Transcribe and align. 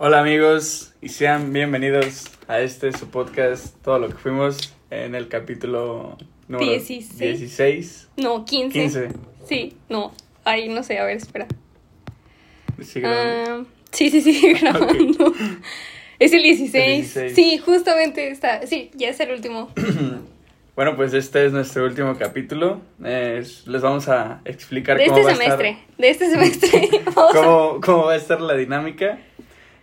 Hola 0.00 0.20
amigos 0.20 0.94
y 1.00 1.08
sean 1.08 1.52
bienvenidos 1.52 2.26
a 2.46 2.60
este 2.60 2.92
su 2.92 3.08
podcast 3.10 3.76
Todo 3.82 3.98
lo 3.98 4.08
que 4.08 4.14
fuimos 4.14 4.72
en 4.90 5.14
el 5.16 5.28
capítulo 5.28 6.16
número 6.46 6.70
16. 6.70 7.18
16. 7.18 8.08
No, 8.16 8.44
15. 8.44 8.78
15. 8.78 9.08
Sí, 9.48 9.76
no. 9.88 10.12
Ay, 10.44 10.68
no 10.68 10.82
sé, 10.84 10.98
a 10.98 11.04
ver, 11.04 11.16
espera. 11.16 11.46
Sí. 12.80 13.02
Ah, 13.04 13.64
sí, 13.90 14.08
sí, 14.10 14.20
sí, 14.20 14.52
grabando. 14.60 15.32
Es 16.20 16.32
el 16.32 16.42
16. 16.42 16.74
El 16.76 16.96
16. 17.02 17.34
Sí, 17.34 17.58
justamente 17.58 18.30
está. 18.30 18.66
Sí, 18.66 18.90
ya 18.94 19.08
es 19.08 19.18
el 19.20 19.32
último. 19.32 19.70
Bueno, 20.78 20.94
pues 20.94 21.12
este 21.12 21.44
es 21.44 21.52
nuestro 21.52 21.84
último 21.86 22.16
capítulo. 22.16 22.80
Eh, 23.04 23.44
les 23.66 23.82
vamos 23.82 24.08
a 24.08 24.40
explicar 24.44 24.96
De 24.96 25.06
cómo 25.06 25.18
este 25.18 25.32
va 25.32 25.36
semestre. 25.36 25.68
a 25.68 25.72
estar, 25.72 25.96
De 25.96 26.08
este 26.08 26.30
semestre. 26.30 26.90
Cómo, 27.32 27.80
cómo 27.84 28.04
va 28.04 28.12
a 28.12 28.16
estar 28.16 28.40
la 28.40 28.54
dinámica. 28.54 29.18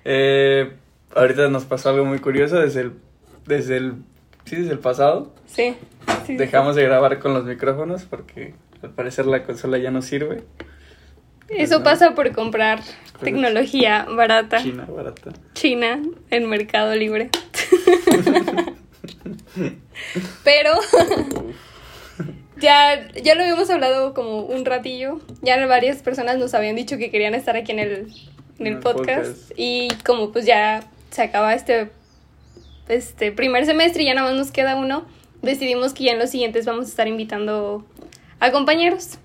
Eh, 0.05 0.71
ahorita 1.15 1.49
nos 1.49 1.65
pasó 1.65 1.89
algo 1.89 2.05
muy 2.05 2.19
curioso 2.19 2.59
desde 2.59 2.81
el 2.81 2.93
desde 3.45 3.77
el 3.77 3.95
sí, 4.45 4.55
desde 4.57 4.71
el 4.71 4.79
pasado. 4.79 5.33
Sí. 5.47 5.75
sí, 6.07 6.13
sí, 6.27 6.35
Dejamos 6.37 6.75
de 6.75 6.83
grabar 6.83 7.19
con 7.19 7.33
los 7.33 7.43
micrófonos 7.43 8.03
porque 8.05 8.53
al 8.81 8.91
parecer 8.91 9.25
la 9.25 9.43
consola 9.43 9.77
ya 9.77 9.91
no 9.91 10.01
sirve. 10.01 10.43
Eso 11.47 11.83
pasa 11.83 12.15
por 12.15 12.31
comprar 12.31 12.81
tecnología 13.21 14.07
barata. 14.09 14.57
China, 14.63 14.87
barata. 14.89 15.31
China 15.53 16.01
en 16.31 16.49
Mercado 16.49 16.95
Libre. 16.95 17.29
Pero 20.43 20.71
ya, 22.57 23.07
ya 23.13 23.35
lo 23.35 23.43
habíamos 23.43 23.69
hablado 23.69 24.13
como 24.13 24.41
un 24.41 24.65
ratillo. 24.65 25.19
Ya 25.41 25.63
varias 25.67 26.01
personas 26.01 26.37
nos 26.37 26.53
habían 26.55 26.75
dicho 26.75 26.97
que 26.97 27.11
querían 27.11 27.35
estar 27.35 27.55
aquí 27.55 27.71
en 27.71 27.79
el, 27.79 28.13
en 28.59 28.67
el 28.67 28.73
el 28.73 28.79
podcast. 28.79 29.29
podcast. 29.29 29.51
Y 29.55 29.89
como 30.05 30.31
pues 30.31 30.45
ya 30.45 30.83
se 31.11 31.21
acaba 31.21 31.53
este, 31.53 31.89
este 32.87 33.31
primer 33.31 33.65
semestre 33.65 34.03
y 34.03 34.05
ya 34.07 34.13
nada 34.13 34.29
más 34.29 34.37
nos 34.37 34.51
queda 34.51 34.75
uno, 34.75 35.05
decidimos 35.41 35.93
que 35.93 36.05
ya 36.05 36.11
en 36.11 36.19
los 36.19 36.29
siguientes 36.29 36.65
vamos 36.65 36.85
a 36.85 36.89
estar 36.89 37.07
invitando 37.07 37.85
a 38.39 38.51
compañeros. 38.51 39.17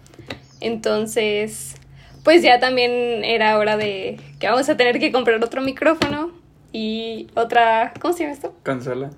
Entonces, 0.61 1.75
pues 2.23 2.43
ya 2.43 2.61
también 2.61 3.25
era 3.25 3.59
hora 3.59 3.77
de 3.77 4.21
que 4.39 4.49
vamos 4.49 4.69
a 4.69 4.77
tener 4.77 4.99
que 4.99 5.11
comprar 5.11 5.43
otro 5.43 5.63
micrófono 5.63 6.33
y 6.73 7.29
otra, 7.35 7.93
¿cómo 8.01 8.15
se 8.15 8.25
llama 8.25 8.35
esto? 8.35 8.55
Consola. 8.65 9.11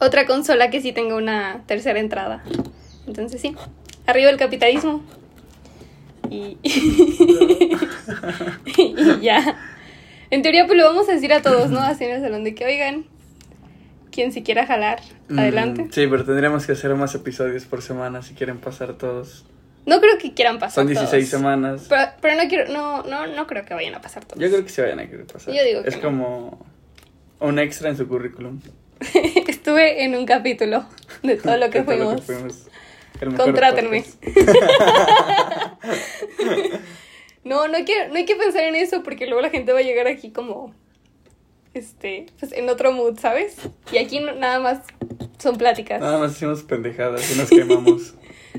Otra 0.00 0.26
consola 0.26 0.70
que 0.70 0.80
sí 0.80 0.92
tenga 0.92 1.16
una 1.16 1.62
tercera 1.66 1.98
entrada. 1.98 2.42
Entonces 3.06 3.40
sí, 3.40 3.54
arriba 4.06 4.30
el 4.30 4.36
capitalismo. 4.36 5.02
Y, 6.30 6.58
y 8.76 9.20
ya. 9.20 9.56
En 10.30 10.42
teoría 10.42 10.66
pues 10.66 10.78
lo 10.78 10.84
vamos 10.84 11.08
a 11.08 11.12
decir 11.12 11.32
a 11.32 11.40
todos, 11.42 11.70
¿no? 11.70 11.80
Así 11.80 12.04
en 12.04 12.10
el 12.16 12.20
salón 12.20 12.44
de 12.44 12.54
que 12.54 12.64
oigan, 12.66 13.06
quien 14.12 14.32
si 14.32 14.42
quiera 14.42 14.66
jalar, 14.66 15.00
Mm, 15.30 15.38
adelante. 15.38 15.86
sí, 15.90 16.06
pero 16.06 16.24
tendríamos 16.24 16.64
que 16.66 16.72
hacer 16.72 16.94
más 16.94 17.14
episodios 17.14 17.64
por 17.66 17.82
semana 17.82 18.22
si 18.22 18.32
quieren 18.34 18.56
pasar 18.58 18.94
todos. 18.94 19.44
No 19.84 20.00
creo 20.00 20.16
que 20.18 20.32
quieran 20.34 20.58
pasar 20.58 20.74
Son 20.84 20.86
16 20.86 21.10
todos. 21.30 21.40
semanas. 21.42 21.86
Pero, 21.88 22.02
pero 22.22 22.42
no 22.42 22.48
quiero, 22.48 22.72
no, 22.72 23.02
no, 23.04 23.26
no 23.26 23.46
creo 23.46 23.64
que 23.66 23.74
vayan 23.74 23.94
a 23.94 24.00
pasar 24.00 24.24
todos. 24.24 24.42
Yo 24.42 24.48
creo 24.48 24.62
que 24.64 24.70
se 24.70 24.82
vayan 24.82 25.00
a 25.00 25.06
querer 25.08 25.26
pasar. 25.26 25.54
Yo 25.54 25.62
digo 25.64 25.82
que 25.82 25.88
es 25.90 25.96
no. 25.96 26.02
como 26.02 26.66
un 27.40 27.58
extra 27.58 27.90
en 27.90 27.96
su 27.96 28.06
currículum. 28.08 28.60
Estuve 29.46 30.02
en 30.04 30.14
un 30.14 30.24
capítulo 30.26 30.84
de 31.22 31.36
todo 31.36 31.56
lo 31.58 31.70
que 31.70 31.82
De 31.82 31.96
todo 31.96 32.18
fuimos. 32.18 32.66
mejor 33.20 33.36
Contrátenme. 33.36 34.04
No, 37.44 37.68
no 37.68 37.76
hay, 37.76 37.84
que, 37.84 38.08
no 38.08 38.14
hay 38.16 38.24
que 38.24 38.36
pensar 38.36 38.64
en 38.64 38.74
eso 38.74 39.02
porque 39.02 39.26
luego 39.26 39.40
la 39.40 39.50
gente 39.50 39.72
va 39.72 39.78
a 39.78 39.82
llegar 39.82 40.06
aquí 40.06 40.30
como, 40.30 40.74
este, 41.74 42.26
pues 42.38 42.52
en 42.52 42.68
otro 42.68 42.92
mood, 42.92 43.18
¿sabes? 43.18 43.56
Y 43.92 43.98
aquí 43.98 44.20
no- 44.20 44.34
nada 44.34 44.58
más 44.60 44.80
son 45.38 45.56
pláticas. 45.56 46.00
Nada 46.00 46.18
más 46.18 46.32
hicimos 46.32 46.62
pendejadas 46.62 47.30
y 47.34 47.38
nos 47.38 47.48
quemamos. 47.50 48.14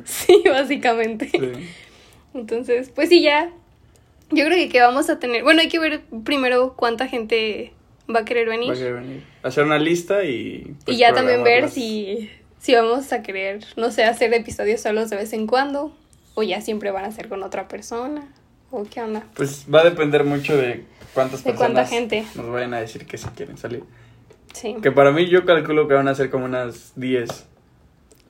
Sí, 0.05 0.43
básicamente. 0.45 1.29
Sí. 1.29 1.51
Entonces, 2.33 2.89
pues 2.93 3.09
sí, 3.09 3.21
ya. 3.21 3.51
Yo 4.31 4.45
creo 4.45 4.57
que, 4.57 4.69
que 4.69 4.79
vamos 4.79 5.09
a 5.09 5.19
tener, 5.19 5.43
bueno, 5.43 5.61
hay 5.61 5.69
que 5.69 5.79
ver 5.79 6.01
primero 6.23 6.75
cuánta 6.77 7.07
gente 7.07 7.73
va 8.13 8.19
a 8.21 8.25
querer 8.25 8.47
venir. 8.47 8.69
Va 8.69 8.73
a 8.73 8.77
querer 8.77 8.93
venir. 8.93 9.23
Hacer 9.43 9.63
una 9.65 9.79
lista 9.79 10.23
y. 10.23 10.75
pues, 10.85 10.95
y 10.95 10.99
ya 10.99 11.13
también 11.13 11.43
ver 11.43 11.69
si, 11.69 12.29
si 12.59 12.75
vamos 12.75 13.11
a 13.11 13.23
querer, 13.23 13.65
no 13.75 13.91
sé, 13.91 14.03
hacer 14.03 14.31
episodios 14.33 14.81
solos 14.81 15.09
de 15.09 15.15
vez 15.17 15.33
en 15.33 15.47
cuando. 15.47 15.95
O 16.35 16.43
ya 16.43 16.61
siempre 16.61 16.91
van 16.91 17.05
a 17.05 17.11
ser 17.11 17.27
con 17.27 17.41
otra 17.43 17.67
persona. 17.67 18.31
O 18.71 18.83
qué 18.83 19.01
onda. 19.01 19.23
Pues 19.35 19.65
va 19.73 19.81
a 19.81 19.83
depender 19.83 20.23
mucho 20.23 20.55
de 20.55 20.83
cuántas 21.13 21.43
De 21.43 21.51
personas 21.51 21.71
cuánta 21.71 21.85
gente. 21.87 22.25
nos 22.35 22.49
vayan 22.49 22.73
a 22.73 22.79
decir 22.81 23.05
que 23.05 23.17
si 23.17 23.27
quieren 23.29 23.57
salir. 23.57 23.83
Sí. 24.53 24.75
Que 24.81 24.91
para 24.91 25.11
mí 25.11 25.27
yo 25.27 25.45
calculo 25.45 25.87
que 25.87 25.93
van 25.93 26.07
a 26.07 26.15
ser 26.15 26.29
como 26.29 26.45
unas 26.45 26.93
10. 26.95 27.45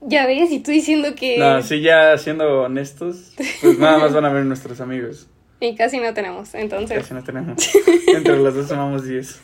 Ya 0.01 0.25
ves, 0.25 0.49
y 0.51 0.59
tú 0.59 0.71
diciendo 0.71 1.09
que... 1.15 1.37
No, 1.37 1.61
sí, 1.61 1.81
ya 1.81 2.17
siendo 2.17 2.61
honestos, 2.61 3.33
pues 3.61 3.77
nada 3.77 3.97
más 3.97 4.13
van 4.13 4.25
a 4.25 4.29
ver 4.29 4.45
nuestros 4.45 4.79
amigos. 4.81 5.27
Y 5.61 5.75
casi 5.75 5.99
no 5.99 6.13
tenemos, 6.13 6.53
entonces. 6.53 6.99
Casi 6.99 7.13
no 7.13 7.21
tenemos. 7.21 7.57
Entre 8.07 8.37
los 8.37 8.55
dos 8.55 8.69
sumamos 8.69 9.03
10. 9.03 9.41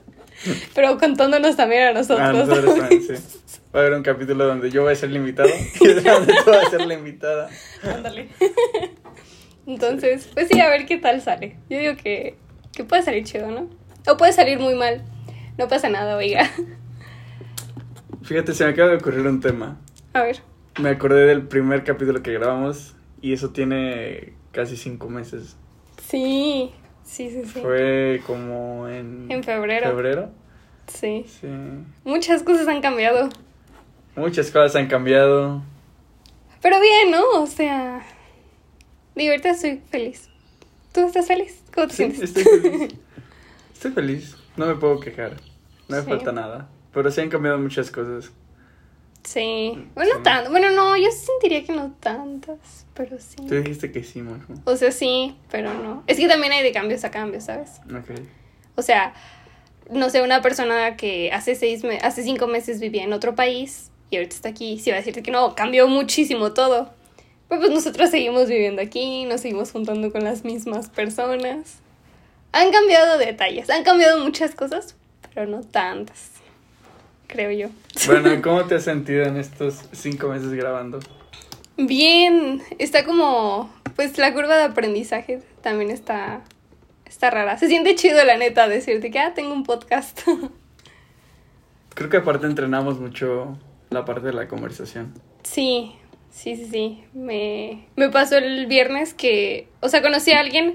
Pero 0.74 0.96
contándonos 0.98 1.56
también 1.56 1.88
a 1.88 1.92
nosotros. 1.92 2.20
Ah, 2.26 2.32
nosotros 2.32 2.74
también, 2.74 3.02
sí. 3.02 3.12
Va 3.74 3.80
a 3.80 3.82
haber 3.82 3.92
un 3.92 4.02
capítulo 4.02 4.46
donde 4.46 4.70
yo 4.70 4.82
voy 4.82 4.94
a 4.94 4.96
ser 4.96 5.10
la 5.10 5.18
invitada 5.18 5.50
y 5.78 5.86
donde 5.88 6.34
tú 6.42 6.50
vas 6.50 6.66
a 6.66 6.70
ser 6.70 6.86
la 6.86 6.94
invitada. 6.94 7.50
Ándale. 7.82 8.28
Entonces, 9.66 10.28
pues 10.34 10.48
sí, 10.48 10.60
a 10.60 10.68
ver 10.68 10.86
qué 10.86 10.98
tal 10.98 11.20
sale. 11.20 11.56
Yo 11.70 11.78
digo 11.78 11.96
que, 11.96 12.36
que 12.72 12.84
puede 12.84 13.02
salir 13.02 13.24
chido, 13.24 13.50
¿no? 13.50 13.68
O 14.08 14.16
puede 14.16 14.32
salir 14.32 14.58
muy 14.58 14.74
mal. 14.74 15.04
No 15.58 15.68
pasa 15.68 15.88
nada, 15.88 16.16
oiga. 16.16 16.50
Fíjate, 18.22 18.52
se 18.54 18.64
me 18.64 18.70
acaba 18.70 18.90
de 18.90 18.96
ocurrir 18.96 19.26
un 19.26 19.40
tema. 19.40 19.78
A 20.12 20.22
ver. 20.22 20.40
Me 20.80 20.90
acordé 20.90 21.26
del 21.26 21.46
primer 21.46 21.84
capítulo 21.84 22.22
que 22.22 22.32
grabamos 22.32 22.96
y 23.20 23.32
eso 23.32 23.50
tiene 23.50 24.32
casi 24.52 24.76
cinco 24.76 25.08
meses. 25.08 25.56
Sí, 26.08 26.72
sí, 27.04 27.30
sí, 27.30 27.42
sí. 27.44 27.60
Fue 27.60 28.22
como 28.26 28.88
en... 28.88 29.30
En 29.30 29.44
febrero. 29.44 29.90
febrero. 29.90 30.30
Sí. 30.86 31.24
Sí. 31.26 31.48
Muchas 32.04 32.42
cosas 32.42 32.66
han 32.68 32.80
cambiado. 32.80 33.28
Muchas 34.16 34.50
cosas 34.50 34.76
han 34.76 34.88
cambiado. 34.88 35.62
Pero 36.60 36.80
bien, 36.80 37.10
¿no? 37.10 37.42
O 37.42 37.46
sea, 37.46 38.02
digo, 39.14 39.30
ahorita 39.32 39.50
estoy 39.50 39.80
feliz. 39.90 40.28
¿Tú 40.92 41.06
estás 41.06 41.26
feliz? 41.26 41.62
¿Cómo 41.74 41.86
te 41.88 41.94
Sí, 41.94 41.96
sientes? 42.10 42.22
estoy 42.22 42.44
feliz. 42.44 42.94
Estoy 43.74 43.90
feliz. 43.92 44.36
No 44.56 44.66
me 44.66 44.74
puedo 44.76 45.00
quejar. 45.00 45.36
No 45.88 45.96
me 45.96 46.02
Sí. 46.02 46.08
falta 46.08 46.30
nada. 46.32 46.68
Pero 46.92 47.10
sí 47.10 47.20
han 47.20 47.30
cambiado 47.30 47.58
muchas 47.58 47.90
cosas. 47.90 48.30
Sí. 49.24 49.72
Bueno, 49.94 50.10
Sí. 50.12 50.16
no 50.18 50.22
tanto. 50.22 50.50
Bueno, 50.50 50.70
no, 50.70 50.96
yo 50.96 51.10
sentiría 51.10 51.64
que 51.64 51.72
no 51.72 51.92
tantas, 52.00 52.86
pero 52.94 53.18
sí. 53.18 53.36
Tú 53.48 53.54
dijiste 53.56 53.90
que 53.90 54.02
sí, 54.04 54.20
Majo. 54.22 54.52
O 54.64 54.76
sea, 54.76 54.90
sí, 54.92 55.36
pero 55.50 55.72
no. 55.74 56.02
Es 56.06 56.18
que 56.18 56.28
también 56.28 56.52
hay 56.52 56.62
de 56.62 56.72
cambios 56.72 57.04
a 57.04 57.10
cambios, 57.10 57.44
¿sabes? 57.44 57.80
Ok. 57.86 58.18
O 58.76 58.82
sea, 58.82 59.14
no 59.90 60.10
sé, 60.10 60.22
una 60.22 60.42
persona 60.42 60.96
que 60.96 61.30
hace 61.32 61.54
seis 61.54 61.82
me- 61.84 61.98
hace 61.98 62.22
cinco 62.22 62.46
meses 62.46 62.80
vivía 62.80 63.04
en 63.04 63.12
otro 63.12 63.34
país 63.34 63.90
y 64.10 64.16
ahorita 64.16 64.34
está 64.36 64.48
aquí, 64.50 64.78
sí 64.78 64.90
va 64.90 64.96
a 64.96 64.98
decirte 65.00 65.22
que 65.22 65.30
no, 65.30 65.54
cambió 65.54 65.86
muchísimo 65.88 66.52
todo. 66.52 66.92
Pero 67.52 67.60
pues 67.60 67.74
nosotros 67.74 68.08
seguimos 68.08 68.48
viviendo 68.48 68.80
aquí, 68.80 69.26
nos 69.26 69.42
seguimos 69.42 69.72
juntando 69.72 70.10
con 70.10 70.24
las 70.24 70.42
mismas 70.42 70.88
personas. 70.88 71.80
Han 72.50 72.72
cambiado 72.72 73.18
detalles, 73.18 73.68
han 73.68 73.84
cambiado 73.84 74.24
muchas 74.24 74.54
cosas, 74.54 74.96
pero 75.34 75.46
no 75.46 75.60
tantas, 75.60 76.30
creo 77.26 77.50
yo. 77.50 77.68
Bueno, 78.06 78.30
¿cómo 78.42 78.64
te 78.64 78.76
has 78.76 78.84
sentido 78.84 79.24
en 79.24 79.36
estos 79.36 79.82
cinco 79.92 80.28
meses 80.28 80.50
grabando? 80.54 81.00
Bien, 81.76 82.62
está 82.78 83.04
como, 83.04 83.70
pues 83.96 84.16
la 84.16 84.32
curva 84.32 84.56
de 84.56 84.64
aprendizaje 84.64 85.42
también 85.60 85.90
está, 85.90 86.40
está 87.04 87.28
rara. 87.28 87.58
Se 87.58 87.68
siente 87.68 87.94
chido 87.96 88.24
la 88.24 88.38
neta 88.38 88.66
decirte 88.66 89.10
que, 89.10 89.18
ah, 89.18 89.34
tengo 89.34 89.52
un 89.52 89.64
podcast. 89.64 90.22
Creo 91.94 92.08
que 92.08 92.16
aparte 92.16 92.46
entrenamos 92.46 92.98
mucho 92.98 93.58
la 93.90 94.06
parte 94.06 94.28
de 94.28 94.32
la 94.32 94.48
conversación. 94.48 95.12
Sí, 95.42 95.96
sí, 96.32 96.56
sí, 96.56 96.66
sí. 96.66 97.04
Me, 97.12 97.86
me 97.94 98.08
pasó 98.08 98.38
el 98.38 98.66
viernes 98.66 99.14
que, 99.14 99.68
o 99.80 99.88
sea, 99.88 100.02
conocí 100.02 100.32
a 100.32 100.40
alguien 100.40 100.74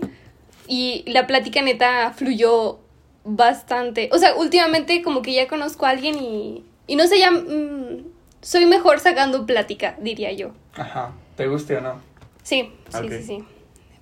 y 0.67 1.03
la 1.07 1.27
plática 1.27 1.61
neta 1.61 2.13
fluyó 2.13 2.79
bastante. 3.25 4.09
O 4.13 4.17
sea, 4.17 4.35
últimamente 4.35 5.01
como 5.01 5.21
que 5.21 5.33
ya 5.33 5.47
conozco 5.47 5.85
a 5.85 5.89
alguien 5.89 6.15
y, 6.15 6.63
y 6.87 6.95
no 6.95 7.05
sé, 7.07 7.19
ya 7.19 7.31
mm, 7.31 8.05
soy 8.41 8.65
mejor 8.65 8.99
sacando 8.99 9.45
plática, 9.45 9.97
diría 9.99 10.31
yo. 10.31 10.51
Ajá. 10.75 11.13
¿Te 11.35 11.47
guste 11.47 11.77
o 11.77 11.81
no? 11.81 12.01
Sí, 12.43 12.71
sí, 12.89 13.09
sí, 13.09 13.23
sí. 13.23 13.43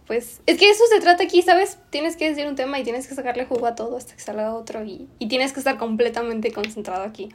Pues 0.08 0.42
es 0.46 0.60
que 0.60 0.70
eso 0.70 0.84
se 0.88 1.02
trata 1.02 1.24
aquí, 1.24 1.42
¿sabes? 1.42 1.80
Tienes 1.90 2.16
que 2.16 2.30
decir 2.30 2.46
un 2.46 2.56
tema 2.56 2.80
y 2.80 2.84
tienes 2.84 3.08
que 3.08 3.16
sacarle 3.16 3.46
jugo 3.46 3.66
a 3.66 3.74
todo 3.76 3.98
hasta 3.98 4.14
que 4.14 4.22
salga 4.22 4.54
otro 4.54 4.86
y, 4.86 5.08
y 5.18 5.28
tienes 5.28 5.52
que 5.52 5.60
estar 5.60 5.78
completamente 5.78 6.52
concentrado 6.52 7.04
aquí. 7.04 7.30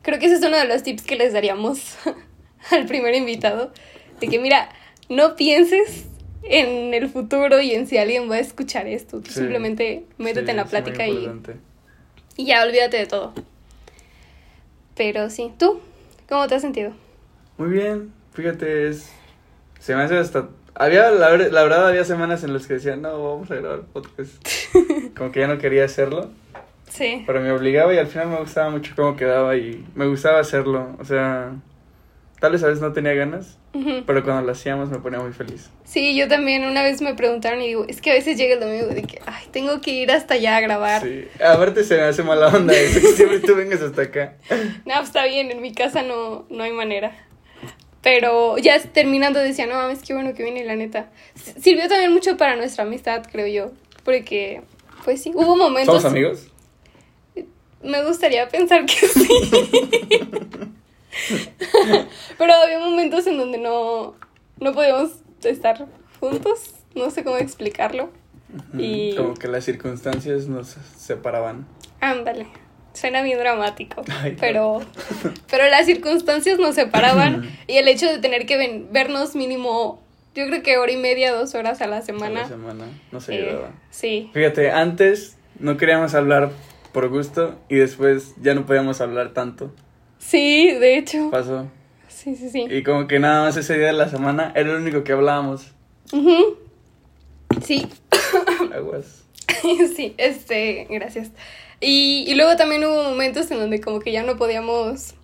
Creo 0.00 0.18
que 0.18 0.26
ese 0.26 0.36
es 0.36 0.42
uno 0.42 0.56
de 0.56 0.64
los 0.64 0.82
tips 0.82 1.02
que 1.02 1.16
les 1.16 1.34
daríamos 1.34 1.96
al 2.70 2.86
primer 2.86 3.14
invitado. 3.14 3.72
De 4.20 4.28
que, 4.28 4.38
mira, 4.38 4.68
no 5.08 5.36
pienses 5.36 6.06
en 6.42 6.92
el 6.94 7.08
futuro 7.08 7.60
y 7.60 7.72
en 7.72 7.86
si 7.86 7.98
alguien 7.98 8.30
va 8.30 8.36
a 8.36 8.40
escuchar 8.40 8.86
esto. 8.86 9.20
Tú 9.20 9.30
Sí. 9.30 9.40
simplemente 9.40 10.04
métete 10.18 10.46
Sí, 10.46 10.50
en 10.50 10.56
la 10.56 10.64
plática 10.66 11.06
y, 11.08 11.30
y 12.36 12.44
ya 12.46 12.62
olvídate 12.62 12.96
de 12.98 13.06
todo. 13.06 13.32
Pero 14.96 15.30
sí, 15.30 15.52
¿tú? 15.58 15.80
¿Cómo 16.28 16.46
te 16.46 16.54
has 16.54 16.62
sentido? 16.62 16.92
Muy 17.58 17.70
bien, 17.70 18.12
fíjate, 18.32 18.88
es... 18.88 19.10
Se 19.80 19.94
me 19.94 20.02
hace 20.02 20.16
hasta... 20.16 20.48
Había, 20.76 21.10
la, 21.10 21.30
la 21.36 21.62
verdad, 21.62 21.88
había 21.88 22.04
semanas 22.04 22.42
en 22.42 22.52
las 22.52 22.66
que 22.66 22.74
decía, 22.74 22.96
no, 22.96 23.10
vamos 23.32 23.50
a 23.50 23.54
grabar 23.56 23.82
podcast. 23.82 24.32
Como 25.16 25.30
que 25.30 25.40
ya 25.40 25.46
no 25.46 25.58
quería 25.58 25.84
hacerlo, 25.84 26.30
Sí. 26.88 27.22
pero 27.26 27.40
me 27.40 27.52
obligaba 27.52 27.94
y 27.94 27.98
al 27.98 28.06
final 28.08 28.28
me 28.28 28.36
gustaba 28.40 28.70
mucho 28.70 28.92
cómo 28.96 29.16
quedaba 29.16 29.56
y 29.56 29.84
me 29.94 30.06
gustaba 30.06 30.40
hacerlo. 30.40 30.96
O 30.98 31.04
sea, 31.04 31.52
tal 32.44 32.52
vez 32.52 32.62
a 32.62 32.66
veces 32.66 32.82
no 32.82 32.92
tenía 32.92 33.14
ganas, 33.14 33.56
pero 34.06 34.22
cuando 34.22 34.42
lo 34.42 34.52
hacíamos 34.52 34.90
me 34.90 34.98
ponía 34.98 35.18
muy 35.18 35.32
feliz. 35.32 35.70
Sí, 35.84 36.14
yo 36.14 36.28
también 36.28 36.66
una 36.66 36.82
vez 36.82 37.00
me 37.00 37.14
preguntaron 37.14 37.62
y 37.62 37.68
digo, 37.68 37.86
es 37.88 38.02
que 38.02 38.10
a 38.10 38.12
veces 38.12 38.36
llega 38.36 38.52
el 38.52 38.60
domingo 38.60 38.88
de 38.88 39.02
que, 39.02 39.18
ay, 39.24 39.46
tengo 39.50 39.80
que 39.80 39.92
ir 39.92 40.12
hasta 40.12 40.34
allá 40.34 40.58
a 40.58 40.60
grabar. 40.60 41.00
Sí, 41.00 41.24
aparte 41.42 41.84
se 41.84 41.96
me 41.96 42.02
hace 42.02 42.22
mala 42.22 42.48
onda 42.48 42.74
eso, 42.74 43.00
que 43.00 43.06
siempre 43.14 43.38
tú 43.38 43.54
vengas 43.54 43.80
hasta 43.80 44.02
acá. 44.02 44.34
No, 44.84 45.00
está 45.00 45.24
bien, 45.24 45.50
en 45.50 45.62
mi 45.62 45.72
casa 45.72 46.02
no, 46.02 46.44
no 46.50 46.64
hay 46.64 46.72
manera. 46.72 47.16
Pero 48.02 48.58
ya 48.58 48.78
terminando 48.78 49.40
decía, 49.40 49.66
no 49.66 49.76
mames, 49.76 50.02
qué 50.02 50.12
bueno 50.12 50.34
que 50.34 50.42
viene, 50.42 50.66
la 50.66 50.76
neta. 50.76 51.08
Sirvió 51.34 51.88
también 51.88 52.12
mucho 52.12 52.36
para 52.36 52.56
nuestra 52.56 52.84
amistad, 52.84 53.24
creo 53.32 53.46
yo. 53.46 53.72
Porque, 54.04 54.60
pues 55.06 55.22
sí, 55.22 55.32
hubo 55.34 55.56
momentos. 55.56 56.02
¿Somos 56.02 56.04
amigos? 56.04 56.48
Me 57.82 58.04
gustaría 58.04 58.46
pensar 58.50 58.84
que 58.84 59.08
sí. 59.08 59.28
Pero 62.38 62.52
había 62.54 62.78
momentos 62.78 63.26
en 63.26 63.38
donde 63.38 63.58
no, 63.58 64.14
no 64.60 64.72
podíamos 64.72 65.12
estar 65.42 65.86
juntos. 66.20 66.72
No 66.94 67.10
sé 67.10 67.24
cómo 67.24 67.36
explicarlo. 67.36 68.10
Y- 68.78 69.14
Como 69.16 69.34
que 69.34 69.48
las 69.48 69.64
circunstancias 69.64 70.46
nos 70.46 70.76
separaban. 70.96 71.66
Ándale. 72.00 72.46
Suena 72.92 73.22
bien 73.22 73.38
dramático. 73.38 74.04
Ay, 74.22 74.32
no. 74.32 74.36
pero, 74.40 74.80
pero 75.50 75.68
las 75.68 75.86
circunstancias 75.86 76.58
nos 76.60 76.76
separaban 76.76 77.50
y 77.66 77.78
el 77.78 77.88
hecho 77.88 78.06
de 78.06 78.18
tener 78.18 78.46
que 78.46 78.56
ven- 78.56 78.88
vernos 78.92 79.34
mínimo, 79.34 80.00
yo 80.36 80.46
creo 80.46 80.62
que 80.62 80.78
hora 80.78 80.92
y 80.92 80.96
media, 80.96 81.32
dos 81.34 81.54
horas 81.56 81.80
a 81.82 81.88
la 81.88 81.96
A 81.98 82.02
semana. 82.02 82.42
la 82.42 82.48
semana, 82.48 82.84
no 83.10 83.20
se 83.20 83.34
eh, 83.34 83.48
ayudaba. 83.48 83.72
sí. 83.90 84.30
Fíjate, 84.32 84.70
antes 84.70 85.36
no 85.58 85.76
queríamos 85.76 86.14
hablar 86.14 86.50
por 86.92 87.08
gusto 87.08 87.56
y 87.68 87.76
después 87.76 88.34
ya 88.40 88.54
no 88.54 88.64
podíamos 88.66 89.00
hablar 89.00 89.32
tanto. 89.32 89.72
Sí, 90.26 90.72
de 90.72 90.98
hecho. 90.98 91.30
Pasó. 91.30 91.68
Sí, 92.08 92.34
sí, 92.36 92.48
sí. 92.48 92.66
Y 92.70 92.82
como 92.82 93.06
que 93.06 93.18
nada 93.18 93.42
más 93.44 93.56
ese 93.56 93.76
día 93.76 93.88
de 93.88 93.92
la 93.92 94.08
semana 94.08 94.52
era 94.54 94.70
el 94.70 94.76
único 94.76 95.04
que 95.04 95.12
hablábamos. 95.12 95.72
Ujú. 96.12 96.58
Sí, 97.62 97.86
Aguas. 98.74 99.24
sí, 99.94 100.14
este, 100.16 100.86
gracias. 100.90 101.30
Y, 101.80 102.24
y 102.26 102.34
luego 102.34 102.56
también 102.56 102.84
hubo 102.84 103.04
momentos 103.04 103.50
en 103.50 103.58
donde 103.58 103.80
como 103.80 104.00
que 104.00 104.12
ya 104.12 104.22
no 104.22 104.36
podíamos 104.36 105.14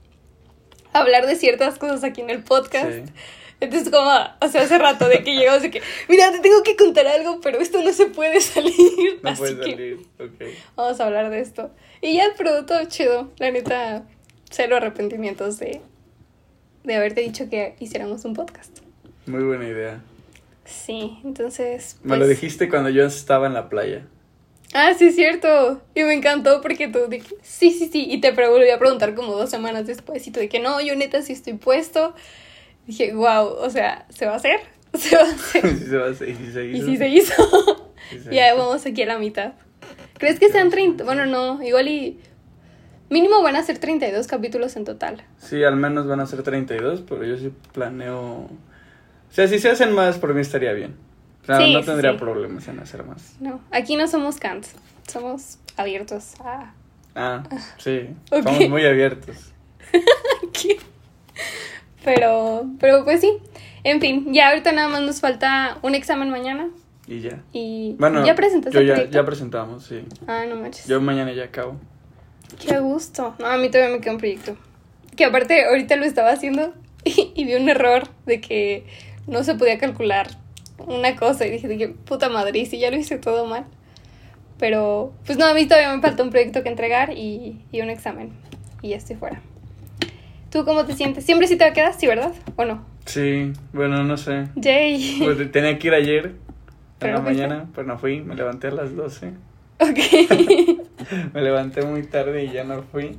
hablar 0.93 1.26
de 1.26 1.37
ciertas 1.37 1.79
cosas 1.79 2.05
aquí 2.05 2.20
en 2.20 2.31
el 2.31 2.43
podcast. 2.43 2.91
Sí. 2.91 3.12
Entonces 3.61 3.91
como, 3.91 4.11
o 4.41 4.49
sea, 4.49 4.62
hace 4.62 4.79
rato 4.79 5.06
de 5.08 5.23
que 5.23 5.37
llegamos 5.37 5.62
de 5.62 5.70
que, 5.70 5.82
mira, 6.08 6.32
te 6.32 6.38
tengo 6.41 6.62
que 6.62 6.76
contar 6.76 7.06
algo, 7.06 7.41
pero 7.43 7.58
esto 7.61 7.82
no 7.82 7.93
se 7.93 8.06
puede 8.06 8.41
salir. 8.41 9.20
No 9.23 9.31
así 9.31 9.38
puedes 9.38 9.56
que 9.56 9.70
salir. 9.70 9.99
Ok. 10.19 10.56
vamos 10.76 11.00
a 11.00 11.06
hablar 11.06 11.31
de 11.31 11.41
esto. 11.41 11.70
Y 12.00 12.14
ya, 12.17 12.25
pero 12.37 12.64
todo 12.64 12.82
chido. 12.87 13.31
La 13.38 13.50
neta, 13.50 14.05
cero 14.50 14.76
arrepentimientos 14.76 15.58
de, 15.58 15.81
de 16.85 16.94
haberte 16.94 17.23
dicho 17.23 17.49
que 17.49 17.76
hiciéramos 17.81 18.25
un 18.25 18.35
podcast. 18.35 18.79
Muy 19.26 19.43
buena 19.43 19.67
idea. 19.67 20.02
Sí, 20.64 21.19
entonces... 21.25 21.99
Me 22.02 22.17
lo 22.17 22.25
pues- 22.26 22.31
dijiste 22.41 22.69
cuando 22.69 22.91
yo 22.91 23.05
estaba 23.06 23.47
en 23.47 23.55
la 23.55 23.69
playa. 23.69 24.06
Ah, 24.73 24.93
sí, 24.97 25.08
es 25.08 25.17
cierto. 25.17 25.82
Y 25.97 26.05
me 26.05 26.14
encantó 26.14 26.61
porque 26.61 26.87
tú 26.87 27.00
que, 27.11 27.23
sí, 27.43 27.73
sí, 27.73 27.88
sí. 27.91 28.06
Y 28.08 28.20
te 28.20 28.31
volví 28.31 28.70
a 28.70 28.79
preguntar 28.79 29.14
como 29.17 29.32
dos 29.35 29.50
semanas 29.50 29.87
después. 29.87 30.25
Y 30.26 30.31
tú 30.31 30.41
que 30.49 30.61
no, 30.61 30.81
yo 30.81 30.94
neta 30.94 31.23
sí 31.23 31.32
estoy 31.32 31.55
puesto. 31.55 32.14
Dije, 32.87 33.12
wow, 33.12 33.47
o 33.47 33.69
sea, 33.70 34.06
¿se 34.11 34.26
va 34.26 34.35
a 34.35 34.37
hacer? 34.37 34.61
Se 34.94 35.17
va 35.17 35.23
a 35.23 35.31
hacer. 35.32 35.67
Sí 35.79 35.87
se 35.87 35.97
va 35.97 36.06
a 36.06 36.11
hacer, 36.11 36.29
y 36.29 36.35
sí 36.35 36.52
se 36.52 36.67
y 36.67 36.76
hizo. 36.76 36.87
sí 36.87 36.97
se 36.97 37.08
hizo. 37.08 37.93
Sí 38.11 38.19
se 38.20 38.35
ya 38.35 38.55
vamos 38.55 38.85
aquí 38.87 39.02
a 39.02 39.06
la 39.06 39.19
mitad. 39.19 39.52
¿Crees 40.19 40.38
que 40.41 40.49
sean 40.50 40.70
30? 40.70 41.05
Bueno, 41.05 41.26
no, 41.26 41.62
igual 41.62 41.88
y. 41.88 42.19
Mínimo 43.11 43.43
van 43.43 43.57
a 43.57 43.62
ser 43.62 43.79
32 43.79 44.27
capítulos 44.27 44.77
en 44.77 44.85
total. 44.85 45.23
Sí, 45.39 45.62
al 45.65 45.77
menos 45.77 46.07
van 46.07 46.21
a 46.21 46.27
ser 46.27 46.43
32, 46.43 47.03
pero 47.07 47.25
yo 47.25 47.37
sí 47.37 47.53
planeo... 47.73 48.23
O 48.23 49.33
sea, 49.33 49.47
si 49.49 49.59
se 49.59 49.69
hacen 49.71 49.93
más, 49.93 50.19
por 50.19 50.33
mí 50.35 50.41
estaría 50.41 50.73
bien. 50.73 50.95
O 51.43 51.47
sea, 51.47 51.59
Sí, 51.59 51.73
no 51.75 51.83
tendría 51.83 52.12
sí. 52.12 52.19
problemas 52.19 52.67
en 52.69 52.79
hacer 52.81 53.05
más. 53.05 53.37
No, 53.41 53.61
aquí 53.71 53.97
no 53.97 54.07
somos 54.09 54.39
Kant. 54.39 54.65
Somos 55.09 55.59
abiertos 55.77 56.35
a. 56.41 56.73
Ah, 57.15 57.43
sí. 57.79 58.09
Ok. 58.31 58.43
Somos 58.45 58.69
muy 58.69 58.85
abiertos. 58.87 59.53
Pero, 62.05 62.65
pero 62.79 63.05
pues 63.05 63.21
sí. 63.21 63.39
En 63.85 64.01
fin, 64.01 64.33
ya 64.33 64.49
ahorita 64.51 64.73
nada 64.73 64.89
más 64.89 65.03
nos 65.03 65.21
falta 65.21 65.79
un 65.83 65.95
examen 65.95 66.31
mañana. 66.31 66.69
Y 67.07 67.21
ya. 67.21 67.43
Y 67.53 67.95
Bueno, 67.99 68.25
ya 68.25 68.35
presentaste 68.35 68.79
yo 68.87 68.95
ya, 68.95 69.05
ya 69.11 69.25
presentamos, 69.25 69.85
sí. 69.85 70.03
Ah, 70.27 70.45
no 70.49 70.57
manches. 70.57 70.87
Yo 70.87 71.01
mañana 71.01 71.33
ya 71.33 71.45
acabo. 71.45 71.77
Qué 72.58 72.79
gusto. 72.79 73.35
No, 73.38 73.47
a 73.47 73.56
mí 73.56 73.69
todavía 73.70 73.94
me 73.94 74.00
queda 74.00 74.12
un 74.12 74.19
proyecto. 74.19 74.56
Que 75.17 75.25
aparte 75.25 75.64
ahorita 75.64 75.97
lo 75.97 76.05
estaba 76.05 76.31
haciendo 76.31 76.75
y, 77.05 77.32
y 77.35 77.44
vi 77.44 77.55
un 77.55 77.69
error 77.69 78.08
de 78.26 78.41
que 78.41 78.85
no 79.26 79.44
se 79.44 79.55
podía 79.55 79.79
calcular 79.79 80.29
una 80.87 81.17
cosa 81.17 81.47
y 81.47 81.50
dije, 81.50 81.69
de 81.69 81.79
que 81.79 81.88
puta 81.88 82.29
madre, 82.29 82.58
y 82.58 82.67
si 82.67 82.79
ya 82.79 82.91
lo 82.91 82.97
hice 82.97 83.19
todo 83.19 83.47
mal. 83.47 83.67
Pero, 84.58 85.12
pues 85.25 85.38
no, 85.38 85.47
a 85.47 85.55
mí 85.55 85.67
todavía 85.67 85.94
me 85.94 86.02
falta 86.02 86.23
un 86.23 86.31
proyecto 86.31 86.62
que 86.62 86.69
entregar 86.69 87.12
y, 87.17 87.62
y 87.73 87.81
un 87.81 87.88
examen. 87.88 88.31
Y 88.82 88.91
ya 88.91 88.97
estoy 88.97 89.17
fuera. 89.17 89.41
¿Tú 90.50 90.64
cómo 90.64 90.85
te 90.85 90.94
sientes? 90.94 91.25
¿Siempre 91.25 91.47
sí 91.47 91.56
te 91.56 91.73
quedas? 91.73 91.97
Sí, 91.99 92.06
¿verdad? 92.06 92.32
¿O 92.56 92.64
no? 92.64 92.85
Sí, 93.06 93.52
bueno, 93.73 94.02
no 94.05 94.17
sé. 94.17 94.49
Yay. 94.56 95.20
Pues 95.23 95.50
tenía 95.52 95.79
que 95.79 95.88
ir 95.88 95.94
ayer, 95.94 96.35
en 97.00 97.14
la 97.14 97.20
mañana, 97.20 97.69
pero 97.75 97.87
no 97.87 97.99
fui. 97.99 98.20
Me 98.20 98.35
levanté 98.35 98.69
a 98.69 98.73
las 98.73 98.94
12. 98.94 99.32
ok. 99.79 100.81
Me 101.35 101.43
levanté 101.43 101.82
muy 101.82 102.02
tarde 102.02 102.44
y 102.44 102.52
ya 102.52 102.64
no 102.64 102.82
fui. 102.82 103.19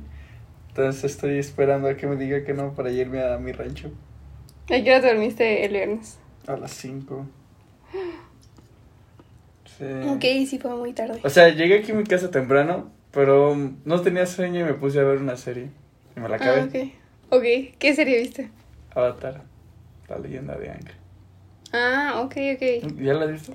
Entonces 0.68 1.04
estoy 1.04 1.38
esperando 1.38 1.88
a 1.88 1.96
que 1.96 2.06
me 2.06 2.16
diga 2.16 2.44
que 2.44 2.54
no 2.54 2.72
para 2.74 2.90
irme 2.90 3.22
a 3.22 3.36
mi 3.38 3.52
rancho. 3.52 3.90
¿A 4.70 4.82
qué 4.82 4.90
hora 4.90 5.00
te 5.02 5.08
dormiste 5.08 5.64
el 5.66 5.72
viernes? 5.72 6.18
A 6.46 6.56
las 6.56 6.72
5. 6.72 7.26
Sí. 9.78 9.84
Ok, 10.08 10.48
sí 10.48 10.58
fue 10.58 10.74
muy 10.74 10.92
tarde. 10.92 11.20
O 11.22 11.28
sea, 11.28 11.50
llegué 11.50 11.80
aquí 11.80 11.92
a 11.92 11.94
mi 11.94 12.04
casa 12.04 12.30
temprano, 12.30 12.90
pero 13.10 13.54
no 13.84 14.00
tenía 14.00 14.24
sueño 14.26 14.60
y 14.60 14.64
me 14.64 14.74
puse 14.74 15.00
a 15.00 15.04
ver 15.04 15.18
una 15.18 15.36
serie. 15.36 15.68
Y 16.16 16.20
me 16.20 16.28
la 16.28 16.36
acabé. 16.36 16.60
Ah, 16.60 16.64
ok. 16.64 16.92
Ok, 17.34 17.76
¿qué 17.78 17.94
serie 17.94 18.20
viste? 18.20 18.50
Avatar, 18.94 19.42
la 20.08 20.18
leyenda 20.18 20.56
de 20.56 20.70
Aang. 20.70 20.88
Ah, 21.72 22.20
ok, 22.24 22.36
ok. 22.54 23.00
¿Ya 23.00 23.14
la 23.14 23.24
has 23.24 23.32
visto? 23.32 23.52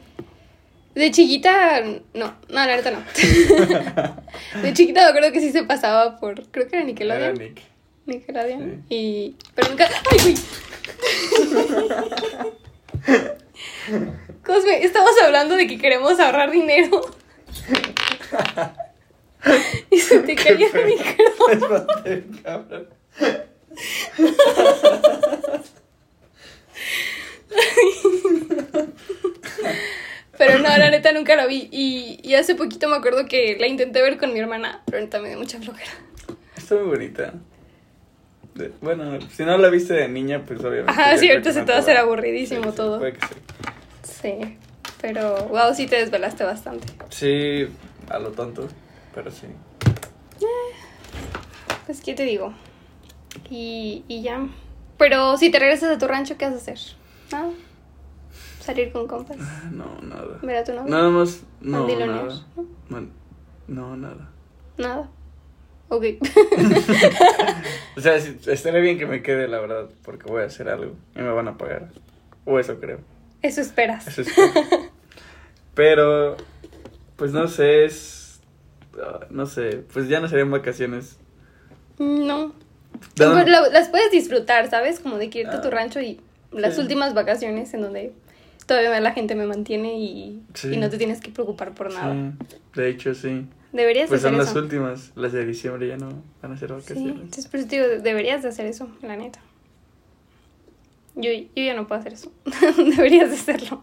De 0.97 1.11
chiquita, 1.11 1.81
no, 2.15 2.15
no, 2.15 2.33
la 2.49 2.65
neta 2.65 2.89
no. 2.89 3.03
De 4.63 4.73
chiquita 4.73 5.03
me 5.03 5.09
acuerdo 5.09 5.31
que 5.31 5.41
sí 5.41 5.51
se 5.51 5.61
pasaba 5.61 6.19
por, 6.19 6.49
creo 6.49 6.67
que 6.67 6.75
era 6.75 6.79
Era 6.79 6.87
Nickelodeon. 6.87 7.35
Nick. 7.35 7.61
Nickelodeon. 8.07 8.83
Y, 8.89 9.35
pero 9.53 9.69
nunca, 9.69 9.87
ay, 10.09 10.17
güey. 10.23 10.33
Cosme, 14.43 14.83
estamos 14.83 15.11
hablando 15.23 15.55
de 15.55 15.67
que 15.67 15.77
queremos 15.77 16.19
ahorrar 16.19 16.49
dinero. 16.49 16.99
Y 19.91 19.99
se 19.99 20.19
te 20.19 20.35
cayó 20.35 20.67
el 20.73 20.85
micrófono. 20.85 21.85
Cabrón. 22.43 22.87
Pero 30.37 30.59
no, 30.59 30.69
la 30.77 30.89
neta 30.91 31.11
nunca 31.11 31.35
la 31.35 31.45
vi. 31.47 31.67
Y, 31.71 32.19
y 32.23 32.35
hace 32.35 32.55
poquito 32.55 32.87
me 32.87 32.95
acuerdo 32.95 33.25
que 33.25 33.57
la 33.59 33.67
intenté 33.67 34.01
ver 34.01 34.17
con 34.17 34.33
mi 34.33 34.39
hermana, 34.39 34.81
pero 34.85 34.99
neta 34.99 35.19
me 35.19 35.29
dio 35.29 35.37
mucha 35.39 35.59
flojera. 35.59 35.91
Está 36.55 36.75
muy 36.75 36.85
bonita. 36.85 37.33
De- 38.53 38.71
bueno, 38.81 39.19
si 39.31 39.43
no 39.45 39.57
la 39.57 39.69
viste 39.69 39.93
de 39.93 40.07
niña, 40.07 40.43
pues 40.45 40.59
obviamente. 40.61 40.91
Ajá, 40.91 41.17
sí, 41.17 41.29
ahorita 41.29 41.53
se 41.53 41.61
te 41.63 41.71
va 41.71 41.77
a 41.77 41.81
hacer 41.81 41.97
aburridísimo 41.97 42.63
Sí, 42.65 42.69
sí, 42.71 42.75
todo. 42.75 42.99
puede 42.99 43.13
que 43.13 43.19
sí. 43.25 43.33
Sí, 44.03 44.57
pero 45.01 45.45
wow, 45.49 45.73
sí 45.75 45.85
te 45.87 45.97
desvelaste 45.97 46.43
bastante. 46.43 46.87
Sí, 47.09 47.67
a 48.09 48.19
lo 48.19 48.31
tonto, 48.31 48.67
pero 49.13 49.29
sí. 49.31 49.47
Pues, 51.85 52.01
¿qué 52.01 52.13
te 52.13 52.23
digo? 52.23 52.53
Y, 53.49 54.03
y 54.07 54.21
ya. 54.21 54.45
Pero 54.97 55.37
si 55.37 55.49
te 55.51 55.59
regresas 55.59 55.95
a 55.95 55.97
tu 55.97 56.07
rancho, 56.07 56.37
¿qué 56.37 56.45
vas 56.45 56.55
a 56.55 56.57
hacer? 56.57 56.79
¿Nada? 57.31 57.49
¿Salir 58.67 58.91
con 58.91 59.07
compas? 59.07 59.37
Ah, 59.39 59.69
No, 59.71 59.85
nada. 60.01 60.39
¿Ver 60.41 60.57
a 60.57 60.63
tu 60.65 60.73
novio? 60.73 60.91
Nada 60.91 61.09
más, 61.09 61.41
no, 61.61 61.87
nada. 61.87 62.45
Man- 62.89 63.11
no, 63.69 63.95
nada. 63.95 64.29
Nada. 64.77 65.09
Ok. 65.87 66.03
O 67.95 68.01
sea, 68.01 68.15
estaría 68.17 68.79
bien 68.81 68.99
que 68.99 69.05
me 69.07 69.23
quede, 69.23 69.47
la 69.47 69.59
verdad, 69.59 69.89
porque 70.03 70.29
voy 70.29 70.43
a 70.43 70.45
hacer 70.47 70.69
algo 70.69 70.93
y 71.15 71.19
me 71.19 71.29
van 71.31 71.47
a 71.47 71.57
pagar. 71.57 71.87
O 72.45 72.59
eso 72.59 72.79
creo. 72.79 72.99
Eso 73.41 73.61
esperas. 73.61 74.07
Eso 74.07 74.21
es. 74.21 74.27
Pero, 75.73 76.35
pues 77.15 77.31
no 77.31 77.47
sé, 77.47 77.85
es. 77.85 78.41
ah, 79.01 79.21
No 79.29 79.45
sé, 79.45 79.83
pues 79.93 80.07
ya 80.09 80.19
no 80.19 80.27
serían 80.27 80.51
vacaciones. 80.51 81.17
No. 81.97 82.53
¿De 83.15 83.25
dónde- 83.25 83.45
Pero 83.45 83.61
la- 83.61 83.69
las 83.69 83.89
puedes 83.89 84.11
disfrutar, 84.11 84.69
¿sabes? 84.69 84.99
Como 84.99 85.17
de 85.17 85.29
que 85.29 85.39
irte 85.41 85.55
a 85.55 85.61
tu 85.61 85.69
Ah, 85.69 85.71
rancho 85.71 85.99
y 86.01 86.19
las 86.51 86.75
sí. 86.75 86.81
últimas 86.81 87.13
vacaciones 87.13 87.73
en 87.73 87.81
donde 87.81 88.13
todavía 88.67 88.99
la 88.99 89.13
gente 89.13 89.33
me 89.33 89.45
mantiene 89.47 89.97
y, 89.99 90.43
Sí. 90.53 90.73
y 90.73 90.77
no 90.77 90.89
te 90.89 90.97
tienes 90.99 91.19
que 91.21 91.31
preocupar 91.31 91.73
por 91.73 91.91
nada. 91.91 92.13
Sí, 92.13 92.55
de 92.75 92.89
hecho, 92.89 93.15
sí. 93.15 93.45
Deberías 93.73 94.07
Pues 94.09 94.21
hacer 94.23 94.31
son 94.33 94.41
eso. 94.41 94.53
las 94.53 94.63
últimas. 94.63 95.11
Las 95.15 95.31
de 95.33 95.45
diciembre 95.45 95.87
ya 95.87 95.97
no 95.97 96.09
van 96.41 96.51
a 96.51 96.57
ser 96.57 96.69
Sí, 96.69 96.75
vacaciones. 96.75 97.15
entonces 97.15 97.47
por 97.47 97.59
eso 97.59 97.69
te 97.69 97.75
digo, 97.81 97.87
deberías 98.01 98.43
de 98.43 98.49
hacer 98.49 98.65
eso, 98.67 98.89
la 99.01 99.15
neta. 99.17 99.39
Yo, 101.15 101.31
yo 101.31 101.45
ya 101.63 101.73
no 101.73 101.87
puedo 101.87 101.99
hacer 101.99 102.13
eso. 102.13 102.31
deberías 102.95 103.29
de 103.29 103.35
hacerlo. 103.35 103.81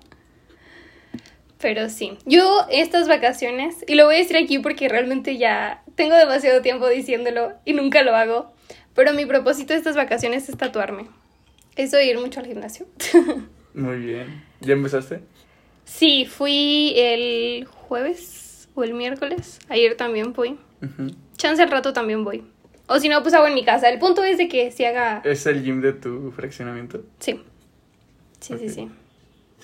Pero 1.60 1.88
sí, 1.88 2.18
yo 2.26 2.66
estas 2.70 3.08
vacaciones, 3.08 3.76
y 3.88 3.94
lo 3.94 4.04
voy 4.04 4.16
a 4.16 4.18
decir 4.18 4.36
aquí 4.36 4.58
porque 4.58 4.88
realmente 4.88 5.38
ya 5.38 5.82
tengo 5.94 6.14
demasiado 6.14 6.60
tiempo 6.62 6.86
diciéndolo 6.88 7.52
y 7.64 7.72
nunca 7.72 8.02
lo 8.02 8.14
hago, 8.14 8.52
pero 8.94 9.12
mi 9.14 9.24
propósito 9.24 9.72
de 9.72 9.78
estas 9.78 9.96
vacaciones 9.96 10.48
es 10.48 10.56
tatuarme. 10.58 11.06
Eso 11.76 11.96
de 11.96 12.06
ir 12.06 12.18
mucho 12.18 12.40
al 12.40 12.46
gimnasio. 12.46 12.86
Muy 13.74 13.98
bien. 13.98 14.42
¿Ya 14.60 14.72
empezaste? 14.72 15.20
sí, 15.84 16.24
fui 16.24 16.94
el 16.96 17.66
jueves 17.66 18.68
o 18.74 18.82
el 18.84 18.94
miércoles. 18.94 19.58
Ayer 19.68 19.96
también 19.96 20.34
fui. 20.34 20.58
Ujú. 20.82 21.14
Chance 21.36 21.62
al 21.62 21.70
rato 21.70 21.92
también 21.92 22.24
voy. 22.24 22.44
O 22.86 22.98
si 22.98 23.08
no, 23.08 23.22
pues 23.22 23.34
hago 23.34 23.46
en 23.46 23.54
mi 23.54 23.64
casa. 23.64 23.88
El 23.88 23.98
punto 23.98 24.24
es 24.24 24.38
de 24.38 24.48
que 24.48 24.70
si 24.70 24.84
haga... 24.84 25.22
¿Es 25.24 25.46
el 25.46 25.62
gym 25.62 25.80
de 25.80 25.92
tu 25.92 26.30
fraccionamiento? 26.32 27.02
Sí. 27.18 27.42
Sí, 28.40 28.54
sí, 28.58 28.68
sí. 28.68 28.88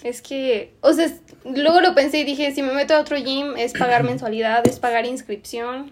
Es 0.02 0.23
que, 0.23 0.73
o 0.81 0.93
sea, 0.93 1.09
luego 1.45 1.81
lo 1.81 1.95
pensé 1.95 2.21
y 2.21 2.25
dije, 2.25 2.52
si 2.52 2.62
me 2.62 2.73
meto 2.73 2.95
a 2.95 3.00
otro 3.00 3.17
gym 3.19 3.57
es 3.57 3.73
pagar 3.75 4.05
mensualidad, 4.05 4.67
es 4.67 4.79
pagar 4.79 5.05
inscripción. 5.07 5.90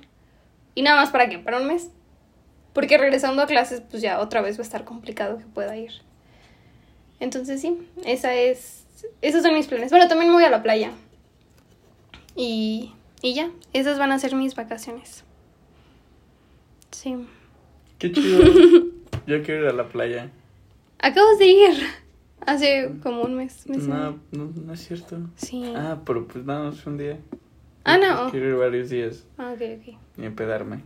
Y 0.75 0.83
nada 0.83 0.97
más 1.01 1.11
para 1.11 1.29
qué, 1.29 1.39
para 1.39 1.59
un 1.59 1.67
mes. 1.67 1.91
Porque 2.73 2.97
regresando 2.97 3.43
a 3.43 3.47
clases, 3.47 3.83
pues 3.91 4.03
ya 4.03 4.21
otra 4.21 4.41
vez 4.41 4.57
va 4.57 4.63
a 4.63 4.65
estar 4.65 4.85
complicado 4.85 5.39
que 5.39 5.45
pueda 5.47 5.77
ir. 5.77 5.93
Entonces 7.21 7.61
sí, 7.61 7.79
esa 8.05 8.35
es, 8.35 8.87
esos 9.23 9.43
son 9.43 9.55
mis 9.55 9.67
planes. 9.67 9.91
Bueno, 9.91 10.09
también 10.09 10.33
voy 10.33 10.45
a 10.45 10.51
la 10.51 10.63
playa. 10.63 10.93
Y, 12.37 12.93
y 13.23 13.35
ya, 13.35 13.51
esas 13.73 13.99
van 13.99 14.13
a 14.13 14.19
ser 14.19 14.35
mis 14.37 14.55
vacaciones. 14.55 15.25
Sí. 16.93 17.17
Qué 17.99 18.13
chido. 18.13 18.45
Yo 19.27 19.43
quiero 19.43 19.63
ir 19.65 19.69
a 19.69 19.73
la 19.73 19.89
playa. 19.89 20.31
Acabas 21.01 21.39
de 21.39 21.47
ir 21.47 21.71
hace 22.47 22.93
como 23.03 23.23
un 23.23 23.35
mes. 23.37 23.67
No, 23.69 24.19
no, 24.33 24.53
no 24.55 24.73
es 24.73 24.87
cierto. 24.87 25.19
Sí. 25.37 25.73
Ah, 25.77 25.99
pero 26.05 26.27
pues 26.27 26.45
nada 26.45 26.65
más 26.65 26.81
fue 26.81 26.93
un 26.93 26.99
día. 26.99 27.19
Ah, 27.85 27.99
no. 27.99 28.31
Quiero 28.31 28.49
ir 28.51 28.57
varios 28.57 28.91
días 28.91 29.25
Ah, 29.39 29.53
ok, 29.55 29.63
ok. 29.81 29.97
y 30.19 30.25
empedarme. 30.25 30.85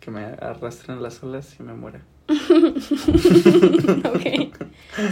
Que 0.00 0.10
me 0.10 0.24
arrastren 0.24 1.02
las 1.02 1.22
olas 1.22 1.56
y 1.58 1.62
me 1.62 1.72
muera. 1.74 2.02
ok. 4.04 4.22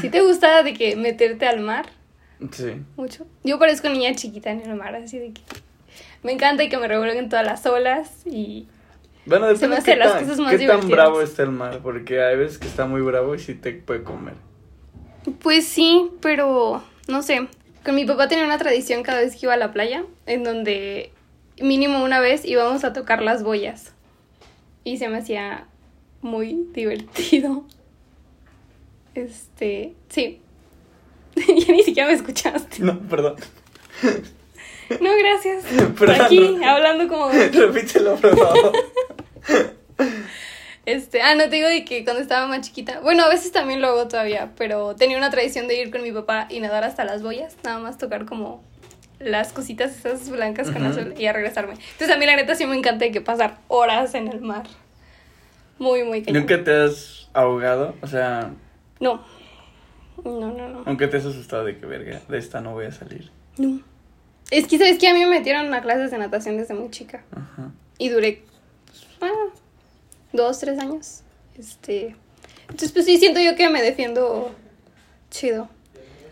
¿Sí 0.01 0.09
te 0.11 0.21
gusta 0.23 0.63
de 0.63 0.75
que 0.75 0.97
meterte 0.97 1.47
al 1.47 1.61
mar 1.61 1.87
Sí. 2.51 2.73
mucho? 2.97 3.27
Yo 3.45 3.59
parezco 3.59 3.89
niña 3.89 4.15
chiquita 4.15 4.51
en 4.51 4.61
el 4.63 4.75
mar, 4.75 4.95
así 4.97 5.19
de 5.19 5.33
que 5.33 5.43
me 6.23 6.33
encanta 6.33 6.65
y 6.65 6.69
que 6.69 6.77
me 6.79 6.89
revuelven 6.89 7.29
todas 7.29 7.45
las 7.47 7.65
olas 7.67 8.23
y 8.27 8.67
Bueno, 9.27 9.47
Se 9.49 9.53
depende 9.55 9.69
me 9.69 9.75
de 9.75 9.81
hacen 9.81 9.95
qué, 9.95 9.99
las 10.01 10.13
tan, 10.13 10.23
cosas 10.25 10.39
más 10.41 10.57
qué 10.57 10.67
tan 10.67 10.89
bravo 10.89 11.21
está 11.23 11.43
el 11.43 11.51
mar, 11.51 11.81
porque 11.83 12.21
hay 12.23 12.37
veces 12.37 12.59
que 12.59 12.67
está 12.67 12.87
muy 12.87 13.01
bravo 13.03 13.35
y 13.35 13.39
sí 13.39 13.55
te 13.55 13.73
puede 13.75 14.03
comer. 14.03 14.35
pues 15.41 15.67
sí, 15.67 16.11
pero 16.21 16.83
no 17.09 17.23
sé. 17.23 17.47
Con 17.85 17.95
mi 17.97 18.05
papá 18.05 18.29
tenía 18.29 18.45
una 18.45 18.59
tradición 18.59 19.03
cada 19.03 19.21
vez 19.21 19.35
que 19.37 19.47
iba 19.47 19.55
a 19.55 19.57
la 19.57 19.73
playa 19.73 20.05
en 20.27 20.45
donde 20.45 21.13
mínimo 21.61 22.03
una 22.05 22.21
vez 22.21 22.45
íbamos 22.45 22.85
a 22.85 22.93
tocar 22.93 23.23
las 23.23 23.43
boyas 23.43 23.93
y 24.85 24.97
se 24.99 25.09
me 25.09 25.19
hacía 25.19 25.67
muy 26.23 26.69
divertido. 26.73 27.65
Este, 29.15 29.95
sí. 30.09 30.41
ya 31.37 31.73
ni 31.73 31.83
siquiera 31.83 32.09
me 32.09 32.15
escuchaste. 32.15 32.83
No, 32.83 32.99
perdón. 33.01 33.37
No, 35.01 35.11
gracias. 35.19 35.65
Perdón. 35.99 36.21
aquí, 36.21 36.65
hablando 36.65 37.09
como... 37.09 37.31
Repítelo, 37.31 38.17
por 38.17 38.37
favor. 38.37 38.73
Este, 40.85 41.23
ah, 41.23 41.37
no 41.37 41.45
te 41.45 41.51
digo 41.51 41.69
de 41.69 41.85
que 41.85 42.03
cuando 42.03 42.21
estaba 42.21 42.49
más 42.49 42.63
chiquita. 42.63 42.99
Bueno, 42.99 43.23
a 43.23 43.29
veces 43.29 43.53
también 43.53 43.81
lo 43.81 43.87
hago 43.87 44.09
todavía, 44.09 44.51
pero 44.57 44.97
tenía 44.97 45.17
una 45.17 45.31
tradición 45.31 45.69
de 45.69 45.81
ir 45.81 45.93
con 45.93 46.03
mi 46.03 46.11
papá 46.11 46.49
y 46.51 46.59
nadar 46.59 46.83
hasta 46.83 47.05
las 47.05 47.23
boyas, 47.23 47.57
nada 47.63 47.79
más 47.79 47.99
tocar 47.99 48.25
como 48.27 48.65
las 49.21 49.53
cositas 49.53 49.97
esas 49.97 50.29
blancas 50.29 50.73
con 50.73 50.85
azul 50.85 51.15
y 51.17 51.27
a 51.27 51.33
regresarme. 51.33 51.75
Entonces 51.75 52.11
a 52.11 52.19
mí 52.19 52.27
la 52.27 52.35
neta 52.35 52.57
sí 52.57 52.67
me 52.67 52.77
encanta 52.77 53.05
de 53.05 53.13
que 53.13 53.21
pasar 53.21 53.59
horas 53.69 54.17
en 54.17 54.27
el 54.27 54.41
mar. 54.41 54.65
Muy, 55.83 56.05
muy 56.05 56.23
cañón. 56.23 56.43
¿Nunca 56.43 56.63
te 56.63 56.71
has 56.71 57.29
ahogado? 57.33 57.97
O 58.03 58.07
sea, 58.07 58.53
No. 59.01 59.21
No, 60.23 60.53
no, 60.53 60.69
no. 60.69 60.83
aunque 60.87 61.09
te 61.09 61.17
has 61.17 61.25
asustado 61.27 61.65
de 61.65 61.77
que 61.77 61.87
verga, 61.87 62.21
de 62.29 62.39
esta 62.39 62.61
no 62.61 62.73
voy 62.75 62.87
a 62.87 62.93
salir. 62.93 63.33
No. 63.59 63.81
Es 64.53 64.69
que, 64.69 64.79
¿sabes 64.79 64.99
que 64.99 65.09
A 65.09 65.15
mí 65.15 65.19
me 65.21 65.27
metieron 65.27 65.75
a 65.75 65.83
clases 65.83 66.13
de 66.13 66.19
natación 66.19 66.57
desde 66.57 66.75
muy 66.75 66.91
chica. 66.91 67.25
Ajá. 67.35 67.73
Y 67.99 68.11
duré, 68.11 68.45
pues, 68.87 69.07
bueno, 69.19 69.37
dos, 70.33 70.61
tres 70.61 70.79
años. 70.79 71.23
Este. 71.59 72.15
Entonces, 72.63 72.93
pues 72.93 73.05
sí, 73.05 73.19
siento 73.19 73.41
yo 73.41 73.57
que 73.57 73.69
me 73.69 73.83
defiendo 73.83 74.55
chido. 75.31 75.69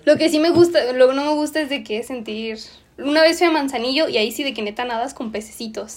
Lo 0.04 0.16
que 0.16 0.28
sí 0.28 0.38
me 0.38 0.50
gusta, 0.50 0.92
lo 0.92 1.08
que 1.08 1.14
no 1.16 1.24
me 1.24 1.34
gusta 1.34 1.60
es 1.60 1.68
de 1.70 1.82
que 1.82 2.04
sentir. 2.04 2.58
Una 2.98 3.22
vez 3.22 3.38
fui 3.38 3.48
a 3.48 3.50
Manzanillo 3.50 4.08
y 4.08 4.16
ahí 4.16 4.30
sí 4.30 4.44
de 4.44 4.54
que 4.54 4.62
neta 4.62 4.84
nadas 4.84 5.12
con 5.12 5.32
pececitos. 5.32 5.96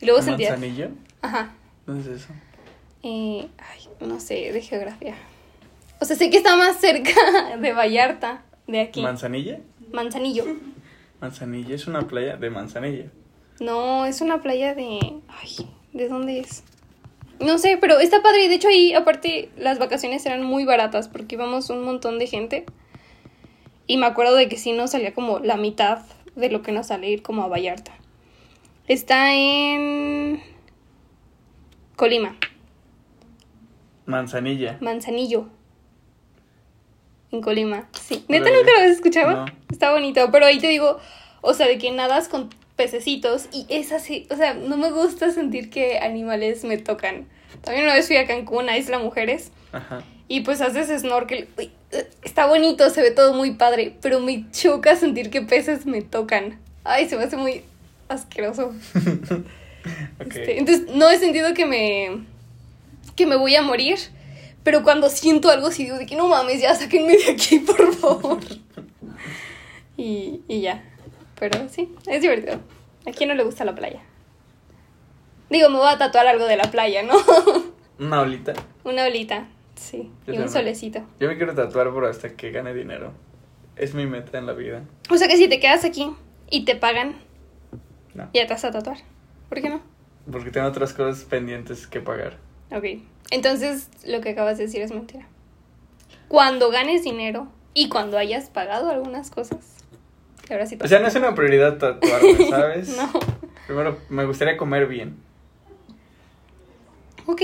Y 0.00 0.06
luego 0.06 0.20
sentía. 0.20 0.50
¿Manzanillo? 0.50 0.88
Ajá. 1.22 1.54
¿Dónde 1.86 2.12
es 2.12 2.22
eso? 2.22 2.32
Eh, 3.02 3.48
ay, 3.58 4.06
no 4.06 4.20
sé, 4.20 4.52
de 4.52 4.60
geografía. 4.60 5.14
O 6.00 6.04
sea, 6.04 6.16
sé 6.16 6.30
que 6.30 6.36
está 6.36 6.56
más 6.56 6.80
cerca 6.80 7.12
de 7.60 7.72
Vallarta, 7.72 8.42
de 8.66 8.80
aquí. 8.80 9.02
¿Manzanilla? 9.02 9.60
Manzanillo. 9.92 10.44
Manzanilla 11.20 11.74
es 11.74 11.86
una 11.86 12.06
playa 12.06 12.36
de 12.36 12.50
Manzanilla. 12.50 13.06
No, 13.60 14.04
es 14.06 14.20
una 14.20 14.40
playa 14.40 14.74
de. 14.74 14.98
Ay, 15.28 15.68
¿de 15.92 16.08
dónde 16.08 16.40
es? 16.40 16.62
No 17.40 17.58
sé, 17.58 17.78
pero 17.80 17.98
está 17.98 18.22
padre. 18.22 18.44
y 18.44 18.48
De 18.48 18.54
hecho, 18.54 18.68
ahí, 18.68 18.92
aparte, 18.94 19.50
las 19.56 19.78
vacaciones 19.78 20.24
eran 20.26 20.44
muy 20.44 20.64
baratas 20.64 21.08
porque 21.08 21.34
íbamos 21.34 21.70
un 21.70 21.82
montón 21.84 22.18
de 22.18 22.26
gente. 22.26 22.66
Y 23.86 23.96
me 23.96 24.06
acuerdo 24.06 24.34
de 24.34 24.48
que 24.48 24.56
sí 24.58 24.72
nos 24.72 24.90
salía 24.90 25.14
como 25.14 25.38
la 25.38 25.56
mitad 25.56 26.02
de 26.36 26.50
lo 26.50 26.62
que 26.62 26.72
nos 26.72 26.88
sale 26.88 27.10
ir 27.10 27.22
como 27.22 27.42
a 27.42 27.48
Vallarta. 27.48 27.92
Está 28.86 29.34
en. 29.34 30.40
Colima, 31.96 32.36
Manzanilla. 34.08 34.78
Manzanillo. 34.80 35.48
En 37.30 37.42
Colima, 37.42 37.86
sí. 37.92 38.24
¿Neta 38.28 38.48
nunca 38.50 38.72
lo 38.72 38.78
habías 38.78 38.96
escuchado? 38.96 39.30
No. 39.32 39.46
Está 39.70 39.92
bonito, 39.92 40.30
pero 40.32 40.46
ahí 40.46 40.58
te 40.58 40.68
digo, 40.68 40.98
o 41.42 41.52
sea, 41.52 41.66
de 41.66 41.76
que 41.76 41.90
nadas 41.90 42.28
con 42.28 42.48
pececitos 42.74 43.48
y 43.52 43.66
es 43.68 43.92
así, 43.92 44.26
o 44.30 44.36
sea, 44.36 44.54
no 44.54 44.78
me 44.78 44.90
gusta 44.90 45.30
sentir 45.30 45.68
que 45.68 45.98
animales 45.98 46.64
me 46.64 46.78
tocan. 46.78 47.26
También 47.60 47.84
una 47.84 47.92
vez 47.94 48.06
fui 48.06 48.16
a 48.16 48.26
Cancún, 48.26 48.70
a 48.70 48.78
Isla 48.78 48.98
Mujeres, 48.98 49.52
Ajá. 49.72 50.02
y 50.26 50.40
pues 50.40 50.62
haces 50.62 51.02
snorkel. 51.02 51.48
Uy, 51.58 51.70
eh, 51.92 52.08
Está 52.22 52.46
bonito, 52.46 52.88
se 52.88 53.02
ve 53.02 53.10
todo 53.10 53.34
muy 53.34 53.52
padre, 53.52 53.94
pero 54.00 54.20
me 54.20 54.50
choca 54.52 54.96
sentir 54.96 55.28
que 55.28 55.42
peces 55.42 55.84
me 55.84 56.00
tocan. 56.00 56.58
Ay, 56.82 57.10
se 57.10 57.18
me 57.18 57.24
hace 57.24 57.36
muy 57.36 57.62
asqueroso. 58.08 58.72
Este, 60.18 60.58
entonces, 60.58 60.94
no 60.94 61.08
he 61.08 61.18
sentido 61.18 61.54
que 61.54 61.64
me. 61.64 62.24
Que 63.16 63.26
me 63.26 63.36
voy 63.36 63.56
a 63.56 63.62
morir. 63.62 63.98
Pero 64.64 64.82
cuando 64.82 65.08
siento 65.08 65.50
algo, 65.50 65.70
sí 65.70 65.84
digo 65.84 65.96
de 65.98 66.06
que 66.06 66.16
no 66.16 66.28
mames, 66.28 66.60
ya 66.60 66.74
sáquenme 66.74 67.16
de 67.16 67.30
aquí, 67.32 67.58
por 67.66 67.94
favor. 67.94 68.38
y, 69.96 70.42
y 70.48 70.60
ya. 70.60 70.82
Pero 71.38 71.68
sí, 71.68 71.94
es 72.06 72.20
divertido. 72.22 72.60
¿A 73.06 73.12
quién 73.12 73.28
no 73.28 73.34
le 73.34 73.44
gusta 73.44 73.64
la 73.64 73.74
playa? 73.74 74.00
Digo, 75.50 75.70
me 75.70 75.78
voy 75.78 75.88
a 75.88 75.96
tatuar 75.98 76.26
algo 76.26 76.44
de 76.46 76.56
la 76.56 76.64
playa, 76.64 77.02
¿no? 77.02 77.14
Una 77.98 78.20
olita. 78.20 78.52
Una 78.84 79.04
olita, 79.06 79.46
sí. 79.76 80.10
Yo 80.26 80.34
y 80.34 80.38
un 80.38 80.48
solecito. 80.48 81.00
Yo 81.18 81.28
me 81.28 81.36
quiero 81.36 81.54
tatuar 81.54 81.90
por 81.92 82.04
hasta 82.04 82.36
que 82.36 82.50
gane 82.50 82.74
dinero. 82.74 83.12
Es 83.76 83.94
mi 83.94 84.06
meta 84.06 84.38
en 84.38 84.46
la 84.46 84.52
vida. 84.52 84.82
O 85.10 85.16
sea 85.16 85.28
que 85.28 85.36
si 85.36 85.48
te 85.48 85.60
quedas 85.60 85.84
aquí 85.84 86.10
y 86.50 86.64
te 86.64 86.74
pagan, 86.76 87.16
No. 88.14 88.28
ya 88.34 88.46
te 88.46 88.52
vas 88.52 88.64
a 88.64 88.70
tatuar. 88.72 88.98
¿Por 89.48 89.62
qué 89.62 89.70
no? 89.70 89.80
Porque 90.30 90.50
tengo 90.50 90.66
otras 90.66 90.92
cosas 90.92 91.24
pendientes 91.24 91.86
que 91.86 92.00
pagar. 92.00 92.36
Ok. 92.70 92.84
Entonces, 93.30 93.88
lo 94.06 94.20
que 94.20 94.30
acabas 94.30 94.58
de 94.58 94.64
decir 94.64 94.82
es 94.82 94.90
mentira. 94.90 95.26
Cuando 96.28 96.70
ganes 96.70 97.04
dinero 97.04 97.48
y 97.74 97.88
cuando 97.88 98.18
hayas 98.18 98.50
pagado 98.50 98.90
algunas 98.90 99.30
cosas. 99.30 99.58
que 100.46 100.54
ahora 100.54 100.66
sí 100.66 100.78
O 100.80 100.86
sea, 100.88 101.00
no 101.00 101.08
es 101.08 101.14
una 101.14 101.34
prioridad 101.34 101.78
tatuarme, 101.78 102.46
¿sabes? 102.50 102.96
No. 102.96 103.10
Primero, 103.66 103.98
me 104.08 104.24
gustaría 104.24 104.56
comer 104.56 104.86
bien. 104.86 105.16
Ok. 107.26 107.42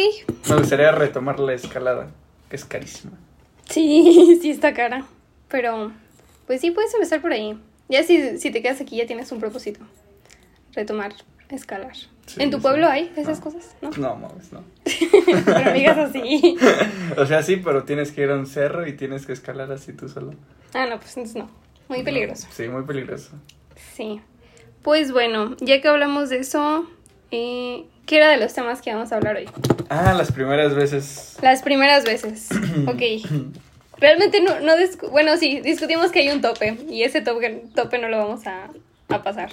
Me 0.49 0.57
gustaría 0.57 0.90
retomar 0.93 1.38
la 1.38 1.52
escalada, 1.52 2.09
que 2.49 2.57
es 2.57 2.64
carísima. 2.64 3.12
Sí, 3.69 4.38
sí 4.43 4.50
está 4.50 4.73
cara. 4.75 5.04
Pero 5.49 5.93
Pues 6.47 6.61
sí, 6.61 6.71
puedes 6.71 6.93
empezar 6.95 7.21
por 7.21 7.33
ahí. 7.33 7.59
Ya 7.88 8.02
si, 8.02 8.38
si 8.38 8.50
te 8.50 8.62
quedas 8.62 8.81
aquí 8.81 8.97
ya 8.97 9.07
tienes 9.07 9.31
un 9.33 9.40
propósito. 9.40 9.81
Retomar, 10.73 11.12
escalar. 11.50 11.93
Sí, 12.26 12.43
¿En 12.43 12.50
tu 12.50 12.57
sí. 12.59 12.62
pueblo 12.62 12.88
hay 12.88 13.12
esas 13.16 13.38
cosas? 13.40 13.75
¿No? 13.83 13.90
No, 13.90 14.16
mames, 14.16 14.52
no. 14.52 14.62
Pero 15.45 15.71
amigas 15.71 15.99
así. 15.99 16.57
O 17.19 17.26
sea, 17.26 17.43
sí, 17.43 17.57
pero 17.57 17.85
tienes 17.85 18.11
que 18.12 18.23
ir 18.23 18.31
a 18.31 18.35
un 18.35 18.47
cerro 18.47 18.87
y 18.87 18.95
tienes 18.95 19.26
que 19.26 19.33
escalar 19.33 19.71
así 19.71 19.93
tú 19.93 20.09
solo. 20.09 20.33
Ah, 20.73 20.87
no, 20.87 20.99
pues 20.99 21.16
entonces 21.16 21.37
no. 21.37 21.49
Muy 21.88 22.02
peligroso. 22.02 22.49
Sí, 22.50 22.66
muy 22.69 22.83
peligroso. 22.85 23.31
Sí. 23.95 24.21
Pues 24.83 25.12
bueno, 25.12 25.54
ya 25.61 25.81
que 25.81 25.88
hablamos 25.88 26.31
de 26.31 26.38
eso, 26.38 26.88
eh, 27.31 27.85
¿qué 28.07 28.16
era 28.16 28.28
de 28.31 28.38
los 28.38 28.52
temas 28.54 28.81
que 28.83 28.93
vamos 28.93 29.12
a 29.12 29.16
hablar 29.16 29.37
hoy? 29.37 29.49
Ah, 29.90 30.14
las 30.14 30.33
primeras 30.33 30.75
veces. 30.75 31.37
Las 31.43 31.62
primeras 31.62 32.04
veces. 32.04 32.49
ok. 32.87 33.52
Realmente 33.99 34.40
no, 34.40 34.59
no 34.61 34.73
discu- 34.76 35.11
bueno, 35.11 35.37
sí, 35.37 35.61
discutimos 35.61 36.11
que 36.11 36.21
hay 36.21 36.31
un 36.31 36.40
tope 36.40 36.76
y 36.90 37.02
ese 37.04 37.21
tope, 37.21 37.64
tope 37.75 37.99
no 37.99 38.09
lo 38.09 38.19
vamos 38.19 38.47
a, 38.47 38.69
a 39.09 39.23
pasar. 39.23 39.50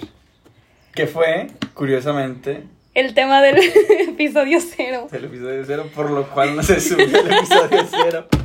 Que 0.94 1.06
fue, 1.06 1.48
curiosamente, 1.74 2.64
El 2.94 3.14
tema 3.14 3.40
del 3.42 3.58
episodio 4.08 4.58
cero. 4.60 5.08
el 5.12 5.24
episodio 5.24 5.64
cero, 5.66 5.86
por 5.94 6.10
lo 6.10 6.28
cual 6.28 6.54
no 6.56 6.62
se 6.62 6.80
subió 6.80 7.04
el 7.06 7.32
episodio 7.32 7.86
cero. 7.90 8.26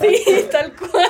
Sí, 0.00 0.44
tal 0.50 0.74
cual. 0.74 1.06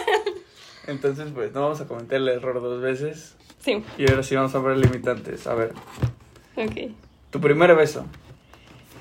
Entonces, 0.86 1.28
pues, 1.34 1.52
no 1.52 1.62
vamos 1.62 1.80
a 1.80 1.86
comentar 1.86 2.18
el 2.18 2.28
error 2.28 2.60
dos 2.60 2.82
veces. 2.82 3.34
Sí, 3.64 3.82
Y 3.96 4.08
ahora 4.10 4.22
sí 4.22 4.36
vamos 4.36 4.54
a 4.54 4.58
ver 4.60 4.76
limitantes. 4.76 5.46
A 5.46 5.54
ver, 5.54 5.72
ok. 6.56 6.92
tu 7.30 7.40
primer 7.40 7.74
beso. 7.74 8.04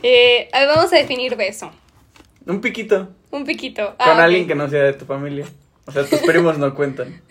Eh, 0.02 0.50
vamos 0.54 0.92
a 0.94 0.96
definir 0.98 1.36
beso. 1.36 1.72
Un 2.48 2.62
piquito. 2.62 3.10
Un 3.32 3.44
piquito. 3.44 3.96
Con 3.98 4.08
Ah, 4.08 4.14
ok. 4.14 4.20
alguien 4.20 4.48
que 4.48 4.56
no 4.56 4.70
sea 4.70 4.84
de 4.84 4.94
tu 4.94 5.06
familia. 5.06 5.46
O 5.86 5.92
sea, 5.92 6.06
tus 6.06 6.20
primos 6.22 6.58
no 6.58 6.74
cuentan. 6.74 7.22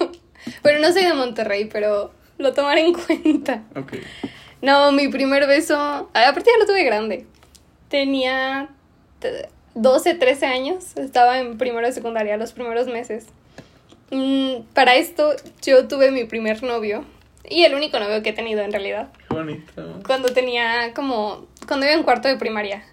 Pero 0.62 0.80
no 0.80 0.92
soy 0.92 1.04
de 1.04 1.14
Monterrey, 1.14 1.64
pero 1.72 2.12
lo 2.38 2.52
tomaré 2.54 2.82
en 2.86 2.94
cuenta. 2.94 3.62
Ok. 3.76 3.94
No, 4.62 4.90
mi 4.92 5.08
primer 5.08 5.46
beso. 5.46 5.76
ah, 5.78 6.06
Aparte 6.28 6.50
ya 6.50 6.58
lo 6.58 6.66
tuve 6.66 6.82
grande. 6.84 7.26
Tenía 7.88 8.68
t- 9.20 9.48
12, 9.74 10.14
13 10.14 10.46
años. 10.46 10.96
Estaba 10.96 11.38
en 11.38 11.58
primero 11.58 11.86
de 11.86 11.92
secundaria, 11.92 12.36
los 12.36 12.52
primeros 12.52 12.86
meses. 12.88 13.26
Mm, 14.10 14.62
para 14.74 14.96
esto, 14.96 15.34
yo 15.62 15.86
tuve 15.86 16.10
mi 16.10 16.24
primer 16.24 16.62
novio. 16.62 17.04
Y 17.48 17.64
el 17.64 17.74
único 17.74 17.98
novio 17.98 18.22
que 18.22 18.30
he 18.30 18.32
tenido 18.32 18.60
en 18.62 18.72
realidad. 18.72 19.10
Qué 19.28 19.34
bonito. 19.34 20.00
Cuando 20.06 20.28
tenía 20.30 20.92
como. 20.94 21.46
Cuando 21.66 21.86
iba 21.86 21.94
en 21.94 22.02
cuarto 22.02 22.28
de 22.28 22.36
primaria. 22.36 22.84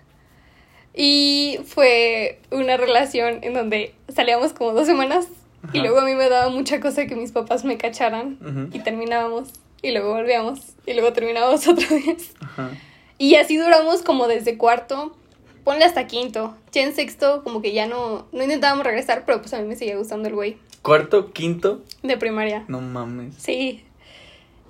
Y 0.94 1.60
fue 1.66 2.40
una 2.52 2.78
relación 2.78 3.40
en 3.42 3.54
donde 3.54 3.94
salíamos 4.14 4.54
como 4.54 4.72
dos 4.74 4.86
semanas. 4.88 5.28
Y 5.74 5.80
luego 5.80 6.00
a 6.00 6.06
mí 6.06 6.16
me 6.16 6.30
daba 6.30 6.50
mucha 6.50 6.80
cosa 6.80 7.06
que 7.06 7.16
mis 7.16 7.32
papás 7.32 7.64
me 7.66 7.78
cacharan. 7.78 8.70
Y 8.74 8.80
terminábamos. 8.80 9.50
Y 9.82 9.92
luego 9.92 10.14
volvíamos. 10.14 10.60
Y 10.86 10.94
luego 10.94 11.14
terminábamos 11.14 11.68
otra 11.68 11.88
vez. 11.90 12.34
Ajá. 12.42 12.72
Y 13.18 13.36
así 13.36 13.58
duramos 13.58 14.02
como 14.02 14.28
desde 14.28 14.58
cuarto, 14.58 15.16
ponle 15.64 15.86
hasta 15.86 16.08
quinto. 16.08 16.56
Ya 16.72 16.82
en 16.84 16.94
sexto 16.94 17.44
como 17.44 17.62
que 17.62 17.72
ya 17.74 17.88
no, 17.88 18.28
no 18.32 18.44
intentábamos 18.44 18.86
regresar, 18.86 19.24
pero 19.26 19.40
pues 19.42 19.54
a 19.54 19.60
mí 19.62 19.68
me 19.68 19.76
seguía 19.76 19.98
gustando 19.98 20.28
el 20.28 20.36
güey 20.36 20.58
Cuarto, 20.82 21.32
quinto. 21.32 21.82
de 22.04 22.18
primaria. 22.18 22.66
No 22.68 22.82
mames. 22.82 23.36
Sí. 23.38 23.84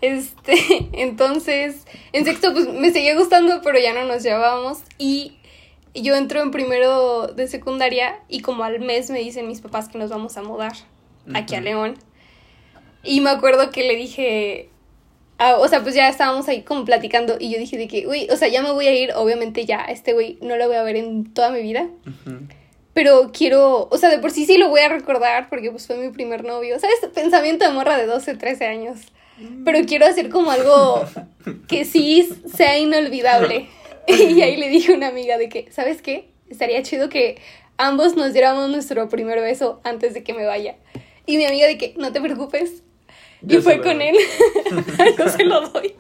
Este, 0.01 0.55
entonces, 0.93 1.85
en 2.13 2.25
sexto 2.25 2.53
pues 2.53 2.67
me 2.69 2.91
seguía 2.91 3.17
gustando, 3.17 3.61
pero 3.63 3.79
ya 3.79 3.93
no 3.93 4.03
nos 4.05 4.23
llevábamos. 4.23 4.79
Y 4.97 5.37
yo 6.01 6.15
entro 6.15 6.41
en 6.41 6.51
primero 6.51 7.27
de 7.27 7.47
secundaria 7.47 8.19
y 8.27 8.41
como 8.41 8.63
al 8.63 8.79
mes 8.79 9.09
me 9.09 9.19
dicen 9.19 9.47
mis 9.47 9.61
papás 9.61 9.89
que 9.89 9.97
nos 9.97 10.09
vamos 10.09 10.37
a 10.37 10.43
mudar 10.43 10.73
aquí 11.33 11.55
a. 11.55 11.61
León. 11.61 11.95
Y 13.03 13.21
me 13.21 13.29
acuerdo 13.29 13.69
que 13.71 13.83
le 13.83 13.95
dije, 13.95 14.69
ah, 15.37 15.57
o 15.59 15.67
sea, 15.67 15.83
pues 15.83 15.95
ya 15.95 16.09
estábamos 16.09 16.47
ahí 16.47 16.63
como 16.63 16.85
platicando 16.85 17.37
y 17.39 17.51
yo 17.51 17.59
dije 17.59 17.77
de 17.77 17.87
que, 17.87 18.07
uy, 18.07 18.27
o 18.31 18.35
sea, 18.35 18.47
ya 18.47 18.61
me 18.61 18.71
voy 18.71 18.87
a 18.87 18.95
ir, 18.95 19.11
obviamente 19.15 19.65
ya, 19.65 19.81
este 19.81 20.13
güey 20.13 20.37
no 20.41 20.55
lo 20.55 20.67
voy 20.67 20.77
a 20.77 20.83
ver 20.83 20.95
en 20.95 21.33
toda 21.33 21.51
mi 21.51 21.61
vida. 21.61 21.87
Pero 22.93 23.31
quiero, 23.33 23.89
o 23.91 23.97
sea, 23.97 24.09
de 24.09 24.19
por 24.19 24.31
sí 24.31 24.45
sí 24.45 24.57
lo 24.57 24.69
voy 24.69 24.79
a 24.79 24.89
recordar 24.89 25.49
porque 25.49 25.69
pues 25.69 25.85
fue 25.85 25.97
mi 25.97 26.09
primer 26.11 26.45
novio. 26.45 26.79
¿Sabes? 26.79 26.95
Pensamiento 27.13 27.65
de 27.65 27.71
morra 27.71 27.97
de 27.97 28.05
12, 28.05 28.35
13 28.35 28.65
años. 28.65 28.99
Pero 29.65 29.85
quiero 29.85 30.05
hacer 30.05 30.29
como 30.29 30.51
algo 30.51 31.03
que 31.67 31.83
sí 31.83 32.29
sea 32.55 32.79
inolvidable. 32.79 33.67
Y 34.35 34.41
ahí 34.41 34.57
le 34.57 34.69
dije 34.69 34.93
a 34.93 34.95
una 34.95 35.07
amiga 35.07 35.37
de 35.37 35.49
que, 35.49 35.71
¿sabes 35.71 36.01
qué? 36.01 36.29
Estaría 36.49 36.81
chido 36.83 37.09
que 37.09 37.37
ambos 37.77 38.15
nos 38.15 38.33
diéramos 38.33 38.69
nuestro 38.69 39.09
primer 39.09 39.41
beso 39.41 39.81
antes 39.83 40.13
de 40.13 40.23
que 40.23 40.33
me 40.33 40.45
vaya. 40.45 40.75
Y 41.25 41.37
mi 41.37 41.45
amiga 41.45 41.67
de 41.67 41.77
que, 41.77 41.93
no 41.97 42.11
te 42.11 42.21
preocupes. 42.21 42.83
Yo 43.41 43.59
y 43.59 43.61
fue 43.61 43.81
con 43.81 43.97
doy. 43.97 44.07
él. 44.07 44.15
Yo 45.17 45.29
se 45.29 45.43
lo 45.43 45.69
doy. 45.69 45.95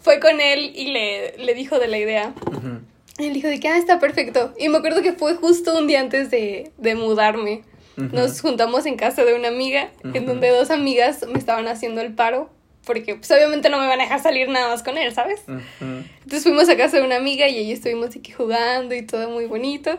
Fue 0.00 0.20
con 0.20 0.40
él 0.40 0.72
y 0.74 0.92
le, 0.92 1.36
le 1.38 1.54
dijo 1.54 1.78
de 1.78 1.88
la 1.88 1.98
idea. 1.98 2.34
Ujú. 2.46 2.80
Y 3.18 3.26
él 3.26 3.34
dijo 3.34 3.48
de 3.48 3.60
que, 3.60 3.68
ah, 3.68 3.78
está 3.78 3.98
perfecto. 3.98 4.54
Y 4.58 4.68
me 4.68 4.78
acuerdo 4.78 5.02
que 5.02 5.12
fue 5.12 5.34
justo 5.34 5.76
un 5.76 5.86
día 5.86 6.00
antes 6.00 6.30
de, 6.30 6.70
de 6.78 6.94
mudarme. 6.94 7.62
Nos 7.96 8.40
juntamos 8.40 8.86
en 8.86 8.96
casa 8.96 9.22
de 9.24 9.34
una 9.34 9.48
amiga, 9.48 9.90
en 10.14 10.24
donde 10.24 10.48
dos 10.48 10.70
amigas 10.70 11.26
me 11.28 11.38
estaban 11.38 11.68
haciendo 11.68 12.00
el 12.00 12.14
paro, 12.14 12.48
porque 12.84 13.14
pues 13.14 13.30
obviamente 13.30 13.68
no 13.68 13.78
me 13.78 13.86
van 13.86 14.00
a 14.00 14.04
dejar 14.04 14.22
salir 14.22 14.48
nada 14.48 14.68
más 14.68 14.82
con 14.82 14.98
él, 14.98 15.14
¿sabes? 15.14 15.42
Ujú. 15.46 15.60
Entonces 15.80 16.42
fuimos 16.42 16.68
a 16.68 16.76
casa 16.76 16.98
de 16.98 17.04
una 17.04 17.16
amiga 17.16 17.48
y 17.48 17.58
ahí 17.58 17.72
estuvimos 17.72 18.16
aquí 18.16 18.32
jugando 18.32 18.94
y 18.94 19.02
todo 19.02 19.30
muy 19.30 19.46
bonito. 19.46 19.98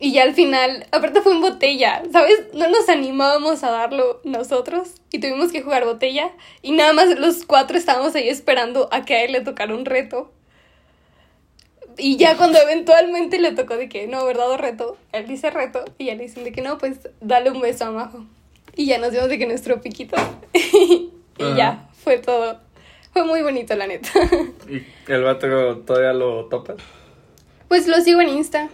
Y 0.00 0.12
ya 0.12 0.22
al 0.22 0.34
final, 0.34 0.86
aparte 0.92 1.22
fue 1.22 1.32
en 1.32 1.40
botella, 1.40 2.02
¿sabes? 2.12 2.38
No 2.52 2.68
nos 2.68 2.88
animábamos 2.88 3.64
a 3.64 3.70
darlo 3.70 4.20
nosotros 4.22 4.90
y 5.10 5.18
tuvimos 5.18 5.50
que 5.50 5.62
jugar 5.62 5.84
botella 5.84 6.30
y 6.62 6.72
nada 6.72 6.92
más 6.92 7.18
los 7.18 7.44
cuatro 7.44 7.76
estábamos 7.76 8.14
ahí 8.14 8.28
esperando 8.28 8.88
a 8.92 9.04
que 9.04 9.14
a 9.14 9.24
él 9.24 9.32
le 9.32 9.40
tocara 9.40 9.74
un 9.74 9.84
reto. 9.84 10.30
Y 11.96 12.16
ya 12.16 12.36
cuando 12.36 12.58
eventualmente 12.62 13.40
le 13.40 13.52
tocó 13.52 13.76
de 13.76 13.88
que 13.88 14.06
no, 14.06 14.24
¿verdad? 14.24 14.50
O 14.50 14.56
reto, 14.56 14.96
él 15.12 15.26
dice 15.26 15.50
reto 15.50 15.84
y 15.98 16.04
ya 16.04 16.14
le 16.14 16.24
dicen 16.24 16.44
de 16.44 16.52
que 16.52 16.62
no, 16.62 16.78
pues 16.78 17.08
dale 17.20 17.50
un 17.50 17.60
beso 17.60 17.86
a 17.86 17.90
Majo. 17.90 18.24
Y 18.76 18.86
ya 18.86 18.98
nos 18.98 19.10
dimos 19.10 19.28
de 19.28 19.38
que 19.38 19.46
nuestro 19.46 19.80
piquito. 19.80 20.16
y 21.38 21.42
Ajá. 21.44 21.56
ya, 21.56 21.88
fue 22.02 22.18
todo. 22.18 22.60
Fue 23.12 23.24
muy 23.24 23.42
bonito, 23.42 23.74
la 23.74 23.86
neta. 23.86 24.10
¿Y 24.68 24.82
el 25.12 25.22
vato 25.22 25.78
todavía 25.78 26.12
lo 26.12 26.46
topas? 26.46 26.76
Pues 27.68 27.86
lo 27.88 28.00
sigo 28.00 28.20
en 28.20 28.28
Insta. 28.28 28.68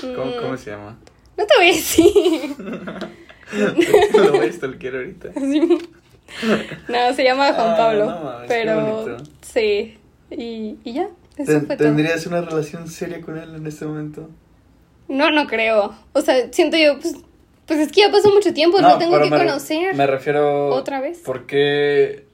¿Cómo, 0.00 0.24
Mm, 0.26 0.40
cómo 0.42 0.56
se 0.56 0.70
llama? 0.70 0.96
No 1.36 1.46
te 1.46 1.54
voy 1.56 1.70
a 1.70 1.72
decir. 1.72 2.54
lo 4.14 4.32
voy 4.32 4.46
a 4.48 4.52
stalkear 4.52 4.96
ahorita. 4.96 5.28
No, 6.88 7.14
se 7.14 7.24
llama 7.24 7.54
Juan 7.54 7.68
Ah, 7.70 7.76
Pablo. 7.78 8.04
no 8.04 8.20
mames, 8.20 8.48
pero 8.48 9.16
sí. 9.40 9.96
Y, 10.30 10.76
y 10.84 10.92
ya. 10.92 11.08
Eso 11.38 11.60
fue 11.62 11.74
todo. 11.76 11.88
¿Tendrías 11.88 12.26
una 12.26 12.42
relación 12.42 12.86
seria 12.86 13.22
con 13.22 13.38
él 13.38 13.54
en 13.54 13.66
este 13.66 13.86
momento? 13.86 14.28
No, 15.08 15.30
no 15.30 15.46
creo. 15.46 15.94
O 16.12 16.20
sea, 16.20 16.52
siento 16.52 16.76
yo, 16.76 16.98
pues, 17.00 17.16
pues 17.68 17.80
es 17.80 17.92
que 17.92 18.00
ya 18.00 18.10
pasó 18.10 18.32
mucho 18.32 18.52
tiempo, 18.54 18.80
lo 18.80 18.96
tengo 18.96 19.20
que 19.22 19.30
me 19.30 19.38
conocer. 19.38 19.94
Me 19.94 20.06
refiero. 20.06 20.68
¿Otra 20.70 21.00
vez? 21.02 21.18
¿Por 21.18 21.46
qué, 21.46 22.26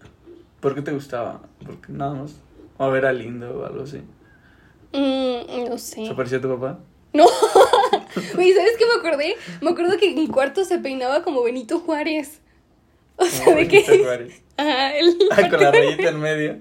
¿Por 0.61 0.77
qué 0.77 0.81
te 0.81 0.93
gustaba? 0.93 1.43
Porque 1.67 1.93
nada 1.93 2.15
más. 2.15 2.37
O 2.79 2.89
ver 2.91 3.05
era 3.05 3.13
lindo 3.13 3.61
o 3.61 3.67
algo 3.67 3.83
así. 3.83 3.99
Mm, 4.93 5.69
no 5.69 5.77
sé. 5.77 6.07
¿Se 6.07 6.15
parecía 6.15 6.39
a 6.39 6.41
tu 6.41 6.49
papá? 6.49 6.79
No. 7.13 7.25
Oye, 8.39 8.55
¿sabes 8.55 8.77
qué 8.79 8.87
me 8.87 8.95
acordé? 9.01 9.37
Me 9.61 9.71
acuerdo 9.71 9.99
que 9.99 10.09
en 10.11 10.27
cuarto 10.29 10.65
se 10.65 10.79
peinaba 10.79 11.23
como 11.25 11.43
Benito 11.43 11.81
Juárez. 11.81 12.41
O 13.17 13.25
sea, 13.27 13.45
Como 13.45 13.57
de 13.59 13.65
Benito. 13.65 14.05
Juárez. 14.05 14.43
Ajá, 14.57 14.97
el. 14.97 15.19
Ah, 15.33 15.49
con 15.51 15.61
la 15.61 15.73
rayita 15.73 16.09
en 16.11 16.21
medio. 16.21 16.59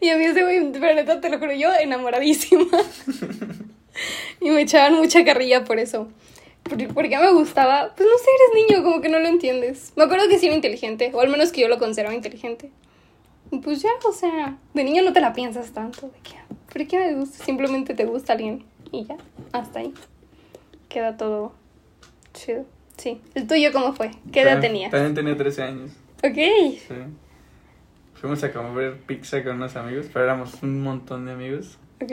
Y 0.00 0.10
a 0.10 0.18
mí 0.18 0.24
ese 0.24 0.42
güey, 0.42 0.70
pero 0.72 0.94
neta, 0.94 1.20
te 1.20 1.30
lo 1.30 1.38
juro, 1.38 1.52
yo 1.52 1.70
enamoradísima. 1.80 2.66
y 4.40 4.50
me 4.50 4.62
echaban 4.62 4.94
mucha 4.96 5.24
carrilla 5.24 5.64
por 5.64 5.78
eso. 5.78 6.08
Porque, 6.64 6.88
porque 6.88 7.18
me 7.18 7.32
gustaba, 7.32 7.92
pues 7.96 8.08
no 8.08 8.16
sé, 8.18 8.24
eres 8.54 8.68
niño, 8.68 8.82
como 8.84 9.00
que 9.02 9.08
no 9.08 9.18
lo 9.18 9.26
entiendes. 9.28 9.92
Me 9.96 10.04
acuerdo 10.04 10.28
que 10.28 10.38
sí 10.38 10.46
era 10.46 10.54
inteligente, 10.54 11.10
o 11.12 11.20
al 11.20 11.28
menos 11.28 11.52
que 11.52 11.60
yo 11.60 11.68
lo 11.68 11.78
consideraba 11.78 12.14
inteligente. 12.14 12.70
Y 13.50 13.58
pues 13.58 13.82
ya, 13.82 13.90
o 14.08 14.12
sea, 14.12 14.56
de 14.72 14.84
niño 14.84 15.02
no 15.02 15.12
te 15.12 15.20
la 15.20 15.32
piensas 15.32 15.72
tanto. 15.72 16.08
De 16.08 16.18
que, 16.20 16.34
¿por 16.72 16.86
qué 16.86 16.98
me 16.98 17.14
gusta? 17.14 17.44
Simplemente 17.44 17.94
te 17.94 18.04
gusta 18.06 18.32
alguien. 18.32 18.64
Y 18.90 19.04
ya, 19.04 19.16
hasta 19.52 19.80
ahí. 19.80 19.92
Queda 20.88 21.16
todo 21.16 21.52
chido. 22.32 22.64
Sí. 22.96 23.20
¿El 23.34 23.46
tuyo 23.46 23.72
cómo 23.72 23.92
fue? 23.94 24.10
¿Qué 24.32 24.42
edad 24.42 24.60
tenías? 24.60 24.90
También 24.90 25.14
tenía 25.14 25.36
13 25.36 25.62
años. 25.62 25.90
Ok. 26.22 26.34
Sí. 26.36 26.94
Fuimos 28.14 28.42
a 28.44 28.52
comer 28.52 28.98
pizza 29.06 29.42
con 29.42 29.56
unos 29.56 29.74
amigos, 29.76 30.06
pero 30.12 30.24
éramos 30.26 30.62
un 30.62 30.80
montón 30.82 31.26
de 31.26 31.32
amigos. 31.32 31.78
Ok. 32.00 32.12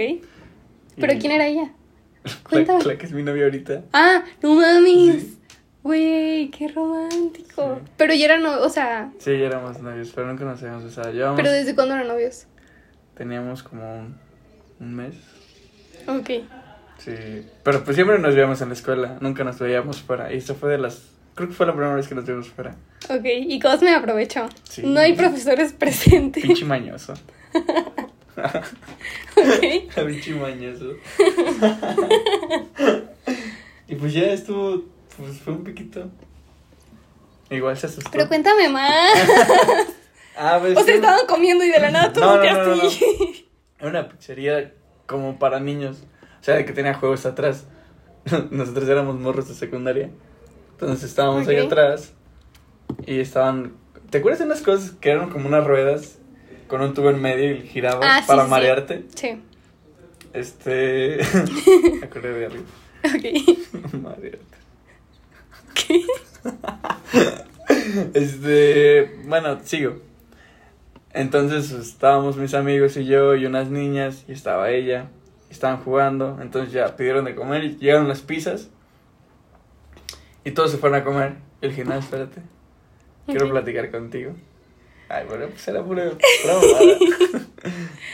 ¿Pero 0.99 1.13
Y- 1.13 1.19
quién 1.19 1.31
era 1.33 1.47
ella? 1.47 1.71
Cuéntame. 2.43 2.83
la 2.83 2.97
que 2.97 3.05
es 3.05 3.11
mi 3.13 3.23
novia 3.23 3.45
ahorita. 3.45 3.83
Ah, 3.93 4.23
no 4.41 4.55
mames. 4.55 5.21
Sí. 5.23 5.35
Güey, 5.81 6.49
qué 6.51 6.67
romántico. 6.67 7.79
Sí. 7.83 7.91
Pero 7.97 8.13
ya 8.13 8.25
eran, 8.25 8.45
o 8.45 8.69
sea, 8.69 9.11
Sí, 9.19 9.31
ya 9.31 9.45
éramos 9.47 9.79
novios, 9.79 10.11
pero 10.13 10.27
nunca 10.27 10.43
nos 10.45 10.61
habíamos 10.61 10.83
besado. 10.83 11.11
Llevamos, 11.11 11.37
pero 11.39 11.51
¿desde 11.51 11.73
cuándo 11.75 11.95
eran 11.95 12.07
novios? 12.07 12.45
teníamos 13.15 13.63
como 13.63 13.99
un, 13.99 14.15
un 14.79 14.95
mes. 14.95 15.13
Ok. 16.07 16.29
Sí, 16.99 17.11
pero 17.63 17.83
pues 17.83 17.95
siempre 17.95 18.17
nos 18.19 18.33
veíamos 18.33 18.61
en 18.61 18.69
la 18.69 18.73
escuela, 18.73 19.17
nunca 19.21 19.43
nos 19.43 19.59
veíamos 19.59 20.01
fuera. 20.01 20.33
Y 20.33 20.37
eso 20.37 20.55
fue 20.55 20.69
de 20.71 20.77
las... 20.77 21.01
Creo 21.35 21.47
que 21.49 21.53
fue 21.55 21.65
la 21.65 21.73
primera 21.73 21.95
vez 21.95 22.07
que 22.07 22.15
nos 22.15 22.25
vimos 22.25 22.49
fuera. 22.49 22.75
Ok, 23.09 23.23
y 23.25 23.59
Cosme 23.59 23.93
aprovechó. 23.95 24.47
Sí. 24.63 24.83
No 24.85 24.99
hay 24.99 25.13
profesores 25.13 25.71
presentes. 25.73 26.43
Pinche 26.43 26.65
mañoso. 26.65 27.13
Ok. 28.45 30.05
Pinche 30.07 30.35
mañoso. 30.35 30.93
y 33.87 33.95
pues 33.95 34.13
ya 34.13 34.23
estuvo, 34.33 34.83
pues 35.17 35.39
fue 35.39 35.53
un 35.53 35.63
piquito. 35.63 36.09
Igual 37.49 37.77
se 37.77 37.87
asustó. 37.87 38.11
Pero 38.11 38.27
cuéntame 38.27 38.69
más. 38.69 39.13
Ah, 40.41 40.57
pues, 40.61 40.77
O 40.77 40.83
sea, 40.85 40.95
estaban 40.95 41.25
comiendo 41.27 41.65
y 41.65 41.69
de 41.69 41.81
la 41.81 41.91
nada 41.91 42.13
tú 42.13 42.21
No, 42.21 42.37
no, 42.37 42.75
no, 42.77 42.81
Era 43.77 43.89
una 43.89 44.07
pizzería 44.07 44.73
como 45.05 45.37
para 45.37 45.59
niños. 45.59 45.97
O 46.39 46.43
sea, 46.45 46.55
de 46.55 46.63
que 46.63 46.71
tenía 46.71 46.93
juegos 46.93 47.25
atrás. 47.25 47.65
Nosotros 48.49 48.87
éramos 48.87 49.19
morros 49.19 49.49
de 49.49 49.53
secundaria. 49.55 50.11
Entonces 50.71 51.09
estábamos 51.09 51.45
ahí 51.49 51.59
Ok. 51.59 51.65
atrás. 51.65 52.13
Y 53.05 53.19
estaban. 53.19 53.73
¿Te 54.11 54.19
acuerdas 54.19 54.39
de 54.39 54.45
unas 54.45 54.61
cosas 54.61 54.91
que 54.91 55.09
eran 55.09 55.29
como 55.29 55.45
unas 55.49 55.67
ruedas 55.67 56.18
con 56.69 56.79
un 56.81 56.93
tubo 56.93 57.09
en 57.09 57.21
medio 57.21 57.51
y 57.51 57.61
girabas 57.67 58.05
Ah, 58.09 58.21
sí, 58.21 58.27
para 58.27 58.45
sí, 58.45 58.49
marearte? 58.49 59.03
Sí. 59.15 59.41
Este. 60.31 61.19
Acordé 62.03 62.33
de 62.33 62.45
arriba. 62.45 62.63
Ok. 63.03 63.93
Marearte. 64.01 64.57
¿Qué? 65.73 66.03
Este. 68.13 69.19
Bueno, 69.25 69.59
sigo. 69.63 69.97
Entonces 71.13 71.71
estábamos 71.71 72.37
mis 72.37 72.53
amigos 72.53 72.95
y 72.97 73.05
yo 73.05 73.35
y 73.35 73.45
unas 73.45 73.69
niñas 73.69 74.23
y 74.27 74.31
estaba 74.33 74.69
ella. 74.71 75.09
y 75.49 75.53
Estaban 75.53 75.83
jugando. 75.83 76.39
Entonces 76.41 76.71
ya 76.73 76.95
pidieron 76.95 77.25
de 77.25 77.35
comer 77.35 77.63
y 77.63 77.77
llegaron 77.77 78.07
las 78.07 78.21
pizzas. 78.21 78.69
Y 80.43 80.51
todos 80.51 80.71
se 80.71 80.77
fueron 80.77 80.99
a 80.99 81.03
comer. 81.03 81.35
Y 81.61 81.65
el 81.67 81.73
final, 81.73 81.99
espérate. 81.99 82.41
Quiero 83.25 83.45
Ok. 83.45 83.51
platicar 83.51 83.91
contigo. 83.91 84.33
Ay, 85.09 85.25
bueno, 85.27 85.47
pues 85.47 85.67
era 85.67 85.83
pura, 85.83 86.03
pura 86.41 86.53
mamada. 86.53 86.97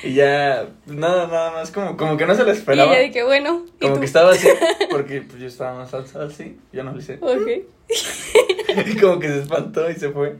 y 0.03 0.13
ya, 0.13 0.67
pues, 0.85 0.97
nada, 0.97 1.27
nada 1.27 1.51
más, 1.51 1.69
como, 1.71 1.97
como 1.97 2.15
que 2.15 2.25
no 2.25 2.33
se 2.35 2.43
lo 2.43 2.49
Y 2.49 2.53
esperaba. 2.57 2.91
ella 2.93 3.01
de 3.01 3.11
que 3.11 3.23
bueno. 3.23 3.65
¿y 3.77 3.81
Como 3.81 3.95
tú? 3.95 3.99
que 3.99 4.05
estaba 4.05 4.31
así, 4.31 4.47
porque 4.89 5.21
pues 5.21 5.39
yo 5.41 5.47
estaba 5.47 5.77
más 5.77 5.93
alzado 5.93 6.27
así, 6.27 6.57
yo 6.71 6.83
no 6.83 6.91
lo 6.93 6.99
hice. 6.99 7.17
Ok. 7.21 7.47
Y 8.87 8.97
como 8.97 9.19
que 9.19 9.27
se 9.29 9.39
espantó 9.41 9.89
y 9.89 9.93
se 9.95 10.09
fue. 10.09 10.35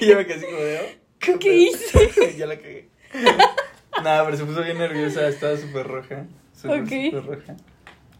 y 0.00 0.06
yo 0.06 0.16
me 0.16 0.26
quedé 0.26 0.34
así 0.36 0.44
como 0.46 0.58
de, 0.58 0.98
oh, 1.34 1.38
¿Qué 1.38 1.54
hice? 1.56 2.36
ya 2.36 2.46
la 2.46 2.56
cagué. 2.56 2.88
nada, 4.02 4.24
pero 4.24 4.36
se 4.36 4.44
puso 4.44 4.62
bien 4.62 4.78
nerviosa, 4.78 5.26
estaba 5.28 5.56
súper 5.56 5.86
roja. 5.86 6.26
Súper, 6.54 6.80
súper 6.88 7.24
roja. 7.24 7.56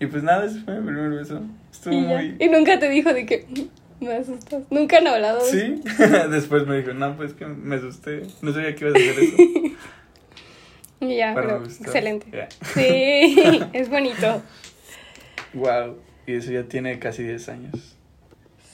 Y 0.01 0.07
pues 0.07 0.23
nada, 0.23 0.45
ese 0.47 0.61
fue 0.61 0.81
mi 0.81 0.87
primer 0.87 1.11
beso. 1.11 1.41
Estuvo 1.73 1.93
Y, 1.95 2.03
ya. 2.03 2.09
muy... 2.09 2.37
y 2.39 2.49
nunca 2.49 2.79
te 2.79 2.89
dijo 2.89 3.13
de 3.13 3.27
que 3.27 3.47
me 4.01 4.15
asustas. 4.15 4.63
Nunca 4.71 4.99
han 4.99 5.07
hablado 5.07 5.45
de 5.45 5.51
Sí, 5.51 5.83
después 6.31 6.67
me 6.67 6.79
dijo, 6.79 6.93
no, 6.95 7.17
pues 7.17 7.33
que 7.35 7.47
me 7.47 7.77
asusté, 7.77 8.23
no 8.43 8.53
sabía 8.53 8.75
que 8.75 8.85
ibas 8.87 8.95
a 8.95 8.99
hacer 9.11 9.25
eso. 9.25 9.37
Ya, 11.01 11.33
Pero 11.33 11.65
excelente. 11.65 12.49
Sí, 12.75 13.61
es 13.73 13.89
bonito. 13.89 14.43
Wow, 15.55 15.97
y 16.27 16.33
eso 16.35 16.51
ya 16.51 16.65
tiene 16.65 16.99
casi 16.99 17.23
10 17.23 17.49
años. 17.51 17.97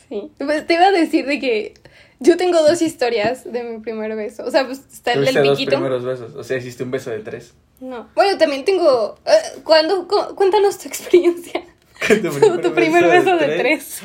Sí. 0.09 0.31
Pues 0.39 0.67
te 0.67 0.73
iba 0.75 0.87
a 0.87 0.91
decir 0.91 1.27
de 1.27 1.39
que 1.39 1.75
yo 2.21 2.39
tengo 2.39 2.63
dos 2.67 2.81
historias 2.81 3.45
de 3.53 3.63
mi 3.65 3.79
primer 3.81 4.17
beso. 4.17 4.43
O 4.45 4.51
sea, 4.51 4.65
pues 4.65 4.81
está 4.91 5.13
el 5.13 5.27
del 5.27 5.35
dos 5.35 5.59
piquito. 5.59 5.73
primeros 5.77 6.03
besos, 6.05 6.35
o 6.35 6.43
sea, 6.45 6.57
hiciste 6.57 6.83
un 6.83 6.93
beso 6.93 7.11
de 7.11 7.19
tres. 7.19 7.53
No. 7.81 8.09
Bueno, 8.15 8.39
también 8.39 8.65
tengo. 8.65 9.19
eh, 9.27 9.61
¿cuándo? 9.63 10.09
Cu- 10.09 10.35
Cuéntanos 10.35 10.79
tu 10.79 10.89
experiencia. 10.89 11.63
tu 12.09 12.61
Tu, 12.63 12.73
primer 12.75 13.05
beso 13.05 13.37
de 13.37 13.49
tres. 13.59 14.01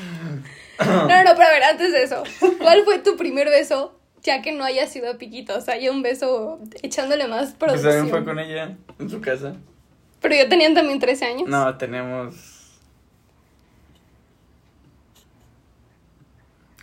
No, 0.86 1.08
no, 1.08 1.24
no, 1.24 1.32
pero 1.36 1.48
a 1.48 1.52
ver, 1.52 1.64
antes 1.64 1.92
de 1.92 2.04
eso. 2.04 2.24
¿Cuál 2.60 2.84
fue 2.86 3.00
tu 3.00 3.18
primer 3.18 3.48
beso? 3.50 4.00
Ya 4.24 4.42
que 4.42 4.52
no 4.52 4.64
haya 4.64 4.88
sido 4.88 5.18
piquito. 5.18 5.58
O 5.58 5.62
sea, 5.62 5.78
ya 5.78 5.92
un 5.92 6.02
beso 6.02 6.60
echándole 6.82 7.28
más 7.28 7.54
Pues 7.54 7.72
producción. 7.72 7.94
también 7.94 8.10
fue 8.10 8.26
con 8.26 8.40
ella, 8.40 8.78
en 9.00 9.10
su 9.10 9.22
casa. 9.22 9.56
Pero 10.22 10.36
yo 10.36 10.50
tenían 10.50 10.74
también 10.74 11.00
13 11.00 11.26
años. 11.26 11.48
No, 11.50 11.78
tenemos 11.78 12.36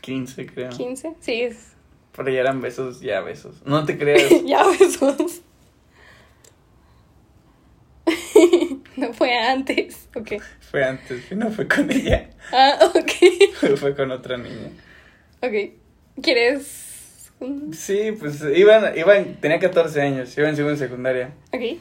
15, 0.00 0.46
creo. 0.46 0.70
15. 0.70 1.14
Sí, 1.20 1.42
es. 1.42 1.72
Pero 2.16 2.30
ya 2.30 2.40
eran 2.40 2.60
besos, 2.60 3.00
ya 3.00 3.20
besos. 3.20 3.56
No 3.64 3.84
te 3.84 3.98
creas. 3.98 4.30
ya 4.44 4.64
besos. 4.66 5.42
no 8.96 9.12
fue 9.12 9.36
antes. 9.36 10.08
Ok. 10.14 10.32
Fue 10.70 10.84
antes, 10.84 11.30
no 11.32 11.50
fue 11.50 11.66
con 11.68 11.90
ella. 11.90 12.28
Ah, 12.52 12.78
ok. 12.94 13.76
Fue 13.76 13.94
con 13.94 14.10
otra 14.10 14.36
niña. 14.36 14.70
Ok. 15.42 15.72
¿Quieres? 16.22 17.30
Sí, 17.72 18.12
pues 18.18 18.42
iban, 18.54 18.96
iban, 18.96 19.34
tenía 19.40 19.58
14 19.58 20.00
años, 20.00 20.36
iba 20.38 20.48
en 20.48 20.56
segundo 20.56 20.76
secundaria. 20.76 21.32
Ok. 21.52 21.78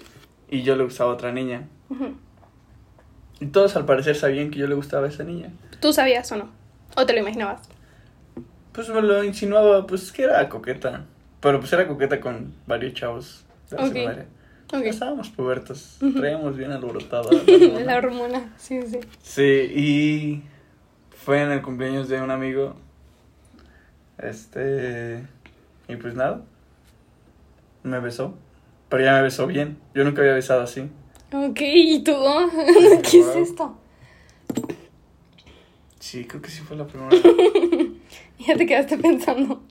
Y 0.50 0.64
yo 0.64 0.76
le 0.76 0.84
gustaba 0.84 1.12
a 1.12 1.14
otra 1.14 1.32
niña. 1.32 1.68
Ujú. 1.90 2.16
Y 3.40 3.48
todos 3.48 3.76
al 3.76 3.86
parecer 3.86 4.16
sabían 4.16 4.52
que 4.52 4.60
yo 4.60 4.68
le 4.68 4.76
gustaba 4.76 5.06
a 5.08 5.10
esa 5.10 5.24
niña. 5.24 5.52
¿Tú 5.80 5.94
sabías 5.94 6.32
o 6.32 6.38
no? 6.38 6.50
¿O 6.96 7.06
te 7.06 7.14
lo 7.14 7.20
imaginabas? 7.20 7.62
Pues 8.72 8.90
me 8.90 9.02
lo 9.02 9.24
insinuaba, 9.24 9.88
pues 9.88 10.12
que 10.12 10.24
era 10.24 10.48
coqueta. 10.50 11.06
Pero 11.40 11.60
pues 11.60 11.72
era 11.74 11.88
coqueta 11.88 12.20
con 12.20 12.54
varios 12.68 12.94
chavos 12.94 13.46
de 13.70 13.78
la 13.78 13.84
Ok. 13.84 13.88
secundaria. 13.90 14.26
Ok. 14.74 14.82
Estábamos 14.86 15.30
pubertos, 15.30 15.98
Ujú. 16.02 16.20
traíamos 16.20 16.58
bien 16.58 16.72
alborotada. 16.72 17.24
la 17.32 17.40
hormona. 17.42 17.84
La 17.84 17.98
hormona. 17.98 18.54
Sí, 18.58 18.80
sí. 18.84 19.00
Sí, 19.22 19.42
y 19.44 20.44
fue 21.16 21.42
en 21.42 21.52
el 21.52 21.62
cumpleaños 21.62 22.10
de 22.10 22.22
un 22.22 22.32
amigo. 22.32 22.76
Este. 24.18 25.26
Y 25.88 25.96
pues 25.98 26.16
nada. 26.16 26.42
Me 27.84 28.00
besó. 28.00 28.34
Pero 28.90 29.04
ya 29.04 29.14
me 29.14 29.22
besó 29.24 29.46
bien. 29.48 29.78
Yo 29.94 30.04
nunca 30.04 30.22
había 30.22 30.34
besado 30.34 30.62
así. 30.62 30.90
Ok, 31.32 31.60
¿y 31.62 32.04
tú? 32.04 32.14
¿Qué 33.10 33.20
es 33.20 33.36
esto? 33.36 33.78
Sí, 36.00 36.26
creo 36.26 36.42
que 36.42 36.50
sí 36.50 36.62
fue 36.62 36.78
la 36.78 36.86
primera 36.88 37.10
vez. 37.10 37.22
Ya 38.38 38.56
te 38.56 38.66
quedaste 38.66 38.98
pensando. 38.98 39.64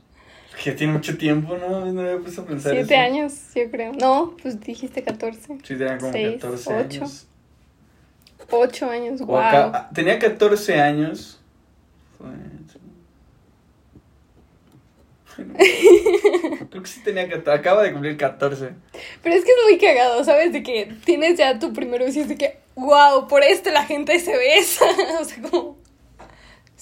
Que 0.65 0.73
tiene 0.73 0.95
mucho 0.95 1.19
tiempo, 1.19 1.59
¿no? 1.59 1.85
No 1.93 2.01
había 2.01 2.17
puesto 2.19 2.41
a 2.41 2.47
pensar 2.47 2.73
Siete 2.73 2.95
eso. 2.95 3.03
años, 3.05 3.35
yo 3.55 3.71
creo. 3.71 3.93
No, 3.93 4.35
pues 4.41 4.59
dijiste 4.61 5.03
14. 5.03 5.41
Sí, 5.63 5.77
tenía 5.77 5.99
como 5.99 6.11
Seis, 6.11 6.41
14 6.41 6.71
ocho. 6.71 6.79
años. 7.01 7.27
Ocho 8.51 8.91
años, 8.91 9.21
O 9.21 9.27
wow. 9.27 9.37
acá- 9.41 9.91
tenía 9.95 10.19
14 10.19 10.81
años. 10.81 11.39
Fue- 12.17 12.29
Bueno, 15.37 16.67
Creo 16.71 16.83
que 16.83 16.89
sí 16.89 17.01
tenía 17.03 17.29
14. 17.29 17.51
Acaba 17.61 17.83
de 17.83 17.93
cumplir 17.93 18.17
14. 18.17 18.71
Pero 19.23 19.35
es 19.35 19.45
que 19.45 19.51
es 19.51 19.57
muy 19.69 19.79
cagado, 19.79 20.23
¿sabes? 20.25 20.53
De 20.53 20.63
que 20.63 20.95
tienes 21.05 21.37
ya 21.37 21.59
tu 21.59 21.73
primer 21.73 22.01
beso 22.01 22.21
y 22.21 22.23
es 22.23 22.29
de 22.29 22.37
que, 22.37 22.59
wow, 22.77 23.27
por 23.29 23.43
esto 23.43 23.71
la 23.71 23.85
gente 23.85 24.19
se 24.21 24.37
besa. 24.37 24.85
o 25.21 25.25
sea, 25.25 25.43
como. 25.43 25.77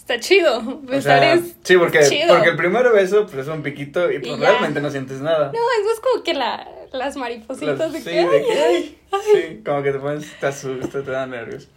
Está 0.03 0.19
chido. 0.19 0.59
O 0.59 0.79
Besar 0.83 1.21
sea, 1.21 1.35
es. 1.35 1.55
sí, 1.63 1.77
porque, 1.77 2.01
chido. 2.09 2.27
porque 2.35 2.49
el 2.51 2.57
primer 2.57 2.91
beso 2.91 3.25
pues, 3.25 3.47
es 3.47 3.49
un 3.49 3.63
piquito 3.63 4.11
y 4.11 4.19
pues 4.19 4.33
Y 4.33 4.37
realmente 4.37 4.81
no 4.81 4.91
sientes 4.91 5.21
nada. 5.21 5.53
No, 5.53 5.61
es 5.93 6.01
como 6.01 6.25
que 6.25 6.35
la, 6.35 6.69
las 6.93 7.17
maripositas 7.17 7.93
de 7.93 7.99
sí, 8.01 8.05
que. 8.05 8.11
de 8.11 8.19
ay, 8.21 8.43
que, 8.45 8.53
ay, 8.53 8.99
ay, 9.13 9.21
Sí, 9.33 9.63
como 9.65 9.81
que 9.85 9.93
te 9.93 9.99
pones, 10.01 10.27
te 10.41 10.47
asusta, 10.47 11.03
te 11.05 11.11
da 11.13 11.25
nervios. 11.27 11.69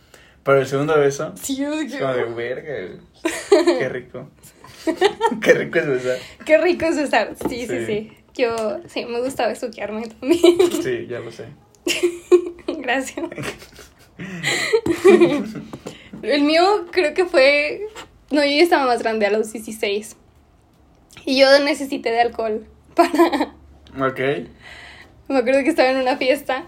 Pero 0.43 0.59
el 0.59 0.65
segundo 0.67 0.97
beso, 0.99 1.33
Sí, 1.39 1.55
yo 1.55 1.71
es 1.73 1.95
como 1.95 2.13
de 2.13 2.23
verga. 2.25 2.99
Qué 3.79 3.89
rico. 3.89 4.27
Qué 5.41 5.53
rico 5.53 5.77
es 5.79 5.87
besar. 5.87 6.17
Qué 6.45 6.57
rico 6.57 6.85
es 6.85 6.97
besar. 6.97 7.35
Sí, 7.47 7.67
sí, 7.67 7.67
Sí. 7.67 7.85
sí. 7.85 8.11
Yo, 8.33 8.79
sí, 8.87 9.05
me 9.05 9.21
gusta 9.21 9.47
besuquearme 9.47 10.07
también. 10.07 10.41
Sí, 10.83 11.05
ya 11.07 11.19
lo 11.19 11.31
sé. 11.31 11.45
Gracias. 12.79 13.23
El 16.21 16.41
mío 16.41 16.87
creo 16.91 17.13
que 17.13 17.25
fue. 17.25 17.87
No, 18.31 18.43
yo 18.43 18.49
ya 18.51 18.63
estaba 18.63 18.85
más 18.85 19.01
grande, 19.01 19.25
a 19.25 19.31
los 19.31 19.51
16. 19.53 20.15
Y 21.25 21.39
yo 21.39 21.47
necesité 21.59 22.11
de 22.11 22.21
alcohol 22.21 22.65
para. 22.95 23.53
Ok. 24.07 24.19
Me 25.27 25.37
acuerdo 25.37 25.63
que 25.63 25.69
estaba 25.69 25.89
en 25.89 25.97
una 25.97 26.17
fiesta 26.17 26.65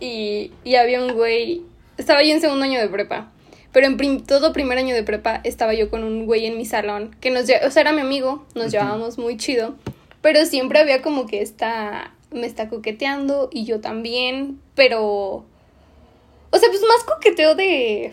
y, 0.00 0.52
y 0.64 0.74
había 0.76 1.00
un 1.02 1.12
güey. 1.12 1.62
Estaba 1.98 2.22
yo 2.22 2.32
en 2.32 2.40
segundo 2.40 2.64
año 2.64 2.80
de 2.80 2.88
prepa. 2.88 3.30
Pero 3.72 3.86
en 3.86 3.96
prim- 3.96 4.24
todo 4.24 4.52
primer 4.52 4.78
año 4.78 4.94
de 4.96 5.04
prepa 5.04 5.40
estaba 5.44 5.74
yo 5.74 5.90
con 5.90 6.02
un 6.02 6.26
güey 6.26 6.46
en 6.46 6.56
mi 6.56 6.64
salón. 6.64 7.14
Que 7.20 7.30
nos 7.30 7.42
O 7.44 7.70
sea, 7.70 7.82
era 7.82 7.92
mi 7.92 8.00
amigo, 8.00 8.44
nos 8.56 8.72
llevábamos 8.72 9.16
muy 9.18 9.36
chido. 9.36 9.76
Pero 10.22 10.44
siempre 10.46 10.80
había 10.80 11.02
como 11.02 11.26
que 11.26 11.40
esta. 11.42 12.12
Me 12.32 12.46
está 12.46 12.68
coqueteando 12.68 13.48
y 13.52 13.64
yo 13.64 13.80
también. 13.80 14.60
Pero. 14.74 15.44
O 16.52 16.58
sea, 16.58 16.68
pues 16.68 16.82
más 16.82 17.04
coqueteo 17.04 17.54
de. 17.54 18.12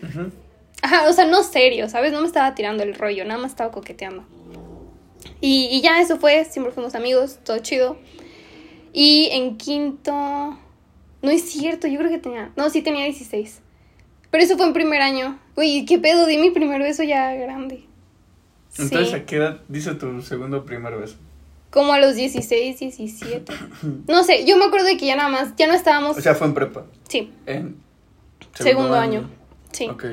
Ajá, 0.82 1.08
o 1.08 1.12
sea, 1.12 1.24
no 1.24 1.42
serio, 1.42 1.88
¿sabes? 1.88 2.12
No 2.12 2.20
me 2.20 2.26
estaba 2.26 2.54
tirando 2.54 2.82
el 2.82 2.94
rollo, 2.94 3.24
nada 3.24 3.40
más 3.40 3.50
estaba 3.52 3.70
coqueteando. 3.70 4.24
Y, 5.40 5.68
y 5.70 5.80
ya 5.80 6.00
eso 6.00 6.18
fue, 6.18 6.44
siempre 6.44 6.72
fuimos 6.72 6.94
amigos, 6.94 7.38
todo 7.44 7.58
chido. 7.58 7.96
Y 8.92 9.28
en 9.32 9.56
quinto... 9.56 10.12
No 11.20 11.30
es 11.30 11.42
cierto, 11.50 11.88
yo 11.88 11.98
creo 11.98 12.10
que 12.10 12.18
tenía... 12.18 12.52
No, 12.56 12.70
sí 12.70 12.80
tenía 12.80 13.04
16. 13.04 13.60
Pero 14.30 14.44
eso 14.44 14.56
fue 14.56 14.66
en 14.66 14.72
primer 14.72 15.02
año. 15.02 15.38
Uy, 15.56 15.84
¿qué 15.84 15.98
pedo? 15.98 16.26
Di 16.26 16.38
mi 16.38 16.50
primer 16.50 16.80
beso 16.80 17.02
ya 17.02 17.34
grande. 17.34 17.84
Entonces, 18.78 19.08
Sí. 19.08 19.14
¿a 19.16 19.26
qué 19.26 19.36
edad 19.36 19.60
dice 19.68 19.94
tu 19.94 20.20
segundo 20.22 20.64
primer 20.64 20.96
beso? 20.96 21.16
Como 21.70 21.92
a 21.92 21.98
los 21.98 22.14
16, 22.14 22.78
17. 22.78 23.52
No 24.06 24.22
sé, 24.22 24.46
yo 24.46 24.56
me 24.56 24.66
acuerdo 24.66 24.86
de 24.86 24.96
que 24.96 25.06
ya 25.06 25.16
nada 25.16 25.28
más, 25.28 25.54
ya 25.56 25.66
no 25.66 25.74
estábamos. 25.74 26.16
O 26.16 26.20
sea, 26.20 26.34
fue 26.34 26.46
en 26.46 26.54
prepa. 26.54 26.86
sí, 27.08 27.32
En 27.46 27.76
segundo, 28.54 28.94
año. 28.94 29.28
Sí. 29.72 29.88
Ok. 29.88 30.04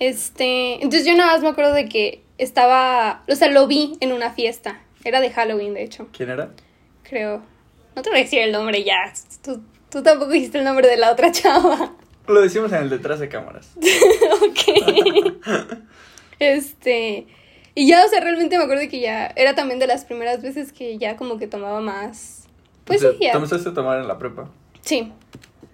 Este, 0.00 0.74
entonces 0.82 1.06
yo 1.06 1.14
nada 1.14 1.32
más 1.34 1.42
me 1.42 1.48
acuerdo 1.48 1.72
de 1.74 1.88
que 1.88 2.22
estaba, 2.38 3.22
o 3.28 3.34
sea, 3.36 3.48
lo 3.48 3.66
vi 3.66 3.96
en 4.00 4.12
una 4.12 4.32
fiesta. 4.32 4.80
Era 5.04 5.20
de 5.20 5.30
Halloween, 5.30 5.74
de 5.74 5.82
hecho, 5.84 6.08
¿Quién 6.12 6.30
era? 6.30 6.50
creo. 7.04 7.42
No 7.94 8.02
te 8.02 8.10
voy 8.10 8.20
a 8.20 8.22
decir 8.22 8.40
el 8.40 8.52
nombre 8.52 8.82
ya. 8.82 9.12
Tú, 9.42 9.62
tú 9.90 10.02
tampoco 10.02 10.30
dijiste 10.32 10.58
el 10.58 10.64
nombre 10.64 10.88
de 10.88 10.96
la 10.96 11.12
otra 11.12 11.30
chava. 11.32 11.92
Lo 12.26 12.40
decimos 12.40 12.72
en 12.72 12.82
el 12.82 12.90
detrás 12.90 13.18
de 13.20 13.28
cámaras. 13.28 13.72
ok. 14.42 15.34
Este, 16.38 17.26
y 17.74 17.86
ya, 17.86 18.04
o 18.04 18.08
sea, 18.08 18.20
realmente 18.20 18.56
me 18.56 18.64
acuerdo 18.64 18.82
de 18.82 18.88
que 18.88 19.00
ya 19.00 19.26
era 19.36 19.54
también 19.54 19.78
de 19.78 19.86
las 19.86 20.04
primeras 20.04 20.40
veces 20.42 20.72
que 20.72 20.96
ya 20.98 21.16
como 21.16 21.38
que 21.38 21.46
tomaba 21.46 21.80
más. 21.80 22.44
Pues 22.84 23.02
O 23.02 23.10
sea, 23.10 23.12
sí, 23.12 23.24
ya. 23.24 23.32
¿Tú 23.32 23.38
empezaste 23.38 23.68
a 23.70 23.74
tomar 23.74 23.98
en 24.00 24.08
la 24.08 24.18
prepa? 24.18 24.48
Sí, 24.82 25.12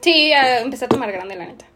sí, 0.01 0.31
ya 0.31 0.61
empecé 0.61 0.87
a 0.87 0.89
tomar 0.89 1.13
grande, 1.13 1.37
la 1.37 1.47
neta. 1.47 1.67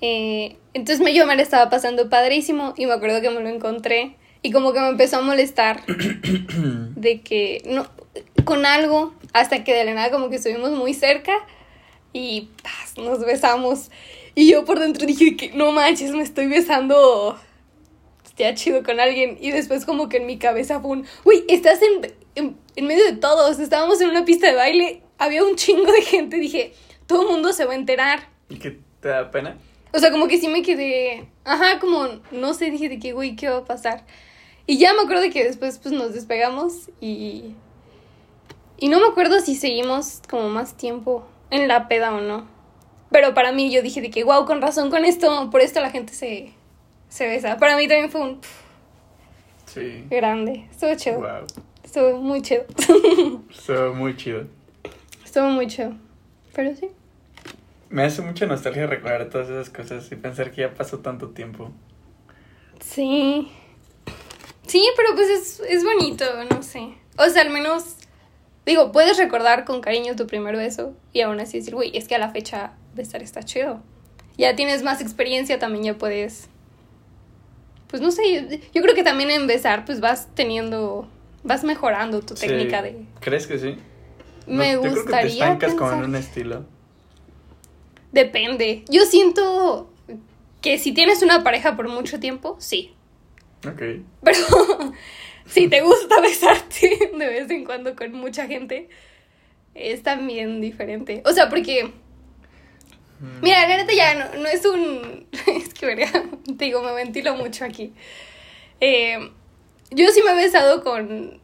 Eh, 0.00 0.56
entonces 0.74 1.04
me, 1.04 1.14
yo 1.14 1.26
me 1.26 1.36
la 1.36 1.42
estaba 1.42 1.70
pasando 1.70 2.08
padrísimo 2.08 2.74
y 2.76 2.86
me 2.86 2.92
acuerdo 2.92 3.20
que 3.20 3.30
me 3.30 3.40
lo 3.40 3.48
encontré 3.48 4.16
y 4.42 4.50
como 4.50 4.72
que 4.72 4.80
me 4.80 4.88
empezó 4.88 5.16
a 5.18 5.20
molestar 5.22 5.84
de 6.96 7.22
que 7.22 7.62
no 7.66 7.88
con 8.44 8.66
algo 8.66 9.14
hasta 9.32 9.64
que 9.64 9.74
de 9.74 9.84
la 9.84 9.94
nada 9.94 10.10
como 10.10 10.28
que 10.28 10.36
estuvimos 10.36 10.70
muy 10.72 10.92
cerca 10.92 11.32
y 12.12 12.50
¡paz! 12.62 12.98
nos 12.98 13.24
besamos 13.24 13.90
y 14.34 14.50
yo 14.50 14.64
por 14.64 14.78
dentro 14.78 15.06
dije 15.06 15.36
que 15.36 15.52
no 15.52 15.72
manches 15.72 16.10
me 16.10 16.22
estoy 16.22 16.46
besando 16.46 17.38
ya 18.36 18.54
chido 18.54 18.82
con 18.82 19.00
alguien 19.00 19.38
y 19.40 19.50
después 19.50 19.86
como 19.86 20.08
que 20.08 20.18
en 20.18 20.26
mi 20.26 20.38
cabeza 20.38 20.80
fue 20.80 20.90
un 20.90 21.06
uy 21.24 21.44
estás 21.48 21.80
en, 21.80 22.12
en, 22.34 22.56
en 22.76 22.86
medio 22.86 23.04
de 23.04 23.16
todos 23.16 23.58
estábamos 23.58 24.00
en 24.00 24.10
una 24.10 24.24
pista 24.24 24.48
de 24.48 24.56
baile 24.56 25.02
había 25.18 25.42
un 25.42 25.56
chingo 25.56 25.90
de 25.90 26.02
gente 26.02 26.36
dije 26.36 26.74
todo 27.06 27.22
el 27.22 27.28
mundo 27.28 27.52
se 27.52 27.64
va 27.64 27.72
a 27.72 27.76
enterar 27.76 28.28
¿Y 28.50 28.56
qué 28.56 28.78
te 29.00 29.08
da 29.08 29.30
pena? 29.30 29.56
O 29.94 29.98
sea, 30.00 30.10
como 30.10 30.26
que 30.26 30.38
sí 30.38 30.48
me 30.48 30.62
quedé, 30.62 31.28
ajá, 31.44 31.78
como, 31.78 32.08
no 32.32 32.52
sé, 32.52 32.70
dije 32.70 32.88
de 32.88 32.98
que, 32.98 33.12
güey, 33.12 33.36
¿qué 33.36 33.48
va 33.48 33.58
a 33.58 33.64
pasar? 33.64 34.04
Y 34.66 34.78
ya 34.78 34.92
me 34.92 35.02
acuerdo 35.02 35.22
de 35.22 35.30
que 35.30 35.44
después, 35.44 35.78
pues, 35.78 35.94
nos 35.94 36.12
despegamos 36.12 36.90
y... 37.00 37.54
Y 38.76 38.88
no 38.88 38.98
me 38.98 39.06
acuerdo 39.06 39.38
si 39.40 39.54
seguimos 39.54 40.20
como 40.28 40.48
más 40.48 40.76
tiempo 40.76 41.24
en 41.50 41.68
la 41.68 41.86
peda 41.86 42.12
o 42.12 42.20
no. 42.20 42.46
Pero 43.12 43.32
para 43.32 43.52
mí 43.52 43.70
yo 43.70 43.82
dije 43.82 44.00
de 44.00 44.10
que, 44.10 44.24
wow, 44.24 44.44
con 44.46 44.60
razón 44.60 44.90
con 44.90 45.04
esto, 45.04 45.48
por 45.50 45.60
esto 45.60 45.80
la 45.80 45.90
gente 45.90 46.12
se, 46.12 46.52
se 47.08 47.28
besa. 47.28 47.56
Para 47.58 47.76
mí 47.76 47.86
también 47.86 48.10
fue 48.10 48.20
un 48.22 48.40
pf, 48.40 48.64
Sí. 49.66 50.04
grande. 50.10 50.66
Estuvo 50.72 50.94
chido. 50.96 51.20
Wow. 51.20 51.46
Estuvo 51.84 52.18
muy 52.20 52.42
chido. 52.42 52.64
Estuvo 53.48 53.94
muy 53.94 54.16
chido. 54.16 54.48
Estuvo 55.24 55.46
muy 55.50 55.68
chido. 55.68 55.94
Pero 56.52 56.74
sí. 56.74 56.88
Me 57.94 58.02
hace 58.02 58.22
mucha 58.22 58.44
nostalgia 58.46 58.88
recordar 58.88 59.28
todas 59.30 59.48
esas 59.48 59.70
cosas 59.70 60.10
y 60.10 60.16
pensar 60.16 60.50
que 60.50 60.62
ya 60.62 60.74
pasó 60.74 60.98
tanto 60.98 61.28
tiempo. 61.28 61.70
Sí. 62.80 63.48
Sí, 64.66 64.84
pero 64.96 65.14
pues 65.14 65.28
es, 65.28 65.60
es 65.60 65.84
bonito, 65.84 66.24
no 66.50 66.60
sé. 66.64 66.94
O 67.16 67.28
sea, 67.28 67.42
al 67.42 67.50
menos, 67.50 67.94
digo, 68.66 68.90
puedes 68.90 69.16
recordar 69.16 69.64
con 69.64 69.80
cariño 69.80 70.16
tu 70.16 70.26
primer 70.26 70.56
beso 70.56 70.92
y 71.12 71.20
aún 71.20 71.38
así 71.38 71.58
decir, 71.58 71.72
güey, 71.76 71.96
es 71.96 72.08
que 72.08 72.16
a 72.16 72.18
la 72.18 72.30
fecha 72.30 72.72
besar 72.96 73.22
está 73.22 73.44
chido. 73.44 73.80
Ya 74.36 74.56
tienes 74.56 74.82
más 74.82 75.00
experiencia, 75.00 75.60
también 75.60 75.84
ya 75.84 75.94
puedes... 75.96 76.48
Pues 77.86 78.02
no 78.02 78.10
sé, 78.10 78.60
yo, 78.72 78.82
creo 78.82 78.96
que 78.96 79.04
también 79.04 79.30
en 79.30 79.46
besar 79.46 79.84
pues 79.84 80.00
vas 80.00 80.26
teniendo, 80.34 81.06
vas 81.44 81.62
mejorando 81.62 82.22
tu 82.22 82.34
Sí. 82.34 82.48
técnica 82.48 82.82
de... 82.82 83.06
¿Crees 83.20 83.46
que 83.46 83.56
sí? 83.60 83.76
No, 84.48 84.56
Me 84.56 84.72
yo 84.72 84.80
creo 84.80 84.94
que 84.94 84.98
te 84.98 85.02
gustaría 85.04 85.44
estancas 85.44 85.74
pensar 85.74 86.04
un 86.04 86.16
estilo. 86.16 86.73
Depende. 88.14 88.84
Yo 88.88 89.04
siento 89.06 89.90
que 90.62 90.78
si 90.78 90.92
tienes 90.92 91.22
una 91.22 91.42
pareja 91.42 91.76
por 91.76 91.88
mucho 91.88 92.20
tiempo, 92.20 92.56
sí. 92.60 92.94
Ok. 93.66 93.82
Pero 94.22 94.38
si 95.46 95.68
te 95.68 95.80
gusta 95.82 96.20
besarte 96.20 97.10
de 97.18 97.26
vez 97.26 97.50
en 97.50 97.64
cuando 97.64 97.96
con 97.96 98.12
mucha 98.12 98.46
gente, 98.46 98.88
es 99.74 100.02
también 100.04 100.60
diferente. 100.60 101.22
O 101.26 101.32
sea, 101.32 101.48
porque, 101.48 101.90
Mm. 103.20 103.42
mira, 103.42 103.66
la 103.68 103.76
neta 103.76 103.92
ya 103.92 104.14
no, 104.14 104.42
no 104.42 104.48
es 104.48 104.64
un... 104.66 105.26
Es 105.46 105.72
que, 105.72 105.86
verga, 105.86 106.10
te 106.58 106.64
digo, 106.64 106.82
me 106.82 106.92
ventilo 106.92 107.34
mucho 107.36 107.64
aquí. 107.64 107.92
Eh, 108.80 109.30
yo 109.90 110.08
sí 110.10 110.20
me 110.24 110.32
he 110.32 110.34
besado 110.34 110.82
con 110.82 111.40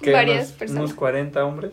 ¿Qué, 0.00 0.12
varias 0.12 0.46
unos, 0.48 0.52
personas. 0.58 0.84
¿Unos 0.84 0.94
40 0.94 1.44
hombres? 1.44 1.72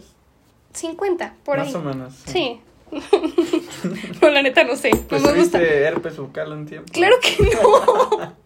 50, 0.74 1.36
por 1.44 1.58
Más 1.58 1.68
ahí. 1.68 1.74
o 1.76 1.80
menos. 1.82 2.14
Sí. 2.26 2.60
no, 4.22 4.30
la 4.30 4.42
neta 4.42 4.64
no 4.64 4.76
sé. 4.76 4.92
No 4.92 5.00
Pues 5.08 5.22
me 5.24 5.34
gusta. 5.34 5.62
herpes 5.62 6.18
bucal 6.18 6.52
un 6.54 6.66
tiempo. 6.66 6.92
Claro 6.92 7.16
que 7.22 7.44
no. 7.44 8.36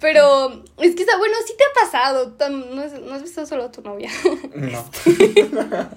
Pero 0.00 0.62
es 0.78 0.94
que 0.94 1.02
está 1.02 1.18
bueno, 1.18 1.34
sí 1.44 1.52
te 1.58 1.64
ha 1.64 1.84
pasado. 1.84 2.36
No, 2.50 2.82
es- 2.82 3.00
no 3.00 3.12
has 3.14 3.22
visto 3.22 3.44
solo 3.46 3.64
a 3.64 3.72
tu 3.72 3.82
novia. 3.82 4.10
No. 4.54 4.84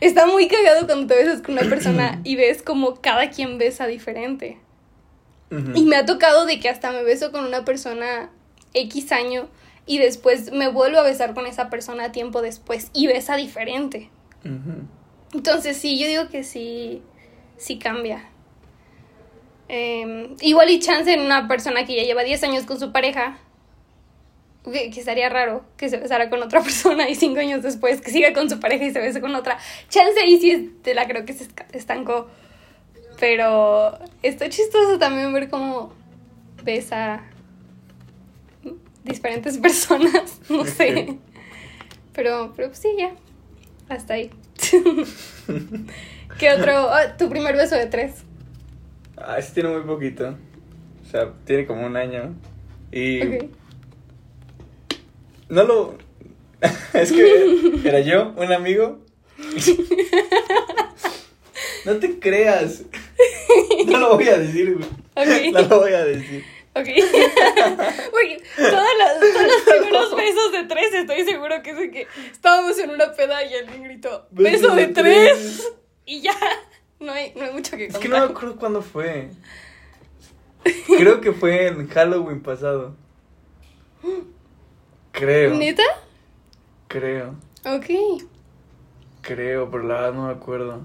Está 0.00 0.26
muy 0.26 0.48
cagado 0.48 0.86
cuando 0.86 1.06
te 1.06 1.14
besas 1.22 1.40
con 1.42 1.52
una 1.58 1.68
persona 1.68 2.20
y 2.24 2.34
ves 2.36 2.62
como 2.62 2.96
cada 3.00 3.30
quien 3.30 3.58
besa 3.58 3.86
diferente. 3.86 4.58
Y 5.74 5.84
me 5.84 5.96
ha 5.96 6.04
tocado 6.04 6.44
de 6.44 6.60
que 6.60 6.68
hasta 6.68 6.90
me 6.92 7.02
beso 7.04 7.32
con 7.32 7.44
una 7.44 7.64
persona 7.64 8.30
X 8.74 9.12
año 9.12 9.48
y 9.86 9.96
después 9.98 10.52
me 10.52 10.68
vuelvo 10.68 10.98
a 10.98 11.02
besar 11.04 11.32
con 11.34 11.46
esa 11.46 11.70
persona 11.70 12.12
tiempo 12.12 12.42
después 12.42 12.90
y 12.92 13.06
besa 13.06 13.36
diferente. 13.36 14.10
Entonces 15.32 15.76
sí, 15.76 15.98
yo 15.98 16.06
digo 16.06 16.28
que 16.28 16.42
sí, 16.44 17.02
sí 17.56 17.78
cambia. 17.78 18.28
Eh, 19.68 20.34
igual 20.40 20.70
y 20.70 20.80
chance 20.80 21.12
en 21.12 21.20
una 21.20 21.46
persona 21.46 21.84
que 21.84 21.94
ya 21.96 22.02
lleva 22.02 22.22
10 22.22 22.42
años 22.44 22.64
con 22.64 22.80
su 22.80 22.90
pareja, 22.90 23.38
que, 24.64 24.90
que 24.90 25.00
estaría 25.00 25.28
raro 25.28 25.64
que 25.76 25.88
se 25.88 25.98
besara 25.98 26.30
con 26.30 26.42
otra 26.42 26.60
persona 26.62 27.08
y 27.08 27.14
5 27.14 27.38
años 27.38 27.62
después 27.62 28.00
que 28.00 28.10
siga 28.10 28.32
con 28.32 28.48
su 28.48 28.58
pareja 28.60 28.84
y 28.84 28.92
se 28.92 29.00
bese 29.00 29.20
con 29.20 29.34
otra. 29.34 29.58
Chance 29.88 30.20
ahí 30.20 30.40
sí 30.40 30.74
te 30.82 30.94
la 30.94 31.06
creo 31.06 31.24
que 31.24 31.34
se 31.34 31.48
estancó. 31.72 32.28
Pero 33.20 33.98
está 34.22 34.48
chistoso 34.48 34.98
también 34.98 35.32
ver 35.32 35.50
cómo 35.50 35.92
besa 36.62 37.22
diferentes 39.04 39.58
personas, 39.62 40.40
no 40.48 40.64
sé. 40.64 41.18
Pero, 42.12 42.52
pero 42.54 42.68
pues 42.68 42.78
sí, 42.78 42.88
ya. 42.96 43.12
Hasta 43.88 44.14
ahí. 44.14 44.30
¿Qué 46.38 46.52
otro? 46.52 46.90
Ah, 46.90 47.16
tu 47.16 47.28
primer 47.28 47.56
beso 47.56 47.74
de 47.74 47.86
tres. 47.86 48.22
Ah, 49.16 49.38
ese 49.38 49.54
tiene 49.54 49.70
muy 49.70 49.82
poquito. 49.82 50.36
O 51.06 51.10
sea, 51.10 51.32
tiene 51.44 51.66
como 51.66 51.86
un 51.86 51.96
año. 51.96 52.34
Y 52.92 53.22
Ok. 53.22 53.44
no 55.48 55.64
lo. 55.64 55.98
es 56.94 57.12
que 57.12 57.80
era 57.84 58.00
yo, 58.00 58.32
un 58.36 58.52
amigo. 58.52 58.98
no 61.84 61.96
te 61.96 62.18
creas. 62.18 62.82
No 63.86 63.98
lo 63.98 64.14
voy 64.16 64.28
a 64.28 64.38
decir, 64.38 64.76
güey. 64.76 65.52
No 65.52 65.62
lo 65.62 65.80
voy 65.80 65.92
a 65.92 66.04
decir. 66.04 66.44
Ok. 66.78 66.88
Las, 68.98 69.20
todos 69.20 69.46
los 69.46 69.62
primeros 69.76 70.16
besos 70.16 70.52
de 70.52 70.64
tres 70.64 70.92
estoy 70.94 71.24
seguro 71.24 71.62
que 71.62 71.70
es 71.70 71.76
de 71.76 71.90
que 71.90 72.06
estábamos 72.32 72.78
en 72.78 72.90
una 72.90 73.12
peda 73.12 73.44
y 73.44 73.54
alguien 73.54 73.84
gritó 73.84 74.26
beso 74.30 74.74
de 74.74 74.88
tres 74.88 75.72
y 76.04 76.20
ya. 76.22 76.34
No 77.00 77.12
hay, 77.12 77.32
no 77.36 77.44
hay 77.44 77.52
mucho 77.52 77.76
que 77.76 77.86
Es 77.86 77.92
contar. 77.92 78.02
que 78.02 78.08
no 78.08 78.26
me 78.26 78.32
acuerdo 78.32 78.56
cuándo 78.56 78.82
fue. 78.82 79.30
Creo 80.98 81.20
que 81.20 81.32
fue 81.32 81.68
en 81.68 81.88
Halloween 81.88 82.42
pasado. 82.42 82.96
Creo. 85.12 85.54
¿Neta? 85.54 85.82
Creo. 86.88 87.34
Ok. 87.64 87.86
Creo, 89.22 89.70
pero 89.70 89.84
la 89.84 89.94
verdad 89.94 90.12
no 90.14 90.26
me 90.26 90.32
acuerdo. 90.32 90.82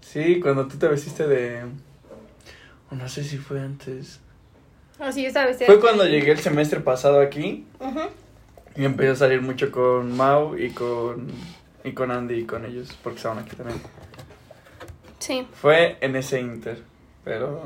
Sí, 0.00 0.38
cuando 0.40 0.66
tú 0.68 0.76
te 0.78 0.86
vestiste 0.88 1.26
de. 1.26 1.64
o 2.90 2.94
no 2.94 3.08
sé 3.08 3.24
si 3.24 3.38
fue 3.38 3.60
antes. 3.60 4.20
Así 4.98 5.26
vez. 5.26 5.56
Fue 5.66 5.80
cuando 5.80 6.06
llegué 6.06 6.32
el 6.32 6.38
semestre 6.38 6.80
pasado 6.80 7.20
aquí 7.20 7.64
y 8.76 8.84
empecé 8.84 9.10
a 9.10 9.16
salir 9.16 9.40
mucho 9.40 9.70
con 9.70 10.16
Mau 10.16 10.56
y 10.56 10.70
con. 10.70 11.28
y 11.84 11.92
con 11.92 12.10
Andy 12.10 12.34
y 12.40 12.44
con 12.44 12.64
ellos, 12.64 12.96
porque 13.02 13.18
estaban 13.18 13.38
aquí 13.38 13.54
también. 13.56 13.80
Sí. 15.18 15.46
Fue 15.52 15.96
en 16.00 16.16
ese 16.16 16.40
inter, 16.40 16.82
pero. 17.24 17.62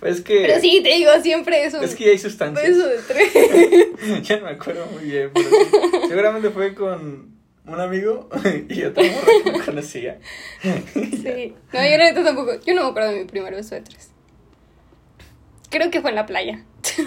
Pues 0.00 0.20
que. 0.20 0.42
Pero 0.46 0.60
sí, 0.60 0.80
te 0.82 0.90
digo, 0.90 1.10
siempre 1.22 1.64
es 1.64 1.74
un 1.74 1.84
Es 1.84 1.94
que 1.94 2.04
ya 2.04 2.10
hay 2.10 2.18
sustancias. 2.18 2.68
beso 2.68 2.86
de 2.86 2.98
tres. 2.98 4.22
ya 4.28 4.36
no 4.38 4.46
me 4.46 4.50
acuerdo 4.50 4.86
muy 4.86 5.04
bien, 5.04 5.30
pero 5.32 5.48
sí. 5.48 6.08
seguramente 6.08 6.50
fue 6.50 6.74
con 6.74 7.34
un 7.66 7.80
amigo 7.80 8.28
y 8.68 8.82
otro 8.82 9.02
que 9.02 9.52
no 9.52 9.64
conocía. 9.64 10.18
Sí. 10.94 11.54
No, 11.72 11.80
yo 11.82 11.98
neta 11.98 12.22
tampoco. 12.22 12.60
Yo 12.60 12.74
no 12.74 12.82
me 12.84 12.88
acuerdo 12.90 13.10
de 13.10 13.20
mi 13.20 13.24
primer 13.24 13.54
beso 13.54 13.74
de 13.74 13.80
tres. 13.80 14.10
Creo 15.76 15.90
que 15.90 16.00
fue 16.00 16.10
en 16.10 16.16
la 16.16 16.26
playa. 16.26 16.64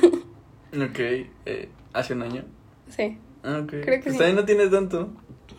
Ok, 0.74 1.00
eh, 1.46 1.70
hace 1.94 2.14
un 2.14 2.24
año. 2.24 2.44
Sí. 2.90 3.18
Ah, 3.42 3.62
ok. 3.64 3.70
Creo 3.70 3.84
que 3.86 4.00
pues 4.02 4.14
sí. 4.14 4.18
también 4.18 4.36
no 4.36 4.44
tienes 4.46 4.70
tanto. 4.70 5.10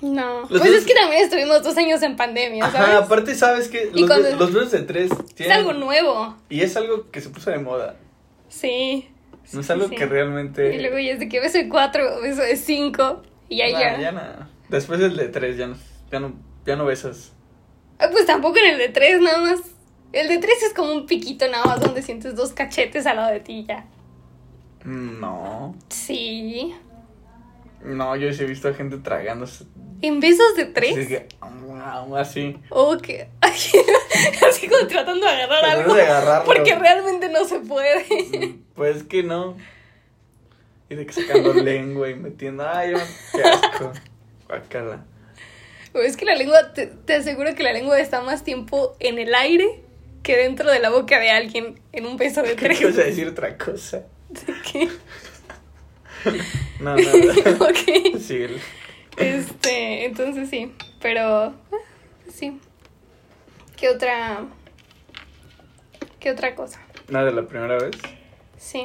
No. 0.02 0.40
Los 0.42 0.48
Pues 0.50 0.62
dos- 0.64 0.70
es 0.80 0.84
que 0.84 0.92
también 0.94 1.22
estuvimos 1.24 1.62
dos 1.62 1.76
años 1.78 2.02
en 2.02 2.14
pandemia, 2.14 2.70
¿sabes? 2.70 2.88
Ajá, 2.90 2.98
aparte 2.98 3.34
sabes 3.34 3.68
que 3.68 3.86
los, 3.92 4.06
cuando- 4.06 4.28
ve- 4.28 4.36
los 4.36 4.52
blues 4.52 4.70
de 4.70 4.82
tres 4.82 5.10
es 5.10 5.34
tienen... 5.34 5.56
algo 5.56 5.72
nuevo. 5.72 6.36
Y 6.50 6.60
es 6.60 6.76
algo 6.76 7.10
que 7.10 7.22
se 7.22 7.30
puso 7.30 7.50
de 7.50 7.58
moda. 7.58 7.96
Sí. 8.48 9.08
No 9.54 9.60
es 9.62 9.70
algo 9.70 9.88
sí. 9.88 9.96
que 9.96 10.04
realmente... 10.06 10.74
Y 10.76 10.80
luego 10.80 10.98
ya 10.98 11.12
es 11.14 11.18
de 11.20 11.28
que 11.30 11.40
beso 11.40 11.56
de 11.56 11.68
cuatro, 11.70 12.20
beso 12.20 12.42
de 12.42 12.56
cinco. 12.56 13.22
Y 13.48 13.62
ahí 13.62 13.72
Nah, 13.72 13.80
ya. 13.80 14.00
ya 14.00 14.12
nada. 14.12 14.50
Después 14.68 15.00
el 15.00 15.16
de 15.16 15.28
tres 15.28 15.56
ya 15.56 15.68
no, 15.68 15.76
ya 16.12 16.20
no, 16.20 16.34
ya 16.66 16.76
no 16.76 16.84
besas. 16.84 17.32
Ah, 17.98 18.08
Pues 18.12 18.26
tampoco 18.26 18.58
en 18.58 18.72
el 18.74 18.78
de 18.78 18.90
tres, 18.90 19.20
nada 19.22 19.38
más. 19.38 19.60
El 20.12 20.28
de 20.28 20.38
tres 20.38 20.62
es 20.62 20.72
como 20.74 20.92
un 20.92 21.06
piquito 21.06 21.46
nada 21.48 21.64
más 21.64 21.80
donde 21.80 22.02
sientes 22.02 22.34
dos 22.34 22.52
cachetes 22.52 23.06
al 23.06 23.16
lado 23.16 23.32
de 23.32 23.40
ti 23.40 23.64
ya. 23.68 23.86
No. 24.84 25.74
Sí. 25.88 26.74
No, 27.84 28.16
yo 28.16 28.32
sí 28.32 28.42
he 28.42 28.46
visto 28.46 28.68
a 28.68 28.74
gente 28.74 28.96
tragándose. 28.98 29.64
¿En 30.00 30.20
besos 30.20 30.54
de 30.56 30.62
Así 30.62 30.72
tres? 30.72 31.08
que, 31.08 31.28
así. 32.16 32.56
O 32.70 32.96
que. 32.98 33.28
Así 33.42 34.68
como 34.68 34.86
tratando 34.88 35.26
de 35.26 35.32
agarrar 35.32 35.64
algo. 35.64 35.94
de 35.94 36.02
agarrarlo. 36.02 36.44
Porque 36.44 36.74
realmente 36.74 37.28
no 37.28 37.44
se 37.44 37.60
puede. 37.60 38.04
Mm, 38.48 38.62
Pues 38.74 39.02
que 39.04 39.22
no. 39.22 39.56
Y 40.88 40.94
de 40.94 41.04
que 41.06 41.12
sacando 41.12 41.52
lengua 41.54 42.08
y 42.08 42.14
metiendo. 42.14 42.66
Ay, 42.68 42.94
qué 43.32 43.42
asco. 43.42 43.92
Guacala. 44.48 45.04
Es 45.94 46.16
que 46.16 46.24
la 46.24 46.34
lengua, 46.34 46.72
te, 46.72 46.86
te 46.86 47.14
aseguro 47.14 47.54
que 47.54 47.62
la 47.62 47.72
lengua 47.72 47.98
está 47.98 48.22
más 48.22 48.44
tiempo 48.44 48.96
en 49.00 49.18
el 49.18 49.34
aire 49.34 49.82
que 50.28 50.36
dentro 50.36 50.70
de 50.70 50.78
la 50.78 50.90
boca 50.90 51.18
de 51.18 51.30
alguien 51.30 51.80
en 51.90 52.04
un 52.04 52.18
beso 52.18 52.42
de 52.42 52.54
tres. 52.54 52.82
vas 52.82 52.98
a 52.98 53.04
decir 53.04 53.26
otra 53.28 53.56
cosa. 53.56 54.04
¿Qué? 54.70 54.86
No, 56.80 56.94
no. 56.96 57.00
ok. 57.64 58.18
Sí, 58.20 58.34
el- 58.42 58.60
Este, 59.16 60.04
entonces 60.04 60.50
sí, 60.50 60.70
pero 61.00 61.24
ah, 61.46 61.54
sí. 62.30 62.60
¿Qué 63.74 63.88
otra? 63.88 64.44
¿Qué 66.20 66.30
otra 66.30 66.54
cosa? 66.54 66.78
Nada 67.08 67.24
de 67.24 67.32
la 67.32 67.46
primera 67.46 67.78
vez. 67.78 67.92
Sí, 68.58 68.84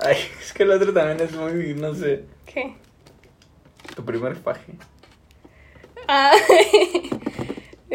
Ay, 0.00 0.16
es 0.40 0.52
que 0.52 0.64
el 0.64 0.72
otro 0.72 0.92
también 0.92 1.20
es 1.20 1.32
muy, 1.32 1.74
no 1.74 1.94
sé. 1.94 2.24
¿qué? 2.46 2.74
Tu 3.94 4.04
primer 4.04 4.34
faje. 4.34 4.72
Ah, 6.08 6.32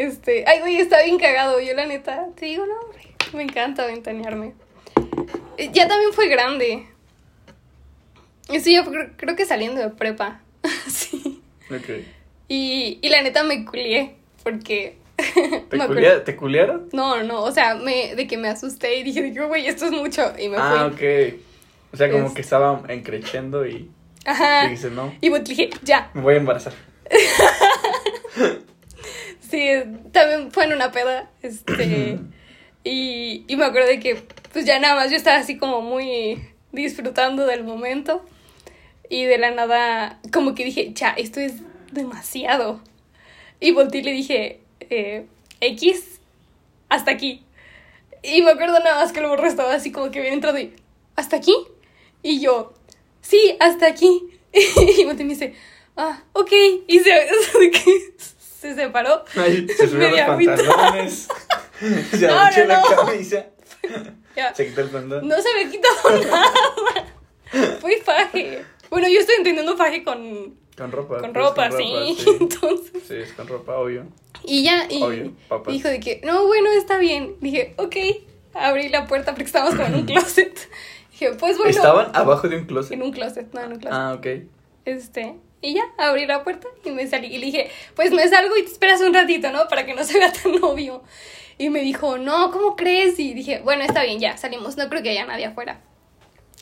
este, 0.06 0.44
ay, 0.46 0.60
güey, 0.60 0.76
está 0.78 1.02
bien 1.02 1.18
cagado. 1.18 1.60
Yo, 1.60 1.74
la 1.74 1.86
neta, 1.86 2.26
te 2.36 2.46
digo, 2.46 2.64
no, 2.66 2.74
hombre, 2.80 3.02
me 3.32 3.42
encanta 3.42 3.86
ventanearme. 3.86 4.54
Eh, 5.56 5.70
Ya 5.72 5.88
también 5.88 6.12
fue 6.12 6.28
grande. 6.28 6.86
Ya 8.48 8.84
fue- 8.84 9.10
creo 9.16 9.36
que 9.36 9.44
saliendo 9.44 9.80
de 9.80 9.90
prepa. 9.90 10.40
sí. 10.88 11.42
Ok. 11.70 12.04
Y, 12.48 12.98
y 13.02 13.08
la 13.10 13.20
neta 13.22 13.42
me 13.42 13.64
culié, 13.64 14.14
porque. 14.42 14.96
¿Te, 15.68 15.78
culea- 15.78 16.22
¿Te 16.24 16.36
culearon? 16.36 16.88
No, 16.92 17.22
no, 17.24 17.42
o 17.42 17.50
sea, 17.52 17.74
me, 17.74 18.14
de 18.14 18.26
que 18.26 18.38
me 18.38 18.48
asusté 18.48 18.96
y 18.96 19.02
dije, 19.02 19.30
güey, 19.30 19.66
esto 19.66 19.86
es 19.86 19.90
mucho. 19.90 20.32
Y 20.38 20.48
me 20.48 20.56
Ah, 20.58 20.90
fui. 20.96 21.06
ok. 21.06 21.34
O 21.92 21.96
sea, 21.96 22.10
como 22.10 22.28
Es- 22.28 22.32
que 22.34 22.40
estaba 22.40 22.82
encrechendo 22.88 23.66
y 23.66 23.90
Ajá. 24.24 24.62
dijiste, 24.64 24.90
no, 24.90 25.12
Y 25.20 25.28
pues 25.30 25.44
dije, 25.44 25.70
ya. 25.82 26.10
me 26.14 26.22
voy 26.22 26.34
a 26.34 26.36
embarazar. 26.38 26.72
Sí, 29.50 29.68
también 30.12 30.50
fue 30.52 30.64
en 30.64 30.74
una 30.74 30.90
peda. 30.92 31.30
Este. 31.42 32.18
y, 32.84 33.44
y 33.46 33.56
me 33.56 33.64
acuerdo 33.64 33.88
de 33.88 34.00
que, 34.00 34.22
pues 34.52 34.64
ya 34.64 34.78
nada 34.78 34.94
más 34.94 35.10
yo 35.10 35.16
estaba 35.16 35.38
así 35.38 35.56
como 35.56 35.80
muy 35.80 36.42
disfrutando 36.72 37.46
del 37.46 37.64
momento. 37.64 38.24
Y 39.08 39.24
de 39.24 39.38
la 39.38 39.50
nada, 39.50 40.20
como 40.32 40.54
que 40.54 40.64
dije, 40.64 40.92
ya, 40.92 41.10
esto 41.10 41.40
es 41.40 41.54
demasiado. 41.92 42.80
Y 43.60 43.72
volteé 43.72 44.00
y 44.00 44.04
le 44.04 44.12
dije, 44.12 44.60
eh, 44.80 45.26
X, 45.60 46.20
hasta 46.88 47.10
aquí. 47.10 47.42
Y 48.22 48.42
me 48.42 48.50
acuerdo 48.50 48.78
nada 48.80 49.02
más 49.02 49.12
que 49.12 49.20
el 49.20 49.26
morro 49.26 49.46
estaba 49.46 49.74
así 49.74 49.92
como 49.92 50.10
que 50.10 50.20
bien 50.20 50.34
entrado 50.34 50.58
y, 50.58 50.74
¿hasta 51.16 51.36
aquí? 51.36 51.54
Y 52.22 52.40
yo, 52.40 52.74
sí, 53.20 53.56
hasta 53.60 53.86
aquí. 53.86 54.22
Y 54.98 55.04
volteé 55.04 55.24
y 55.24 55.28
me 55.28 55.34
dice, 55.34 55.54
ah, 55.96 56.22
ok. 56.32 56.52
Y 56.86 56.98
se, 57.00 57.10
se 58.68 58.74
separó. 58.74 59.24
Ay, 59.36 59.66
se 59.68 59.88
subió 59.88 60.10
los 60.10 60.20
pantalones. 60.20 61.28
se 62.10 62.26
No, 62.26 62.34
la 62.66 62.80
no. 62.80 62.96
camisa. 63.06 63.46
Ya. 64.36 64.54
Se 64.54 64.66
quitó 64.66 64.80
el 64.82 64.90
condón. 64.90 65.26
No 65.28 65.36
se 65.40 65.48
había 65.48 65.70
quitado 65.70 66.20
nada. 66.24 66.52
Fue 67.80 68.00
faje. 68.04 68.64
Bueno, 68.90 69.08
yo 69.08 69.20
estoy 69.20 69.36
entendiendo 69.36 69.76
faje 69.76 70.02
con, 70.02 70.56
Con 70.76 70.92
ropa. 70.92 71.18
con 71.20 71.32
pues, 71.32 71.44
ropa, 71.44 71.70
sí. 71.72 72.16
sí. 72.18 72.36
Entonces. 72.40 73.02
Sí, 73.06 73.14
es 73.16 73.32
con 73.32 73.46
ropa, 73.48 73.76
obvio. 73.76 74.06
Y 74.44 74.64
ya, 74.64 74.86
y 74.88 75.02
Obvio, 75.02 75.32
dijo 75.66 75.88
de 75.88 76.00
que, 76.00 76.20
no, 76.24 76.46
bueno, 76.46 76.70
está 76.70 76.98
bien. 76.98 77.36
Dije, 77.40 77.74
ok. 77.76 77.96
Abrí 78.54 78.88
la 78.88 79.06
puerta 79.06 79.32
porque 79.32 79.44
estábamos 79.44 79.74
como 79.74 79.86
en 79.88 79.94
un 79.94 80.06
closet. 80.06 80.58
Dije, 81.12 81.32
pues 81.34 81.56
bueno. 81.56 81.70
¿Estaban 81.70 82.10
abajo 82.14 82.48
de 82.48 82.56
un 82.56 82.64
closet? 82.66 82.92
En 82.92 83.02
un 83.02 83.12
closet, 83.12 83.52
no, 83.52 83.60
en 83.62 83.72
un 83.72 83.78
closet. 83.78 83.98
Ah, 83.98 84.14
ok. 84.16 84.26
Este. 84.84 85.36
Y 85.60 85.74
ya, 85.74 85.82
abrí 85.96 86.26
la 86.26 86.44
puerta 86.44 86.68
y 86.84 86.90
me 86.90 87.06
salí. 87.06 87.28
Y 87.28 87.38
le 87.38 87.46
dije, 87.46 87.70
pues 87.96 88.12
me 88.12 88.28
salgo 88.28 88.56
y 88.56 88.62
te 88.62 88.70
esperas 88.70 89.00
un 89.00 89.12
ratito, 89.12 89.50
¿no? 89.50 89.66
Para 89.68 89.84
que 89.84 89.94
no 89.94 90.04
se 90.04 90.18
vea 90.18 90.32
tan 90.32 90.62
obvio. 90.62 91.02
Y 91.58 91.70
me 91.70 91.80
dijo, 91.80 92.18
no, 92.18 92.52
¿cómo 92.52 92.76
crees? 92.76 93.18
Y 93.18 93.34
dije, 93.34 93.60
bueno, 93.64 93.82
está 93.82 94.04
bien, 94.04 94.20
ya, 94.20 94.36
salimos. 94.36 94.76
No 94.76 94.88
creo 94.88 95.02
que 95.02 95.10
haya 95.10 95.26
nadie 95.26 95.46
afuera. 95.46 95.80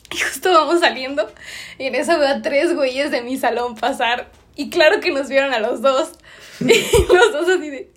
Y 0.09 0.19
justo 0.19 0.51
vamos 0.51 0.79
saliendo. 0.79 1.29
Y 1.77 1.85
en 1.85 1.95
eso 1.95 2.17
veo 2.17 2.29
a 2.29 2.41
tres 2.41 2.73
güeyes 2.73 3.11
de 3.11 3.21
mi 3.21 3.37
salón 3.37 3.75
pasar. 3.75 4.31
Y 4.55 4.69
claro 4.69 5.01
que 5.01 5.11
nos 5.11 5.27
vieron 5.29 5.53
a 5.53 5.59
los 5.59 5.81
dos. 5.81 6.13
Y 6.59 7.13
los 7.13 7.33
dos 7.33 7.49
así 7.49 7.69
de, 7.69 7.91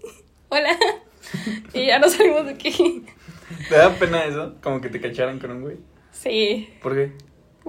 hola. 0.49 0.77
Y 1.73 1.87
ya 1.87 1.99
nos 1.99 2.13
salimos 2.13 2.47
de 2.47 2.53
aquí. 2.53 3.05
¿Te 3.69 3.77
da 3.77 3.95
pena 3.95 4.25
eso? 4.25 4.57
Como 4.61 4.81
que 4.81 4.89
te 4.89 5.01
cacharan 5.01 5.39
con 5.39 5.53
un 5.53 5.63
güey. 5.63 5.77
Sí. 6.11 6.69
¿Por 6.83 6.95
qué? 6.95 7.13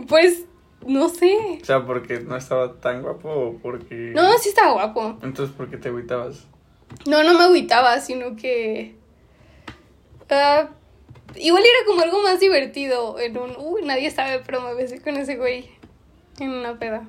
Pues, 0.08 0.46
no 0.86 1.10
sé. 1.10 1.60
O 1.62 1.66
sea, 1.66 1.86
porque 1.86 2.20
no 2.20 2.36
estaba 2.36 2.80
tan 2.80 3.02
guapo 3.02 3.30
o 3.30 3.58
porque. 3.58 4.12
No, 4.16 4.38
sí 4.38 4.50
estaba 4.50 4.74
guapo. 4.74 5.20
Entonces, 5.24 5.56
¿por 5.56 5.70
qué 5.70 5.78
te 5.78 5.90
agüitabas? 5.90 6.48
No, 7.08 7.24
no 7.24 7.38
me 7.38 7.46
agüitaba, 7.46 8.00
sino 8.00 8.36
que. 8.36 8.96
ah, 10.30 10.70
igual 11.36 11.64
era 11.64 11.86
como 11.86 12.02
algo 12.02 12.22
más 12.24 12.40
divertido. 12.40 13.20
En 13.20 13.38
un. 13.38 13.56
Uy, 13.58 13.84
nadie 13.84 14.12
sabe, 14.12 14.42
pero 14.46 14.62
me 14.62 14.74
besé 14.74 15.02
con 15.02 15.18
ese 15.18 15.36
güey. 15.36 15.70
En 16.40 16.50
una 16.52 16.80
peda. 16.80 17.08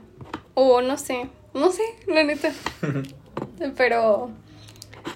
O 0.54 0.82
no 0.82 0.98
sé. 0.98 1.28
No 1.54 1.70
sé, 1.70 1.82
la 2.06 2.24
neta. 2.24 2.52
Pero. 3.76 4.30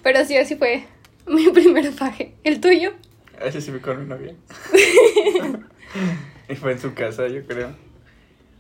Pero 0.02 0.24
sí, 0.24 0.36
así 0.36 0.56
fue 0.56 0.84
mi 1.26 1.48
primer 1.52 1.92
faje. 1.92 2.34
¿El 2.44 2.60
tuyo? 2.60 2.92
Ese 3.40 3.60
sí 3.60 3.70
fue 3.70 3.80
con 3.80 4.00
mi 4.00 4.06
novia. 4.06 4.34
y 6.48 6.54
fue 6.54 6.72
en 6.72 6.78
su 6.78 6.94
casa, 6.94 7.28
yo 7.28 7.46
creo. 7.46 7.74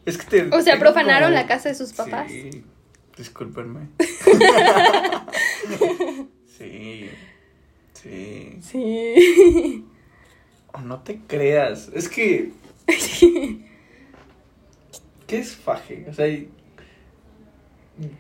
Es 0.06 0.16
que 0.18 0.26
te. 0.26 0.56
O 0.56 0.62
sea, 0.62 0.78
profanaron 0.78 1.30
como- 1.30 1.40
la 1.42 1.46
casa 1.46 1.68
de 1.68 1.74
sus 1.74 1.92
papás. 1.92 2.30
Sí, 2.30 2.64
discúlpenme. 3.16 3.88
sí. 6.58 7.10
Sí. 7.92 8.58
Sí. 8.62 9.84
O 10.72 10.80
no 10.80 11.00
te 11.00 11.18
creas. 11.26 11.90
Es 11.94 12.08
que. 12.08 12.52
¿Qué 15.26 15.38
es 15.38 15.56
faje? 15.56 16.06
O 16.08 16.14
sea, 16.14 16.26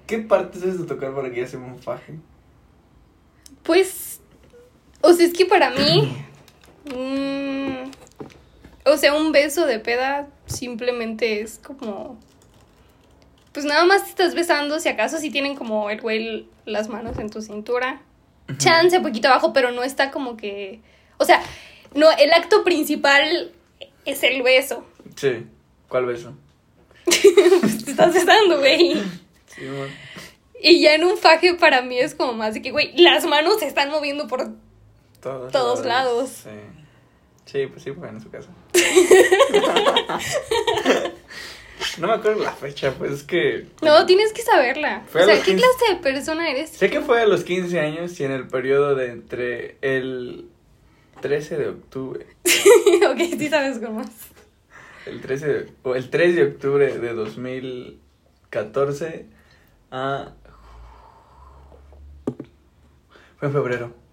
¿qué 0.06 0.18
partes 0.18 0.62
debes 0.62 0.80
de 0.80 0.86
tocar 0.86 1.14
para 1.14 1.30
que 1.30 1.40
ya 1.42 1.46
sea 1.46 1.60
un 1.60 1.78
faje? 1.78 2.14
Pues, 3.62 4.20
o 5.02 5.12
sea, 5.12 5.26
es 5.26 5.32
que 5.32 5.46
para 5.46 5.70
mí, 5.70 6.16
mm, 6.86 7.90
o 8.86 8.96
sea, 8.96 9.14
un 9.14 9.32
beso 9.32 9.66
de 9.66 9.78
peda 9.78 10.28
simplemente 10.46 11.40
es 11.40 11.58
como, 11.58 12.18
pues 13.52 13.66
nada 13.66 13.84
más 13.84 14.04
te 14.04 14.10
estás 14.10 14.34
besando, 14.34 14.80
si 14.80 14.88
acaso 14.88 15.18
si 15.18 15.30
tienen 15.30 15.56
como 15.56 15.90
el 15.90 16.00
güey 16.00 16.48
las 16.64 16.88
manos 16.88 17.18
en 17.18 17.30
tu 17.30 17.42
cintura, 17.42 18.00
chance 18.58 18.98
poquito 19.00 19.28
abajo, 19.28 19.52
pero 19.52 19.72
no 19.72 19.82
está 19.82 20.10
como 20.10 20.36
que, 20.36 20.80
o 21.18 21.24
sea, 21.24 21.42
no, 21.94 22.10
el 22.12 22.32
acto 22.32 22.64
principal 22.64 23.52
es 24.04 24.22
el 24.22 24.42
beso, 24.42 24.84
Sí. 25.16 25.46
¿Cuál 25.88 26.06
beso? 26.06 26.34
pues 27.04 27.22
te 27.84 27.90
estás 27.90 28.12
besando, 28.12 28.58
güey. 28.58 28.94
Sí. 29.46 29.62
Y 30.60 30.80
ya 30.80 30.94
en 30.94 31.04
un 31.04 31.16
faje 31.16 31.54
para 31.54 31.82
mí 31.82 31.98
es 31.98 32.14
como 32.14 32.32
más 32.32 32.54
de 32.54 32.62
que, 32.62 32.70
güey, 32.70 32.96
las 32.96 33.24
manos 33.26 33.60
se 33.60 33.66
están 33.66 33.90
moviendo 33.90 34.26
por 34.26 34.50
Todos, 35.20 35.52
Todos 35.52 35.84
lados. 35.84 36.30
Sí. 36.30 36.50
Sí, 37.46 37.66
pues 37.68 37.82
sí, 37.84 37.92
fue 37.92 38.08
en 38.08 38.20
su 38.20 38.28
casa. 38.28 38.50
no 41.98 42.08
me 42.08 42.14
acuerdo 42.14 42.42
la 42.42 42.50
fecha, 42.52 42.92
pues 42.98 43.12
es 43.12 43.22
que. 43.22 43.68
No, 43.82 44.04
tienes 44.04 44.32
que 44.32 44.42
saberla. 44.42 45.04
Fue 45.06 45.22
o 45.22 45.26
sea, 45.26 45.36
¿qué 45.36 45.54
15. 45.54 45.62
clase 45.62 45.94
de 45.94 46.00
persona 46.00 46.50
eres? 46.50 46.70
Sé 46.70 46.90
que 46.90 47.00
fue 47.00 47.22
a 47.22 47.26
los 47.26 47.44
15 47.44 47.78
años 47.78 48.18
y 48.18 48.24
en 48.24 48.32
el 48.32 48.48
periodo 48.48 48.96
de 48.96 49.12
entre 49.12 49.76
el 49.80 50.48
13 51.20 51.56
de 51.56 51.68
octubre. 51.68 52.26
ok, 53.10 53.18
sí 53.38 53.48
sabes 53.48 53.78
cómo 53.78 54.00
es. 54.00 54.08
el 55.06 55.20
13 55.20 55.46
de, 55.46 55.70
o 55.84 55.94
el 55.94 56.10
3 56.10 56.34
de 56.34 56.42
octubre 56.42 56.98
de 56.98 57.14
2014 57.14 59.26
a... 59.92 60.32
Fue 63.38 63.48
en 63.48 63.54
febrero. 63.54 64.05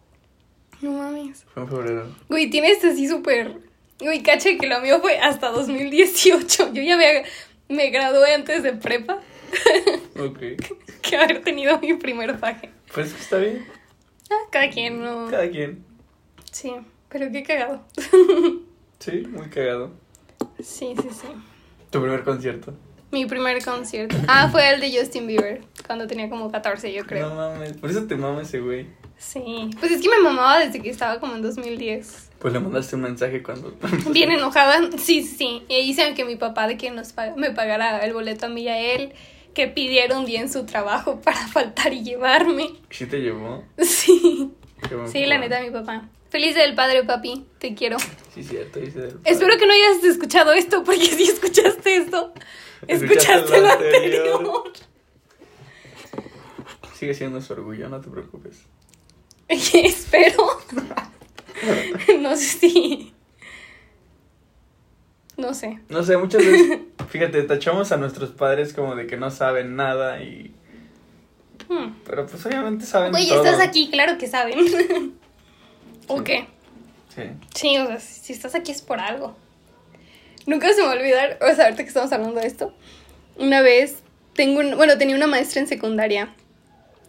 No 0.84 0.92
mames. 0.92 1.46
Fue 1.54 1.64
en 1.64 1.70
febrero. 1.70 2.08
Güey, 2.28 2.50
tienes 2.50 2.84
así 2.84 3.08
súper. 3.08 3.58
Güey, 4.00 4.22
caché 4.22 4.58
que 4.58 4.68
lo 4.68 4.82
mío 4.82 5.00
fue 5.00 5.18
hasta 5.18 5.50
2018. 5.50 6.74
Yo 6.74 6.82
ya 6.82 6.98
me, 6.98 7.24
me 7.70 7.90
gradué 7.90 8.34
antes 8.34 8.64
de 8.64 8.74
prepa 8.74 9.20
Ok. 10.20 10.40
que 11.02 11.16
haber 11.16 11.42
tenido 11.42 11.80
mi 11.80 11.94
primer 11.94 12.38
faje. 12.38 12.70
Pues 12.94 13.14
que 13.14 13.22
está 13.22 13.38
bien. 13.38 13.66
Ah, 14.30 14.36
cada 14.52 14.70
quien, 14.70 15.00
no. 15.02 15.28
Cada 15.30 15.50
quien. 15.50 15.86
Sí, 16.52 16.74
pero 17.08 17.32
qué 17.32 17.44
cagado. 17.44 17.82
Sí, 19.00 19.24
muy 19.30 19.50
cagado. 19.50 19.92
Sí, 20.60 20.94
sí, 21.02 21.10
sí. 21.12 21.28
Tu 21.92 22.02
primer 22.02 22.24
concierto. 22.24 22.74
Mi 23.14 23.26
primer 23.28 23.64
concierto. 23.64 24.16
Ah, 24.28 24.50
fue 24.52 24.68
el 24.74 24.82
de 24.82 24.98
Justin 24.98 25.28
Bieber, 25.28 25.62
cuando 25.88 26.08
tenía 26.08 26.30
como 26.30 26.52
14, 26.52 26.92
yo 26.92 27.06
creo. 27.06 27.30
No 27.30 27.36
mames, 27.36 27.74
por 27.74 27.90
eso 27.90 28.04
te 28.06 28.16
mama 28.16 28.42
ese 28.42 28.60
güey. 28.60 28.88
Sí. 29.18 29.70
Pues 29.80 29.92
es 29.92 30.02
que 30.02 30.10
me 30.10 30.20
mamaba 30.20 30.60
desde 30.60 30.82
que 30.82 30.90
estaba 30.90 31.20
como 31.20 31.36
en 31.36 31.44
2010. 31.44 32.32
Pues 32.40 32.54
le 32.54 32.60
mandaste 32.60 32.96
un 32.96 33.04
mensaje 33.04 33.42
cuando... 33.42 33.74
Bien 34.10 34.32
enojada. 34.32 34.82
Sí, 34.98 35.22
sí. 35.24 35.64
Y 35.70 35.76
hice 35.78 36.14
que 36.16 36.26
mi 36.26 36.36
papá 36.36 36.68
de 36.68 36.76
que 36.76 36.92
nos 36.92 37.16
pag- 37.16 37.36
me 37.36 37.52
pagara 37.52 38.00
el 38.00 38.14
boleto 38.14 38.48
a 38.48 38.50
mí 38.50 38.64
y 38.64 38.68
a 38.68 38.78
él, 38.80 39.14
que 39.54 39.68
pidiera 39.68 40.18
un 40.18 40.26
día 40.26 40.42
en 40.42 40.52
su 40.52 40.66
trabajo 40.66 41.22
para 41.24 41.48
faltar 41.48 41.94
y 41.94 42.04
llevarme. 42.04 42.70
¿Sí 42.90 43.06
te 43.06 43.20
llevó? 43.20 43.64
Sí. 43.80 44.52
Sí, 45.10 45.26
la 45.26 45.38
neta, 45.38 45.62
mi 45.62 45.70
papá. 45.72 46.10
Feliz 46.30 46.56
del 46.56 46.74
padre, 46.74 47.04
papi. 47.04 47.46
Te 47.60 47.76
quiero. 47.76 47.98
Sí, 48.34 48.44
cierto. 48.44 48.80
dice 48.80 49.00
del 49.00 49.20
Espero 49.24 49.56
que 49.58 49.68
no 49.68 49.72
hayas 49.74 50.04
escuchado 50.04 50.52
esto, 50.52 50.84
porque 50.84 51.06
si 51.06 51.24
escuchaste 51.24 51.96
esto, 51.96 52.34
Escuchaste 52.88 53.62
lo 53.62 53.72
anterior. 53.72 54.64
Sigue 56.96 57.14
siendo 57.14 57.42
su 57.42 57.54
orgullo, 57.54 57.90
no 57.90 58.00
te 58.02 58.10
preocupes. 58.10 58.64
Espero. 59.48 60.62
No 62.22 62.36
sé 62.36 62.46
si. 62.46 63.14
No 65.38 65.54
sé. 65.54 65.80
No 65.90 66.04
sé, 66.04 66.18
muchas 66.18 66.46
veces, 66.46 66.80
fíjate, 67.10 67.42
tachamos 67.44 67.92
a 67.92 67.98
nuestros 67.98 68.32
padres 68.32 68.74
como 68.74 68.96
de 68.96 69.08
que 69.08 69.18
no 69.18 69.32
saben 69.32 69.76
nada 69.76 70.22
y... 70.22 70.54
Hmm. 71.68 71.96
Pero 72.06 72.28
pues 72.28 72.46
obviamente 72.46 72.86
saben 72.86 73.12
Güey, 73.12 73.32
estás 73.32 73.60
aquí, 73.60 73.90
claro 73.90 74.18
que 74.18 74.28
saben. 74.28 74.60
¿O 76.08 76.24
qué? 76.24 76.48
Sí. 77.16 77.24
Sí, 77.54 77.78
o 77.78 77.88
sea, 77.88 78.00
si 78.00 78.34
estás 78.34 78.54
aquí 78.54 78.72
es 78.72 78.82
por 78.82 79.00
algo. 79.00 79.36
Nunca 80.46 80.70
se 80.74 80.82
me 80.82 80.88
va 80.88 80.94
a 80.94 80.96
olvidar, 80.98 81.38
o 81.42 81.56
sea, 81.56 81.66
ahorita 81.66 81.84
que 81.84 81.88
estamos 81.90 82.12
hablando 82.12 82.40
de 82.40 82.48
esto. 82.48 82.74
Una 83.38 83.62
vez, 83.62 83.98
tengo 84.36 84.60
un, 84.60 84.76
bueno, 84.76 84.98
tenía 84.98 85.16
una 85.16 85.28
maestra 85.28 85.62
en 85.62 85.68
secundaria. 85.68 86.34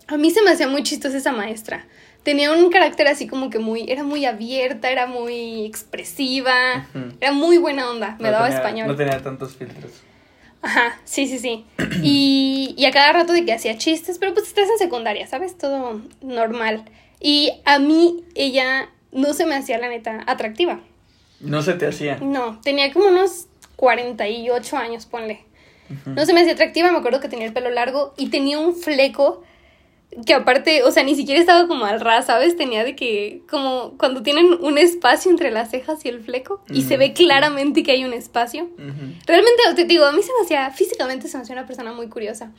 A 0.07 0.16
mí 0.16 0.30
se 0.30 0.43
me 0.43 0.51
hacía 0.51 0.68
muy 0.68 0.82
chistosa 0.82 1.16
esa 1.16 1.32
maestra. 1.32 1.87
Tenía 2.22 2.53
un 2.53 2.70
carácter 2.70 3.07
así 3.09 3.26
como 3.26 3.51
que 3.51 3.59
muy, 3.59 3.85
era 3.91 4.03
muy 4.03 4.24
abierta, 4.24 4.91
era 4.91 5.07
muy 5.07 5.66
expresiva, 5.66 6.87
era 7.20 7.32
muy 7.32 7.59
buena 7.59 7.91
onda, 7.91 8.16
me 8.18 8.28
No 8.28 8.32
daba 8.32 8.45
tenía- 8.47 8.57
español. 8.59 8.87
No 8.89 8.97
tenía 8.97 9.22
tantos 9.22 9.55
filtros. 9.57 9.93
Ajá, 10.62 10.99
sí, 11.05 11.26
sí, 11.26 11.39
sí. 11.39 11.66
Y, 12.03 12.74
y 12.78 12.87
a 12.87 12.91
cada 12.91 13.12
rato 13.12 13.35
de 13.35 13.45
que 13.45 13.53
hacía 13.53 13.76
chistes, 13.76 14.16
pero 14.18 14.32
pues 14.32 14.47
estás 14.47 14.68
en 14.70 14.78
secundaria, 14.78 15.26
¿sabes? 15.26 15.59
Todo 15.59 16.01
normal. 16.22 16.85
Y 17.20 17.53
a 17.66 17.78
mí 17.78 18.24
ella 18.35 18.89
no 19.12 19.35
se 19.35 19.45
me 19.45 19.55
hacía 19.57 19.76
la 19.78 19.89
neta 19.89 20.24
atractiva. 20.26 20.80
No 21.41 21.62
se 21.62 21.74
te 21.74 21.87
hacía. 21.87 22.18
No, 22.20 22.61
tenía 22.62 22.93
como 22.93 23.09
unos 23.09 23.47
48 23.76 24.76
años, 24.76 25.07
ponle. 25.07 25.45
Ujú. 25.91 26.11
No 26.11 26.24
se 26.24 26.32
me 26.32 26.41
hacía 26.41 26.55
atractiva, 26.55 26.91
me 26.91 26.99
acuerdo 26.99 27.20
que 27.20 27.28
tenía 27.28 27.47
el 27.47 27.53
pelo 27.53 27.70
largo 27.70 28.14
y 28.16 28.28
tenía 28.28 28.59
un 28.59 28.74
fleco 28.74 29.43
que 30.26 30.35
aparte, 30.35 30.82
o 30.85 30.91
sea, 30.91 31.03
ni 31.03 31.14
siquiera 31.14 31.41
estaba 31.41 31.66
como 31.66 31.85
al 31.85 32.01
ras, 32.01 32.26
¿sabes? 32.26 32.57
Tenía 32.57 32.85
de 32.85 32.95
que, 32.95 33.43
como 33.51 33.95
cuando 33.99 34.22
tienen 34.22 34.47
un 34.61 34.78
espacio 34.78 35.30
entre 35.30 35.51
las 35.51 35.70
cejas 35.70 36.05
y 36.05 36.09
el 36.09 36.20
fleco 36.20 36.62
y 36.70 36.82
se 36.82 36.97
ve 36.97 37.12
claramente 37.12 37.82
que 37.82 37.93
hay 37.93 38.05
un 38.05 38.12
espacio. 38.12 38.68
Realmente, 39.26 39.62
te 39.74 39.85
digo, 39.85 40.05
a 40.05 40.12
mí 40.12 40.22
se 40.22 40.30
me 40.39 40.45
hacía, 40.45 40.70
físicamente 40.70 41.26
se 41.26 41.37
me 41.37 41.43
hacía 41.43 41.57
una 41.57 41.66
persona 41.66 41.93
muy 41.93 42.09
curiosa. 42.09 42.53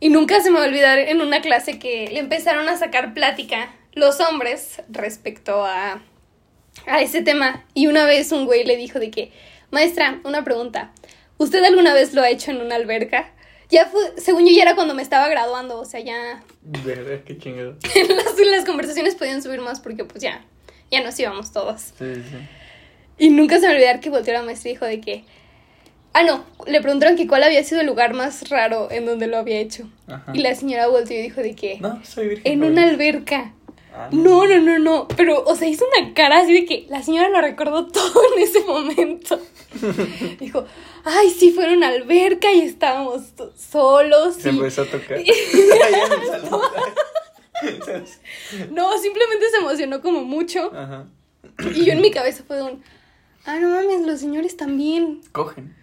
Y 0.00 0.10
nunca 0.10 0.40
se 0.42 0.50
me 0.50 0.58
va 0.58 0.66
a 0.66 0.68
olvidar 0.68 0.98
en 0.98 1.22
una 1.22 1.40
clase 1.40 1.78
que 1.78 2.10
le 2.12 2.18
empezaron 2.18 2.68
a 2.68 2.76
sacar 2.76 3.14
plática 3.14 3.70
los 3.94 4.20
hombres 4.20 4.82
respecto 4.90 5.64
a, 5.64 6.02
a 6.86 7.00
ese 7.00 7.22
tema. 7.22 7.64
Y 7.74 7.86
una 7.86 8.06
vez 8.06 8.32
un 8.32 8.44
güey 8.44 8.64
le 8.64 8.76
dijo 8.76 8.98
de 8.98 9.10
que, 9.10 9.32
maestra, 9.70 10.20
una 10.24 10.44
pregunta, 10.44 10.92
¿usted 11.38 11.62
alguna 11.64 11.94
vez 11.94 12.14
lo 12.14 12.22
ha 12.22 12.28
hecho 12.28 12.50
en 12.50 12.60
una 12.60 12.76
alberca? 12.76 13.32
Ya 13.70 13.86
fue, 13.86 14.00
según 14.16 14.46
yo 14.46 14.54
ya 14.54 14.62
era 14.62 14.74
cuando 14.76 14.94
me 14.94 15.02
estaba 15.02 15.28
graduando, 15.28 15.80
o 15.80 15.84
sea, 15.84 16.00
ya 16.00 16.42
Verga, 16.62 17.22
qué 17.24 17.38
chingado. 17.38 17.76
las, 17.94 18.46
las 18.46 18.64
conversaciones 18.64 19.14
podían 19.14 19.42
subir 19.42 19.60
más 19.60 19.80
porque 19.80 20.04
pues 20.04 20.22
ya, 20.22 20.44
ya 20.90 21.02
nos 21.02 21.18
íbamos 21.18 21.52
todos. 21.52 21.92
Sí, 21.98 22.14
sí. 22.14 22.36
Y 23.18 23.30
nunca 23.30 23.60
se 23.60 23.68
me 23.68 23.74
olvidar 23.74 24.00
que 24.00 24.10
volteó 24.10 24.34
la 24.34 24.42
maestra 24.42 24.70
y 24.70 24.72
dijo 24.74 24.84
de 24.84 25.00
que... 25.00 25.24
Ah, 26.12 26.22
no, 26.22 26.44
le 26.66 26.80
preguntaron 26.80 27.16
que 27.16 27.26
cuál 27.26 27.42
había 27.42 27.62
sido 27.62 27.82
el 27.82 27.86
lugar 27.86 28.14
más 28.14 28.48
raro 28.48 28.90
en 28.90 29.04
donde 29.04 29.26
lo 29.26 29.36
había 29.36 29.58
hecho. 29.58 29.88
Ajá. 30.06 30.32
Y 30.34 30.38
la 30.38 30.54
señora 30.54 30.86
volteó 30.88 31.18
y 31.18 31.22
dijo 31.22 31.42
de 31.42 31.54
que... 31.54 31.78
No, 31.78 32.02
soy 32.04 32.28
virgen. 32.28 32.52
En 32.52 32.64
una 32.64 32.84
alberca. 32.84 33.52
Ah, 33.98 34.08
No, 34.12 34.46
no, 34.46 34.60
no, 34.60 34.78
no. 34.78 35.08
Pero, 35.16 35.42
o 35.44 35.56
sea, 35.56 35.66
hizo 35.68 35.84
una 35.98 36.12
cara 36.14 36.40
así 36.40 36.52
de 36.52 36.64
que 36.66 36.86
la 36.90 37.02
señora 37.02 37.28
lo 37.30 37.40
recordó 37.40 37.86
todo 37.92 38.22
en 38.36 38.42
ese 38.42 38.60
momento. 38.60 39.40
Dijo, 40.40 40.64
ay, 41.04 41.30
sí, 41.30 41.50
fue 41.52 41.66
en 41.66 41.78
una 41.78 41.88
alberca 41.88 42.52
y 42.52 42.60
estábamos 42.60 43.22
solos. 43.56 44.34
Se 44.36 44.50
y- 44.50 44.56
empezó 44.56 44.82
a 44.82 44.86
tocar. 44.86 45.18
No, 48.70 48.98
simplemente 48.98 49.46
se 49.50 49.56
emocionó 49.58 50.02
como 50.02 50.22
mucho. 50.24 50.70
Ajá. 50.74 51.06
Y 51.74 51.84
yo 51.86 51.92
en 51.94 52.02
mi 52.02 52.10
cabeza 52.10 52.44
fue 52.46 52.62
un, 52.62 52.82
ah, 53.46 53.58
no 53.58 53.70
mames, 53.70 54.06
los 54.06 54.20
señores 54.20 54.56
también. 54.58 55.22
Cogen. 55.32 55.74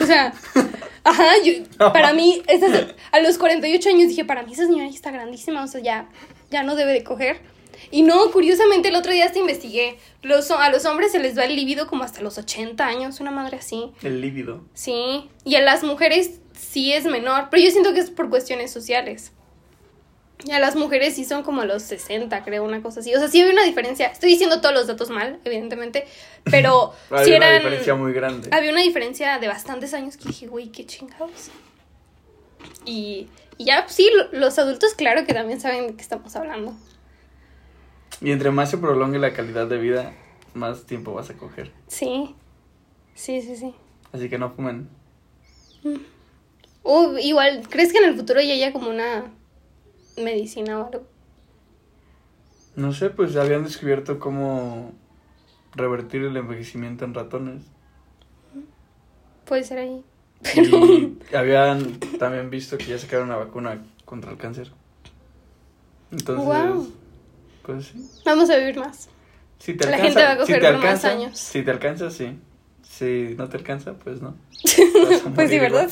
O 0.00 0.04
sea, 0.06 0.32
ajá, 1.04 1.24
yo, 1.44 1.52
para 1.92 2.12
mí, 2.12 2.42
esas- 2.48 2.94
a 3.12 3.20
los 3.20 3.38
48 3.38 3.88
años 3.88 4.08
dije, 4.08 4.24
para 4.24 4.42
mí 4.42 4.52
esa 4.52 4.66
señora 4.66 4.88
ya 4.88 4.94
está 4.94 5.10
grandísima, 5.10 5.62
o 5.62 5.66
sea, 5.66 5.80
ya, 5.80 6.08
ya 6.50 6.62
no 6.62 6.76
debe 6.76 6.92
de 6.92 7.04
coger. 7.04 7.40
Y 7.90 8.02
no, 8.02 8.30
curiosamente 8.32 8.88
el 8.88 8.96
otro 8.96 9.12
día 9.12 9.26
hasta 9.26 9.38
investigué, 9.38 9.98
los, 10.22 10.50
a 10.50 10.70
los 10.70 10.84
hombres 10.86 11.12
se 11.12 11.18
les 11.18 11.36
va 11.38 11.44
el 11.44 11.54
líbido 11.54 11.86
como 11.86 12.02
hasta 12.04 12.22
los 12.22 12.38
80 12.38 12.84
años, 12.86 13.20
una 13.20 13.30
madre 13.30 13.58
así. 13.58 13.92
El 14.02 14.20
líbido. 14.20 14.62
Sí, 14.74 15.28
y 15.44 15.54
a 15.56 15.60
las 15.60 15.82
mujeres 15.84 16.40
sí 16.58 16.92
es 16.92 17.04
menor, 17.04 17.48
pero 17.50 17.62
yo 17.62 17.70
siento 17.70 17.92
que 17.92 18.00
es 18.00 18.10
por 18.10 18.30
cuestiones 18.30 18.72
sociales. 18.72 19.32
Y 20.44 20.50
a 20.50 20.58
las 20.58 20.74
mujeres 20.76 21.14
sí 21.14 21.24
son 21.24 21.42
como 21.42 21.64
los 21.64 21.82
60, 21.84 22.42
creo, 22.44 22.64
una 22.64 22.82
cosa 22.82 23.00
así. 23.00 23.14
O 23.14 23.18
sea, 23.18 23.28
sí 23.28 23.40
hay 23.40 23.50
una 23.50 23.62
diferencia. 23.64 24.06
Estoy 24.08 24.30
diciendo 24.30 24.60
todos 24.60 24.74
los 24.74 24.86
datos 24.86 25.08
mal, 25.10 25.38
evidentemente, 25.44 26.06
pero 26.50 26.92
Hay 27.10 27.24
sí 27.26 27.32
una 27.34 27.46
eran... 27.48 27.58
diferencia 27.60 27.94
muy 27.94 28.12
grande. 28.12 28.48
Había 28.52 28.72
una 28.72 28.80
diferencia 28.82 29.38
de 29.38 29.46
bastantes 29.48 29.94
años 29.94 30.16
que 30.16 30.24
dije, 30.28 30.46
güey, 30.48 30.68
qué 30.70 30.84
chingados. 30.84 31.50
Y, 32.84 33.28
y 33.58 33.64
ya, 33.66 33.84
pues, 33.84 33.94
sí, 33.94 34.10
lo- 34.14 34.38
los 34.38 34.58
adultos, 34.58 34.94
claro 34.94 35.24
que 35.24 35.32
también 35.32 35.60
saben 35.60 35.86
de 35.86 35.94
qué 35.94 36.02
estamos 36.02 36.34
hablando. 36.36 36.74
Y 38.20 38.30
entre 38.32 38.50
más 38.50 38.70
se 38.70 38.78
prolongue 38.78 39.18
la 39.18 39.32
calidad 39.32 39.66
de 39.66 39.78
vida, 39.78 40.12
más 40.52 40.84
tiempo 40.84 41.14
vas 41.14 41.30
a 41.30 41.34
coger. 41.34 41.70
Sí, 41.88 42.34
sí, 43.14 43.40
sí, 43.40 43.56
sí. 43.56 43.74
Así 44.12 44.28
que 44.28 44.38
no 44.38 44.50
fumen. 44.50 44.88
O 46.82 47.16
igual, 47.18 47.62
¿crees 47.70 47.92
que 47.92 47.98
en 47.98 48.04
el 48.04 48.16
futuro 48.16 48.40
ya 48.40 48.52
haya 48.52 48.72
como 48.72 48.88
una 48.90 49.24
medicina 50.16 50.78
o 50.78 50.86
algo? 50.86 51.06
No 52.76 52.92
sé, 52.92 53.10
pues 53.10 53.36
habían 53.36 53.64
descubierto 53.64 54.18
cómo 54.18 54.92
revertir 55.74 56.22
el 56.22 56.36
envejecimiento 56.36 57.04
en 57.04 57.14
ratones. 57.14 57.62
Puede 59.44 59.62
ser 59.64 59.78
ahí. 59.78 60.04
Y 60.56 61.18
habían 61.36 61.98
también 62.18 62.50
visto 62.50 62.76
que 62.78 62.86
ya 62.86 62.98
sacaron 62.98 63.26
una 63.28 63.36
vacuna 63.36 63.82
contra 64.04 64.30
el 64.30 64.36
cáncer. 64.38 64.70
Entonces, 66.10 66.92
pues 67.62 67.86
sí. 67.86 68.10
Vamos 68.24 68.50
a 68.50 68.56
vivir 68.56 68.78
más. 68.78 69.08
Si 69.58 69.74
te 69.74 69.86
La 69.86 69.96
alcanza, 69.96 70.20
gente 70.20 70.22
va 70.22 70.30
a 70.30 70.34
si 70.34 70.40
coger 70.40 70.60
te 70.60 70.66
por 70.66 70.72
más 70.74 70.84
alcanza, 70.84 71.10
años. 71.10 71.38
Si 71.38 71.62
te 71.62 71.70
alcanza, 71.70 72.10
sí. 72.10 72.38
Si 72.82 73.34
no 73.36 73.48
te 73.48 73.56
alcanza, 73.56 73.94
pues 73.94 74.20
no. 74.20 74.36
Pues 75.34 75.50
sí, 75.50 75.58
¿verdad? 75.58 75.90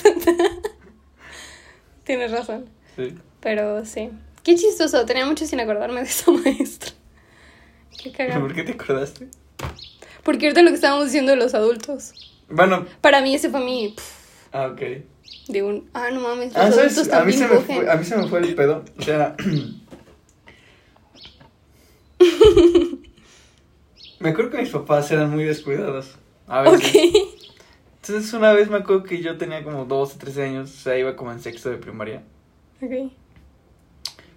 Tienes 2.05 2.31
razón. 2.31 2.67
Sí. 2.97 3.15
Pero 3.43 3.85
sí. 3.85 4.11
Qué 4.43 4.55
chistoso, 4.57 5.05
tenía 5.05 5.27
mucho 5.27 5.45
sin 5.47 5.61
acordarme 5.61 6.01
de 6.03 6.07
esa 6.09 6.31
maestra. 6.45 6.93
Qué 8.03 8.11
cagado. 8.13 8.41
¿Por 8.41 8.55
qué 8.55 8.63
te 8.63 8.73
acordaste? 8.73 9.29
Porque 10.23 10.47
ahorita 10.47 10.63
lo 10.63 10.69
que 10.71 10.77
estábamos 10.77 11.07
diciendo 11.07 11.33
de 11.33 11.37
los 11.37 11.53
adultos. 11.55 12.15
Bueno, 12.49 12.87
Para 13.01 13.21
mí 13.21 13.35
ese 13.35 13.51
fue 13.51 13.61
mi... 13.61 13.89
pf, 13.91 14.49
ah, 14.53 14.67
ok. 14.69 14.81
de 15.49 15.63
un... 15.63 15.91
Ah, 15.95 16.11
no 16.13 16.21
mames, 16.21 16.55
los 16.55 17.09
Ah, 17.11 17.21
A 17.21 17.25
mí, 17.25 17.33
se 17.33 17.49
me 17.49 17.59
fue, 17.61 17.91
a 17.91 17.97
mí 17.97 18.05
se 18.05 18.17
me 18.17 18.27
fue 18.29 18.39
el 18.41 18.55
pedo. 18.55 18.85
O 18.99 19.03
sea. 19.03 19.35
me 24.21 24.29
acuerdo 24.31 24.51
que 24.51 24.59
mis 24.59 24.71
papás 24.71 25.11
eran 25.11 25.31
muy 25.31 25.45
descuidados. 25.45 26.17
A 26.47 26.63
veces. 26.63 26.79
Ok. 26.79 27.33
Entonces 28.03 28.33
una 28.33 28.53
vez 28.53 28.69
me 28.69 28.79
acuerdo 28.79 29.05
que 29.05 29.21
yo 29.23 29.37
tenía 29.39 29.63
como 29.63 29.85
12, 29.85 30.19
13 30.19 30.43
años, 30.43 30.71
o 30.71 30.77
sea, 30.81 30.99
iba 30.99 31.15
como 31.17 31.31
en 31.33 31.41
sexto 31.41 31.71
de 31.71 31.77
primaria. 31.79 32.23
Ok. 32.81 33.13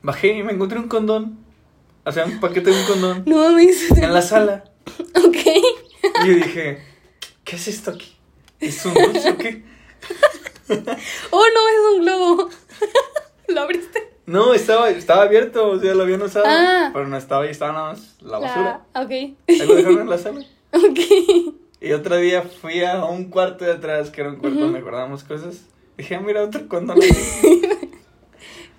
Bajé 0.05 0.37
y 0.37 0.43
me 0.43 0.51
encontré 0.53 0.77
un 0.79 0.87
condón. 0.87 1.39
O 2.05 2.11
sea, 2.11 2.25
un 2.25 2.39
paquete 2.39 2.69
de 2.69 2.79
un 2.79 2.85
condón 2.85 3.23
No 3.25 3.37
mames. 3.37 3.89
en 3.91 4.13
la 4.13 4.21
sala. 4.21 4.65
Ok. 5.15 5.35
Y 6.23 6.27
yo 6.27 6.33
dije, 6.35 6.79
¿qué 7.43 7.55
es 7.55 7.67
esto 7.67 7.91
aquí? 7.91 8.15
¿Es 8.59 8.85
un 8.85 8.93
dulce 8.93 9.31
o 9.31 9.37
qué? 9.37 9.63
Oh, 11.31 11.43
no, 11.53 11.67
es 11.69 11.95
un 11.95 12.01
globo. 12.01 12.49
¿Lo 13.47 13.61
abriste? 13.61 14.13
No, 14.25 14.53
estaba, 14.55 14.89
estaba 14.89 15.23
abierto, 15.23 15.67
o 15.69 15.79
sea, 15.79 15.93
lo 15.93 16.03
habían 16.03 16.21
usado. 16.23 16.45
Ah. 16.47 16.89
Pero 16.93 17.07
no 17.07 17.17
estaba 17.17 17.43
ahí, 17.43 17.51
estaba 17.51 17.71
nada 17.73 17.93
más 17.93 18.15
la 18.21 18.39
basura. 18.39 18.85
La- 18.93 19.01
Ok. 19.01 19.11
Ahí 19.11 19.67
lo 19.67 19.75
dejaron 19.75 20.01
en 20.01 20.09
la 20.09 20.17
sala. 20.17 20.45
Ok. 20.73 20.99
Y 21.81 21.91
otro 21.93 22.17
día 22.17 22.41
fui 22.41 22.83
a 22.83 23.05
un 23.05 23.25
cuarto 23.29 23.63
de 23.65 23.71
atrás, 23.73 24.09
que 24.09 24.21
era 24.21 24.29
un 24.31 24.37
cuarto 24.37 24.59
donde 24.59 24.81
guardábamos 24.81 25.23
cosas. 25.23 25.61
Dije, 25.97 26.15
ah, 26.15 26.19
mira, 26.19 26.43
otro 26.43 26.67
condón. 26.67 26.97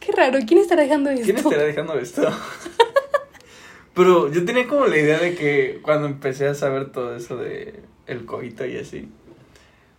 Qué 0.07 0.13
raro. 0.13 0.39
¿Quién 0.47 0.61
estará 0.61 0.83
dejando 0.83 1.11
esto? 1.11 1.25
¿Quién 1.25 1.37
estará 1.39 1.65
dejando 1.65 1.99
esto? 1.99 2.23
Pero 3.95 4.31
yo 4.31 4.45
tenía 4.45 4.67
como 4.67 4.87
la 4.87 4.97
idea 4.99 5.19
de 5.19 5.35
que 5.35 5.81
cuando 5.83 6.07
empecé 6.07 6.47
a 6.47 6.55
saber 6.55 6.93
todo 6.93 7.17
eso 7.17 7.37
de 7.37 7.81
el 8.07 8.25
coito 8.27 8.65
y 8.67 8.77
así, 8.77 9.09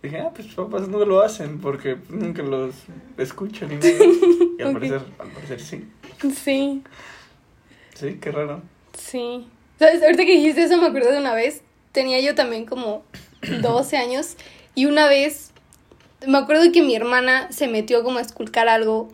dije, 0.02 0.20
ah, 0.20 0.30
pues 0.34 0.46
papás 0.54 0.88
no 0.88 1.04
lo 1.04 1.20
hacen 1.20 1.60
porque 1.60 1.96
nunca 2.08 2.42
los 2.42 2.74
escuchan 3.18 3.68
ni 3.70 3.76
nada. 3.76 3.88
Y 4.58 4.62
al 4.62 4.68
Ok. 4.68 4.74
parecer, 4.74 5.00
al 5.20 5.28
parecer 5.28 5.60
sí. 5.60 5.88
Sí. 6.34 6.82
Sí, 7.94 8.18
qué 8.20 8.32
raro. 8.32 8.60
Sí. 8.96 9.46
¿Sabes? 9.78 10.02
Ahorita 10.02 10.24
que 10.24 10.32
dijiste 10.32 10.64
eso 10.64 10.76
me 10.78 10.86
acuerdo 10.88 11.12
de 11.12 11.18
una 11.18 11.34
vez. 11.34 11.62
Tenía 11.92 12.20
yo 12.20 12.34
también 12.34 12.66
como 12.66 13.04
12 13.62 13.96
años. 13.96 14.36
Y 14.74 14.86
una 14.86 15.08
vez 15.08 15.52
me 16.26 16.38
acuerdo 16.38 16.72
que 16.72 16.82
mi 16.82 16.96
hermana 16.96 17.52
se 17.52 17.68
metió 17.68 18.02
como 18.02 18.18
a 18.18 18.22
esculcar 18.22 18.68
algo 18.68 19.12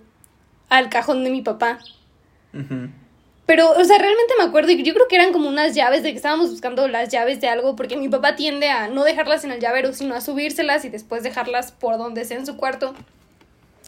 al 0.69 0.89
cajón 0.89 1.25
de 1.25 1.31
mi 1.31 1.43
papá. 1.43 1.79
Pero, 3.47 3.71
o 3.73 3.85
sea, 3.85 3.99
realmente 3.99 4.35
me 4.39 4.45
acuerdo 4.45 4.71
y 4.71 4.83
yo 4.83 4.95
creo 4.95 5.07
que 5.07 5.17
eran 5.17 5.33
como 5.33 5.49
unas 5.49 5.75
llaves 5.75 6.03
de 6.03 6.11
que 6.11 6.17
estábamos 6.17 6.51
buscando 6.51 6.89
las 6.89 7.11
llaves 7.11 7.41
de 7.41 7.49
algo 7.49 7.77
porque 7.77 7.97
mi 7.97 8.09
papá 8.09 8.37
tiende 8.37 8.71
a 8.71 8.89
no 8.89 9.05
dejarlas 9.05 9.45
en 9.45 9.53
el 9.53 9.61
llavero, 9.61 9.93
sino 9.93 10.15
a 10.15 10.21
subírselas 10.21 10.85
y 10.85 10.89
después 10.89 11.23
dejarlas 11.23 11.73
por 11.73 11.99
donde 11.99 12.25
sea 12.25 12.39
en 12.39 12.47
su 12.47 12.57
cuarto. 12.57 12.95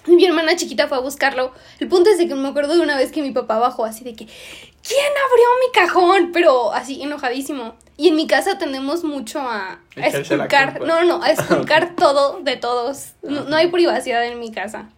Y 0.06 0.14
mi 0.14 0.24
hermana 0.24 0.56
chiquita 0.56 0.88
fue 0.88 0.98
a 0.98 1.00
buscarlo. 1.00 1.52
El 1.80 1.88
punto 1.88 2.10
es 2.10 2.18
de 2.18 2.28
que 2.28 2.34
me 2.34 2.48
acuerdo 2.48 2.74
de 2.74 2.80
una 2.80 2.96
vez 2.96 3.10
que 3.10 3.22
mi 3.22 3.32
papá 3.32 3.58
bajó 3.58 3.84
así 3.84 4.04
de 4.04 4.14
que, 4.14 4.26
¿quién 4.26 5.12
abrió 5.30 5.46
mi 5.66 5.72
cajón? 5.72 6.30
Pero 6.32 6.72
así 6.72 7.02
enojadísimo. 7.02 7.74
Y 7.96 8.08
en 8.08 8.16
mi 8.16 8.26
casa 8.26 8.58
tendemos 8.58 9.04
mucho 9.04 9.40
a, 9.40 9.80
a 9.96 10.06
esculcar. 10.06 10.80
No, 10.82 11.02
no, 11.04 11.22
a 11.22 11.30
esculcar 11.32 11.96
todo 11.96 12.40
de 12.42 12.56
todos. 12.56 13.14
No, 13.22 13.44
no 13.44 13.56
hay 13.56 13.68
privacidad 13.68 14.24
en 14.26 14.38
mi 14.38 14.52
casa. 14.52 14.90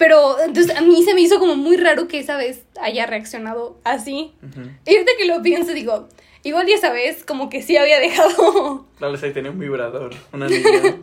Pero 0.00 0.40
entonces 0.40 0.74
a 0.74 0.80
mí 0.80 1.02
se 1.04 1.12
me 1.12 1.20
hizo 1.20 1.38
como 1.38 1.56
muy 1.56 1.76
raro 1.76 2.08
que 2.08 2.18
esa 2.18 2.38
vez 2.38 2.62
haya 2.80 3.04
reaccionado 3.04 3.78
así. 3.84 4.32
Ujú. 4.42 4.62
Y 4.86 4.94
ahorita 4.94 5.12
que 5.18 5.26
lo 5.26 5.42
pienso, 5.42 5.74
digo, 5.74 6.08
igual 6.42 6.66
y 6.70 6.72
esa 6.72 6.90
vez 6.90 7.22
como 7.22 7.50
que 7.50 7.60
sí 7.60 7.76
había 7.76 8.00
dejado 8.00 8.86
Tal 8.98 9.12
vez 9.12 9.22
ahí 9.24 9.32
tenía 9.34 9.50
un 9.50 9.58
vibrador, 9.58 10.12
una 10.32 10.48
niña. 10.48 10.96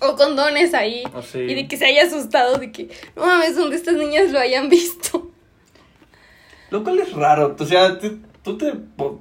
o 0.00 0.16
condones 0.16 0.74
ahí. 0.74 1.04
Sí. 1.30 1.38
Y 1.38 1.54
de 1.54 1.68
que 1.68 1.76
se 1.76 1.84
haya 1.86 2.02
asustado 2.02 2.58
de 2.58 2.72
que, 2.72 2.88
no 3.14 3.24
mames, 3.24 3.54
donde 3.54 3.76
estas 3.76 3.94
niñas 3.94 4.32
lo 4.32 4.40
hayan 4.40 4.68
visto. 4.68 5.30
Lo 6.70 6.82
cual 6.82 6.98
es 6.98 7.12
raro. 7.12 7.54
O 7.56 7.64
sea, 7.64 8.00
tú, 8.00 8.18
tú 8.42 8.58
te, 8.58 8.72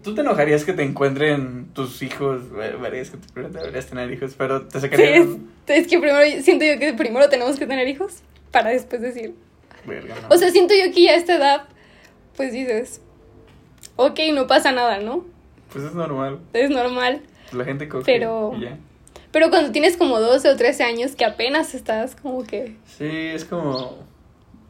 tú 0.03 0.15
te 0.15 0.21
enojarías 0.21 0.63
que 0.65 0.73
te 0.73 0.81
encuentren 0.81 1.67
tus 1.75 2.01
hijos. 2.01 2.49
ve- 2.51 2.77
Verías 2.77 3.11
que 3.11 3.17
tú 3.17 3.27
primero 3.31 3.53
deberías 3.53 3.85
tener 3.85 4.11
hijos, 4.11 4.33
pero 4.35 4.63
te 4.67 4.79
Sí, 4.79 4.87
sacarías. 4.87 5.27
es, 5.27 5.37
es 5.67 5.87
que 5.87 5.99
primero, 5.99 6.41
siento 6.41 6.65
yo 6.65 6.79
que 6.79 6.93
primero 6.93 7.29
tenemos 7.29 7.59
que 7.59 7.67
tener 7.67 7.87
hijos 7.87 8.23
para 8.51 8.69
después 8.71 9.01
decir. 9.01 9.35
Verga, 9.85 10.15
no. 10.21 10.35
O 10.35 10.37
sea, 10.37 10.51
siento 10.51 10.73
yo 10.73 10.93
que 10.93 11.03
ya 11.03 11.11
a 11.11 11.15
esta 11.15 11.35
edad, 11.35 11.67
pues 12.35 12.51
dices, 12.53 13.01
ok, 13.95 14.19
no 14.33 14.47
pasa 14.47 14.71
nada, 14.71 14.99
¿no? 14.99 15.25
pues 15.71 15.85
es 15.85 15.93
normal. 15.93 16.39
Es 16.53 16.69
normal. 16.69 17.21
La 17.53 17.63
gente 17.63 17.87
coge. 17.87 18.03
Pero- 18.05 18.53
y 18.57 18.61
ya. 18.61 18.77
Pero 19.31 19.49
cuando 19.49 19.71
tienes 19.71 19.95
como 19.95 20.19
12 20.19 20.49
o 20.49 20.57
13 20.57 20.83
años 20.83 21.15
que 21.15 21.23
apenas 21.23 21.73
estás 21.73 22.15
como 22.17 22.43
que... 22.43 22.75
Sí, 22.85 23.07
es 23.09 23.45
como. 23.45 24.05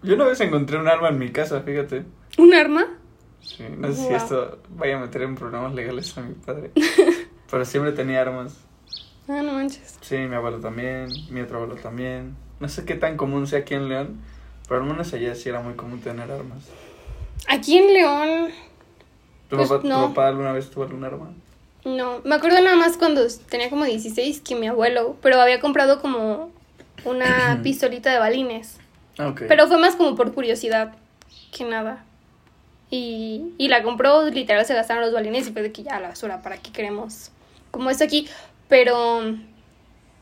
Yo 0.04 0.14
una 0.14 0.26
vez 0.26 0.40
encontré 0.42 0.78
un 0.78 0.88
arma 0.88 1.10
en 1.10 1.18
mi 1.18 1.32
casa, 1.32 1.62
fíjate. 1.62 2.04
¿Un 2.38 2.54
arma? 2.54 2.86
Sí, 3.42 3.64
no 3.76 3.88
sé 3.92 4.08
si 4.08 4.14
esto 4.14 4.60
vaya 4.70 4.98
a 4.98 5.00
meter 5.00 5.24
en 5.24 5.34
problemas 5.36 5.74
legales 5.74 6.16
a 6.16 6.22
mi 6.22 6.36
padre. 6.36 6.70
pero 7.50 7.66
siempre 7.66 7.92
tenía 7.94 8.22
armas. 8.22 8.56
Ah, 9.28 9.42
no 9.42 9.54
manches. 9.54 9.98
Sí, 10.02 10.18
mi 10.18 10.36
abuelo 10.36 10.60
también, 10.60 11.08
mi 11.32 11.42
otro 11.42 11.58
abuelo 11.58 11.76
también. 11.82 12.36
No 12.62 12.70
sé 12.70 12.86
qué 12.86 12.96
tan 12.96 13.18
común 13.18 13.48
sea 13.48 13.60
aquí 13.60 13.74
en 13.74 13.90
León, 13.90 14.22
pero 14.70 14.82
al 14.82 14.88
menos 14.88 15.12
allá 15.14 15.36
sí 15.36 15.50
era 15.50 15.60
muy 15.62 15.74
común 15.74 16.00
tener 16.00 16.32
armas. 16.32 16.64
Aquí 17.48 17.78
en 17.78 17.92
León, 17.92 18.52
¿Tu, 19.50 19.58
Pues 19.58 19.68
papá, 19.68 19.86
no. 19.86 20.08
¿Tu 20.08 20.14
papá 20.14 20.28
alguna 20.30 20.54
vez 20.54 20.70
tuvo 20.70 20.84
algún 20.86 21.04
arma? 21.04 21.34
no. 21.84 22.22
Me 22.24 22.36
acuerdo 22.36 22.62
nada 22.62 22.78
más 22.78 22.96
cuando 22.98 23.26
tenía 23.50 23.70
como 23.70 23.84
16 23.84 24.42
que 24.42 24.56
mi 24.56 24.68
abuelo, 24.68 25.18
pero 25.22 25.42
había 25.42 25.60
comprado 25.60 26.00
como 26.02 26.52
una 27.04 27.60
pistolita 27.64 28.12
de 28.12 28.20
balines. 28.20 28.78
Ah, 29.18 29.30
ok. 29.30 29.42
Pero 29.48 29.68
fue 29.68 29.78
más 29.80 29.96
como 29.96 30.16
por 30.16 30.32
curiosidad 30.34 30.94
que 31.52 31.66
nada. 31.66 32.06
Y, 32.92 33.54
y 33.58 33.70
la 33.70 33.82
compró, 33.84 34.30
literal 34.30 34.66
se 34.66 34.76
gastaron 34.76 35.04
los 35.04 35.14
balines 35.14 35.48
y 35.48 35.52
fue 35.52 35.64
de 35.64 35.72
que 35.72 35.82
ya 35.84 36.00
la 36.00 36.10
basura, 36.10 36.42
¿para 36.44 36.58
qué 36.58 36.72
queremos? 36.72 37.32
Como 37.72 37.90
esto 37.90 38.04
aquí. 38.04 38.28
Pero 38.70 39.22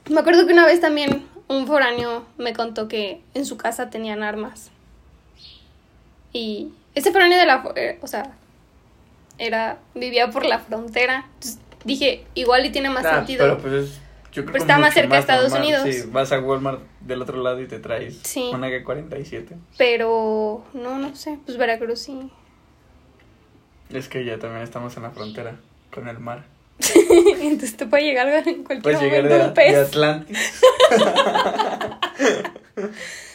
me 0.10 0.20
acuerdo 0.20 0.48
que 0.48 0.54
una 0.54 0.66
vez 0.66 0.80
también 0.80 1.28
un 1.50 1.68
foráneo 1.68 2.26
me 2.38 2.54
contó 2.54 2.88
que 2.88 3.22
en 3.34 3.46
su 3.46 3.58
casa 3.58 3.90
tenían 3.90 4.24
armas. 4.24 4.72
Y 6.32 6.70
ese 6.96 7.12
foráneo 7.12 7.38
de 7.38 7.46
la... 7.46 7.72
eh, 7.76 8.00
o 8.02 8.08
sea, 8.08 8.32
era... 9.38 9.80
vivía 9.96 10.30
por 10.30 10.46
la 10.46 10.60
frontera. 10.60 11.26
Entonces 11.34 11.60
dije, 11.84 12.26
igual 12.36 12.66
y 12.66 12.70
tiene 12.72 12.90
más 12.90 13.06
Ah, 13.06 13.18
sentido. 13.18 13.44
Pero 13.46 13.58
pues 13.58 13.74
es, 13.74 14.00
yo 14.32 14.44
creo 14.44 14.46
Pero 14.46 14.54
que 14.54 14.58
está 14.60 14.78
más 14.78 14.94
cerca 14.94 15.16
a 15.16 15.20
Estados 15.20 15.52
Unidos. 15.54 15.84
Sí, 15.84 16.04
vas 16.12 16.32
a 16.32 16.40
Walmart 16.40 16.82
del 17.02 17.22
otro 17.24 17.42
lado 17.42 17.60
y 17.62 17.68
te 17.68 17.80
traes 17.80 18.20
Sí. 18.24 18.50
una 18.54 18.70
G47. 18.70 19.48
Pero 19.78 20.64
no, 20.74 20.98
no 21.00 21.16
sé. 21.16 21.40
Pues 21.46 21.58
Veracruz 21.58 22.00
sí. 22.00 22.32
Es 23.92 24.08
que 24.08 24.24
ya 24.24 24.38
también 24.38 24.62
estamos 24.62 24.96
en 24.98 25.04
la 25.04 25.10
frontera 25.12 25.56
con 25.92 26.08
el 26.08 26.20
mar. 26.20 26.44
Entonces 27.42 27.76
te 27.78 27.86
puede 27.86 28.04
llegar 28.04 28.28
en 28.48 28.64
cualquier 28.64 29.00
llegar 29.00 29.24
momento 29.24 29.38
de, 29.38 29.46
un 29.48 29.54
pez. 29.54 29.74
de 29.76 29.82
Atlantis. 29.82 30.62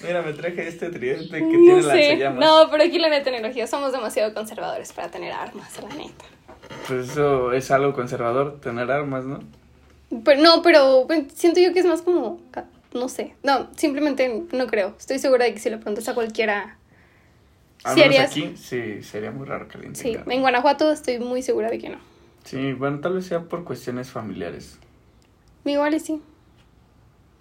Mira, 0.02 0.22
me 0.22 0.32
traje 0.32 0.66
este 0.68 0.90
tridente 0.90 1.38
que 1.38 1.42
no 1.44 1.50
tiene 1.50 1.82
sé. 1.82 1.88
lanzallamas. 1.88 2.40
No, 2.44 2.70
pero 2.70 2.84
aquí 2.84 2.98
la 2.98 3.08
neta 3.08 3.24
tecnología 3.30 3.66
somos 3.66 3.92
demasiado 3.92 4.32
conservadores 4.34 4.92
para 4.92 5.08
tener 5.10 5.32
armas, 5.32 5.70
la 5.82 5.88
neta. 5.94 6.24
Pues 6.86 7.10
eso 7.10 7.52
es 7.52 7.70
algo 7.70 7.92
conservador, 7.94 8.60
tener 8.60 8.90
armas, 8.90 9.24
¿no? 9.24 9.40
Pero 10.24 10.40
no, 10.40 10.62
pero 10.62 11.04
bueno, 11.06 11.26
siento 11.34 11.60
yo 11.60 11.72
que 11.72 11.80
es 11.80 11.86
más 11.86 12.02
como 12.02 12.40
no 12.92 13.08
sé. 13.08 13.34
No, 13.42 13.68
simplemente 13.76 14.44
no 14.52 14.66
creo. 14.66 14.94
Estoy 14.98 15.18
segura 15.18 15.44
de 15.46 15.52
que 15.54 15.58
si 15.60 15.68
le 15.68 15.76
preguntas 15.78 16.08
a 16.08 16.14
cualquiera 16.14 16.76
Al 17.82 17.94
Sí 17.94 18.00
menos 18.00 18.16
harías- 18.16 18.30
aquí 18.30 18.54
sí 18.56 19.02
sería 19.02 19.30
muy 19.30 19.46
raro 19.46 19.66
que 19.68 19.78
le 19.78 19.94
Sí, 19.94 20.16
en 20.26 20.40
Guanajuato 20.40 20.90
estoy 20.92 21.18
muy 21.18 21.42
segura 21.42 21.68
de 21.70 21.78
que 21.78 21.88
no. 21.90 21.98
Sí, 22.44 22.72
bueno, 22.74 23.00
tal 23.00 23.14
vez 23.14 23.26
sea 23.26 23.40
por 23.42 23.64
cuestiones 23.64 24.10
familiares. 24.10 24.78
Igual 25.64 25.94
y 25.94 26.00
sí. 26.00 26.22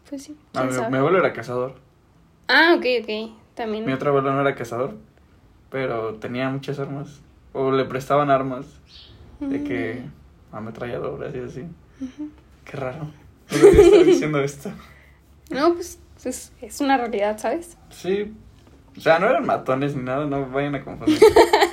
Pues 0.09 0.23
sí. 0.23 0.37
Ah, 0.53 0.63
mi, 0.63 0.71
mi 0.91 0.97
abuelo 0.97 1.19
era 1.19 1.33
cazador. 1.33 1.75
Ah, 2.47 2.75
ok, 2.77 2.85
ok. 3.01 3.37
También. 3.55 3.85
Mi 3.85 3.93
otro 3.93 4.09
abuelo 4.09 4.33
no 4.33 4.41
era 4.41 4.55
cazador, 4.55 4.95
pero 5.69 6.15
tenía 6.15 6.49
muchas 6.49 6.79
armas. 6.79 7.21
O 7.53 7.71
le 7.71 7.85
prestaban 7.85 8.31
armas 8.31 8.65
de 9.39 9.63
que 9.63 10.03
Mm. 10.51 10.55
ametralladoras 10.55 11.35
y 11.35 11.39
así. 11.39 11.65
Qué 12.65 12.77
raro. 12.77 13.11
No 13.51 13.57
debería 13.57 13.81
estar 13.81 14.05
diciendo 14.05 14.39
esto. 14.39 14.71
No, 15.49 15.73
pues 15.73 15.99
es, 16.23 16.53
es 16.61 16.79
una 16.79 16.97
realidad, 16.97 17.37
¿sabes? 17.37 17.77
Sí. 17.89 18.33
O 18.97 19.01
sea, 19.01 19.19
no 19.19 19.27
eran 19.27 19.45
matones 19.45 19.93
ni 19.95 20.01
nada, 20.03 20.25
no 20.25 20.49
vayan 20.49 20.73
a 20.75 20.83
confundir. 20.83 21.19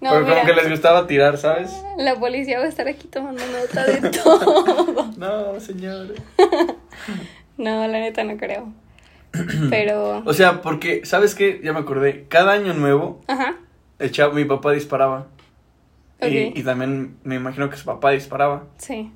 No, 0.00 0.10
Pero 0.10 0.24
mira, 0.26 0.40
como 0.42 0.46
que 0.54 0.60
les 0.62 0.70
gustaba 0.70 1.06
tirar, 1.06 1.38
¿sabes? 1.38 1.70
la 1.96 2.14
policía 2.14 2.58
va 2.60 2.66
a 2.66 2.68
estar 2.68 2.86
aquí 2.86 3.08
tomando 3.08 3.42
nota 3.46 3.84
de 3.84 4.10
todo. 4.10 5.10
No, 5.16 5.58
señor. 5.60 6.14
No, 7.56 7.88
la 7.88 7.98
neta 7.98 8.22
no 8.22 8.36
creo. 8.36 8.72
Pero. 9.68 10.22
O 10.24 10.32
sea, 10.32 10.62
porque, 10.62 11.04
¿sabes 11.04 11.34
qué? 11.34 11.60
Ya 11.64 11.72
me 11.72 11.80
acordé. 11.80 12.26
Cada 12.28 12.52
año 12.52 12.72
nuevo, 12.72 13.20
Ajá. 13.26 13.56
el 13.98 14.12
chavo, 14.12 14.34
mi 14.34 14.44
papá 14.44 14.70
disparaba. 14.72 15.26
Y, 16.22 16.24
Ok. 16.50 16.56
y 16.56 16.62
también 16.62 17.16
me 17.24 17.34
imagino 17.34 17.68
que 17.68 17.76
su 17.76 17.84
papá 17.84 18.12
disparaba. 18.12 18.64
Sí. 18.76 19.10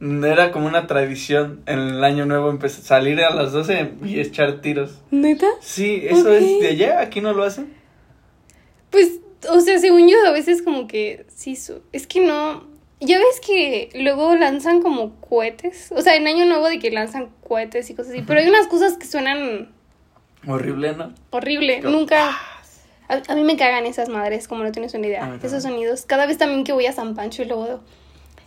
Era 0.00 0.50
como 0.52 0.66
una 0.66 0.86
tradición 0.86 1.60
en 1.66 1.78
el 1.78 2.02
año 2.02 2.24
nuevo 2.26 2.50
empezar 2.50 2.82
salir 2.82 3.20
a 3.22 3.30
las 3.34 3.52
12 3.52 3.92
y 4.04 4.18
echar 4.20 4.60
tiros. 4.62 5.00
¿Neta? 5.10 5.46
Sí, 5.60 6.02
eso 6.04 6.32
es 6.32 6.60
de 6.60 6.68
allá, 6.68 7.00
aquí 7.02 7.20
no 7.20 7.34
lo 7.34 7.44
hacen. 7.44 7.72
Pues, 8.90 9.20
o 9.50 9.60
sea, 9.60 9.78
según 9.78 10.08
yo, 10.08 10.16
a 10.26 10.30
veces 10.30 10.62
como 10.62 10.86
que 10.86 11.26
sí. 11.34 11.56
su- 11.56 11.82
Es 11.92 12.06
que 12.06 12.20
no. 12.20 12.70
Ya 13.00 13.18
ves 13.18 13.40
que 13.44 13.90
luego 13.94 14.36
lanzan 14.36 14.80
como 14.80 15.16
cohetes. 15.20 15.90
O 15.96 16.02
sea, 16.02 16.14
en 16.14 16.26
Año 16.28 16.44
Nuevo 16.44 16.68
de 16.68 16.78
que 16.78 16.90
lanzan 16.92 17.30
cohetes 17.46 17.90
y 17.90 17.94
cosas 17.94 18.12
así. 18.12 18.22
Pero 18.26 18.38
hay 18.40 18.48
unas 18.48 18.68
cosas 18.68 18.96
que 18.96 19.06
suenan 19.06 19.72
Horrible, 20.46 20.94
¿no? 20.94 21.12
horrible. 21.30 21.80
Nunca. 21.82 22.30
A, 23.08 23.20
a 23.28 23.34
mí 23.34 23.42
me 23.44 23.56
cagan 23.56 23.86
esas 23.86 24.08
madres, 24.08 24.46
como 24.48 24.62
no 24.64 24.70
tienes 24.72 24.94
una 24.94 25.04
A 25.04 25.08
idea. 25.08 25.20
Esos 25.36 25.40
también. 25.42 25.60
sonidos. 25.62 26.06
Cada 26.06 26.26
vez 26.26 26.38
también 26.38 26.62
que 26.64 26.72
voy 26.72 26.86
a 26.86 26.92
San 26.92 27.14
Pancho 27.14 27.42
y 27.42 27.46
luego. 27.46 27.80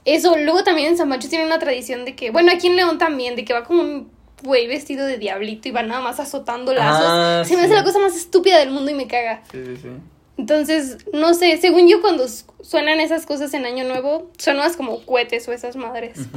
Eso, 0.06 0.38
luego 0.38 0.64
también 0.64 0.90
en 0.90 0.98
San 0.98 1.10
Pancho 1.10 1.28
tienen 1.30 1.48
una 1.48 1.60
tradición 1.60 2.06
de 2.06 2.16
que. 2.16 2.32
Bueno, 2.32 2.52
aquí 2.54 2.68
en 2.68 2.76
León 2.78 2.98
también, 2.98 3.36
de 3.36 3.44
que 3.44 3.54
va 3.54 3.64
como 3.66 3.82
un 3.82 4.10
güey 4.44 4.68
vestido 4.68 5.06
de 5.06 5.18
diablito 5.18 5.68
y 5.68 5.72
va 5.72 5.84
nada 5.84 6.00
más 6.02 6.20
azotando 6.20 6.74
lazos. 6.74 7.06
Ah, 7.08 7.44
Se 7.46 7.56
me 7.56 7.62
sí. 7.62 7.66
hace 7.66 7.76
la 7.76 7.84
cosa 7.84 8.00
más 8.00 8.16
estúpida 8.16 8.60
del 8.60 8.72
mundo 8.72 8.92
y 8.92 8.94
me 8.94 9.08
caga. 9.08 9.42
Sí, 9.52 9.64
sí, 9.66 9.78
sí. 9.82 9.90
Entonces, 10.38 10.98
no 11.14 11.34
sé, 11.34 11.58
según 11.58 11.88
yo 11.88 12.02
cuando 12.02 12.28
suenan 12.28 13.00
esas 13.00 13.26
cosas 13.26 13.54
en 13.54 13.66
Año 13.66 13.86
Nuevo, 13.86 14.32
son 14.38 14.58
más 14.58 14.76
como 14.76 15.06
cohetes 15.06 15.48
o 15.48 15.54
esas 15.54 15.76
madres. 15.76 16.28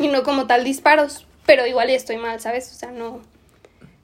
Y 0.00 0.08
no 0.08 0.22
como 0.22 0.46
tal 0.46 0.64
disparos. 0.64 1.26
Pero 1.46 1.66
igual 1.66 1.90
estoy 1.90 2.16
mal, 2.16 2.40
¿sabes? 2.40 2.70
O 2.72 2.74
sea, 2.74 2.90
no. 2.90 3.20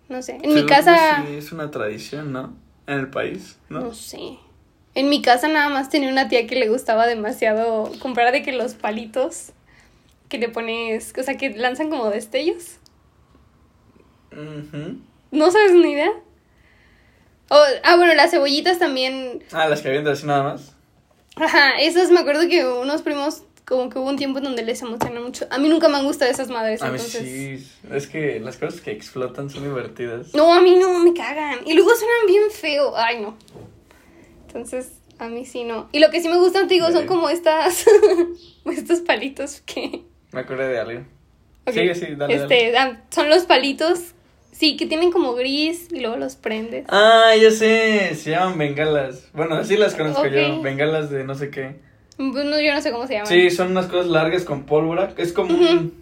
No 0.08 0.22
sé. 0.22 0.38
En 0.42 0.54
mi 0.54 0.66
casa. 0.66 1.24
Sí, 1.26 1.34
es 1.34 1.52
una 1.52 1.70
tradición, 1.70 2.32
¿no? 2.32 2.54
En 2.86 2.98
el 2.98 3.10
país, 3.10 3.56
¿no? 3.68 3.80
No 3.80 3.94
sé. 3.94 4.38
En 4.94 5.08
mi 5.08 5.22
casa 5.22 5.48
nada 5.48 5.68
más 5.68 5.88
tenía 5.88 6.10
una 6.10 6.28
tía 6.28 6.46
que 6.46 6.56
le 6.56 6.68
gustaba 6.68 7.06
demasiado 7.06 7.92
comprar 8.00 8.32
de 8.32 8.42
que 8.42 8.52
los 8.52 8.74
palitos 8.74 9.52
que 10.28 10.38
le 10.38 10.48
pones, 10.48 11.12
o 11.16 11.22
sea, 11.22 11.36
que 11.36 11.50
lanzan 11.50 11.90
como 11.90 12.10
destellos. 12.10 12.78
¿No 15.30 15.50
sabes 15.50 15.72
ni 15.72 15.92
idea? 15.92 16.10
O- 17.50 17.64
ah, 17.84 17.96
bueno, 17.96 18.14
las 18.14 18.30
cebollitas 18.30 18.78
también. 18.78 19.42
Ah, 19.52 19.68
las 19.68 19.82
que 19.82 19.88
avientas 19.88 20.18
así 20.18 20.26
nada 20.26 20.42
más. 20.44 20.74
Ajá, 21.36 21.80
esas 21.80 22.10
me 22.10 22.20
acuerdo 22.20 22.48
que 22.48 22.64
unos 22.64 23.02
primos, 23.02 23.42
como 23.64 23.90
que 23.90 23.98
hubo 23.98 24.08
un 24.08 24.16
tiempo 24.16 24.38
en 24.38 24.44
donde 24.44 24.62
les 24.62 24.80
emocionó 24.82 25.20
mucho. 25.20 25.46
A 25.50 25.58
mí 25.58 25.68
nunca 25.68 25.88
me 25.88 25.96
han 25.96 26.04
gustado 26.04 26.30
esas 26.30 26.48
madres, 26.48 26.80
A 26.82 26.90
mí 26.90 26.98
sí. 26.98 27.66
Es 27.90 28.06
que 28.06 28.38
las 28.40 28.56
cosas 28.56 28.80
que 28.80 28.92
explotan 28.92 29.50
son 29.50 29.64
divertidas. 29.64 30.32
No, 30.34 30.52
a 30.54 30.60
mí 30.60 30.76
no, 30.76 30.98
me 31.00 31.12
cagan. 31.12 31.58
Y 31.66 31.74
luego 31.74 31.90
suenan 31.94 32.26
bien 32.26 32.50
feo. 32.52 32.96
Ay, 32.96 33.20
no. 33.20 33.36
Entonces, 34.46 34.92
a 35.18 35.28
mí 35.28 35.44
sí 35.44 35.64
no. 35.64 35.88
Y 35.92 35.98
lo 35.98 36.10
que 36.10 36.20
sí 36.20 36.28
me 36.28 36.36
gustan, 36.36 36.68
te 36.68 36.74
digo, 36.74 36.86
son 36.86 36.94
Vale. 36.94 37.06
como 37.06 37.28
estas. 37.30 37.84
estos 38.66 39.00
palitos 39.00 39.60
que. 39.66 40.02
Me 40.32 40.40
acordé 40.40 40.68
de 40.68 40.78
algo. 40.78 41.00
Ok. 41.66 41.74
Sigue, 41.74 41.94
sí, 41.94 42.06
dale, 42.16 42.34
Este, 42.34 42.76
ah, 42.76 43.00
son 43.10 43.28
los 43.28 43.44
palitos. 43.44 44.14
Sí, 44.60 44.76
que 44.76 44.84
tienen 44.84 45.10
como 45.10 45.32
gris 45.32 45.88
y 45.90 46.00
luego 46.00 46.16
los 46.18 46.36
prendes. 46.36 46.84
Ah, 46.90 47.32
ya 47.40 47.50
sé. 47.50 48.14
Se 48.14 48.32
llaman 48.32 48.58
bengalas. 48.58 49.26
Bueno, 49.32 49.54
así 49.54 49.74
las 49.78 49.94
conozco 49.94 50.26
yo. 50.26 50.60
Bengalas 50.60 51.08
de 51.08 51.24
no 51.24 51.34
sé 51.34 51.48
qué. 51.48 51.76
Bueno, 52.18 52.60
yo 52.60 52.74
no 52.74 52.82
sé 52.82 52.92
cómo 52.92 53.06
se 53.06 53.14
llaman. 53.14 53.26
Sí, 53.26 53.48
son 53.48 53.70
unas 53.70 53.86
cosas 53.86 54.08
largas 54.08 54.44
con 54.44 54.64
pólvora. 54.64 55.14
Es 55.16 55.32
como 55.32 55.54
un- 55.54 55.94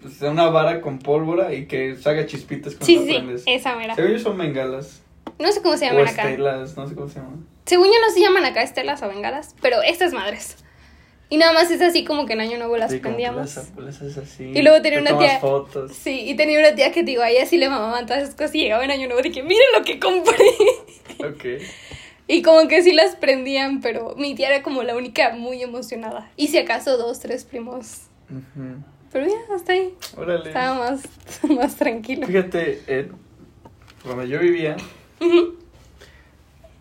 pues, 0.00 0.22
una 0.22 0.48
vara 0.48 0.80
con 0.80 0.98
pólvora 0.98 1.52
y 1.52 1.66
que 1.66 1.94
saca 1.96 2.24
chispitas 2.24 2.72
cuando 2.74 2.86
sí, 2.86 2.96
sí, 2.96 3.04
sí, 3.06 3.12
prendes. 3.12 3.42
esa 3.44 3.76
mera. 3.76 3.94
Según 3.94 4.12
yo 4.12 4.18
son 4.18 4.38
bengalas. 4.38 5.02
No 5.38 5.52
sé 5.52 5.60
cómo 5.60 5.76
se 5.76 5.84
O 5.84 5.90
llaman 5.90 6.08
acá. 6.08 6.30
estelas, 6.30 6.76
no 6.78 6.88
sé 6.88 6.94
cómo 6.94 7.08
se 7.10 7.16
llaman. 7.18 7.46
Según 7.66 7.88
yo 7.88 8.00
no 8.00 8.10
se 8.14 8.20
llaman 8.22 8.46
acá 8.46 8.62
estelas 8.62 9.02
o 9.02 9.08
bengalas, 9.08 9.54
pero 9.60 9.82
estas 9.82 10.14
madres. 10.14 10.56
Y 11.32 11.36
nada 11.38 11.52
más 11.52 11.70
es 11.70 11.80
así 11.80 12.04
como 12.04 12.26
que 12.26 12.32
en 12.32 12.40
Año 12.40 12.58
Nuevo 12.58 12.76
las 12.76 12.90
Sí, 12.90 12.98
prendíamos. 12.98 13.56
las 13.78 13.96
haces 14.02 14.18
así. 14.18 14.44
Y 14.52 14.62
luego 14.62 14.82
tenía 14.82 14.98
te 15.02 15.12
una 15.12 15.18
tía- 15.18 15.38
fotos. 15.40 15.92
Sí, 15.92 16.28
y 16.28 16.34
tenía 16.34 16.58
una 16.58 16.74
tía 16.74 16.90
que 16.90 17.04
digo, 17.04 17.22
a 17.22 17.30
ella 17.30 17.46
sí 17.46 17.56
le 17.56 17.68
mamaban 17.68 18.04
todas 18.06 18.24
esas 18.24 18.34
cosas 18.34 18.54
y 18.56 18.62
llegaba 18.62 18.84
en 18.84 18.90
Año 18.90 19.06
Nuevo 19.06 19.22
de 19.22 19.30
que 19.30 19.42
miren 19.44 19.66
lo 19.78 19.84
que 19.84 19.98
compré. 20.00 20.44
Ok. 21.20 21.62
Y 22.26 22.42
como 22.42 22.66
que 22.68 22.82
sí 22.82 22.92
las 22.92 23.14
prendían, 23.16 23.80
pero 23.80 24.14
mi 24.16 24.34
tía 24.34 24.48
era 24.48 24.62
como 24.62 24.82
la 24.82 24.96
única 24.96 25.30
muy 25.34 25.62
emocionada. 25.62 26.30
Y 26.36 26.48
si 26.48 26.58
acaso 26.58 26.96
dos, 26.96 27.20
tres 27.20 27.44
primos. 27.44 28.02
Pero 29.12 29.26
ya, 29.26 29.54
hasta 29.54 29.72
ahí. 29.72 29.94
Órale. 30.16 30.48
Estaba 30.48 30.74
más, 30.78 31.02
más 31.48 31.76
tranquilo. 31.76 32.26
Fíjate, 32.26 32.82
eh, 32.86 33.08
cuando 34.04 34.24
yo 34.24 34.38
vivía, 34.40 34.76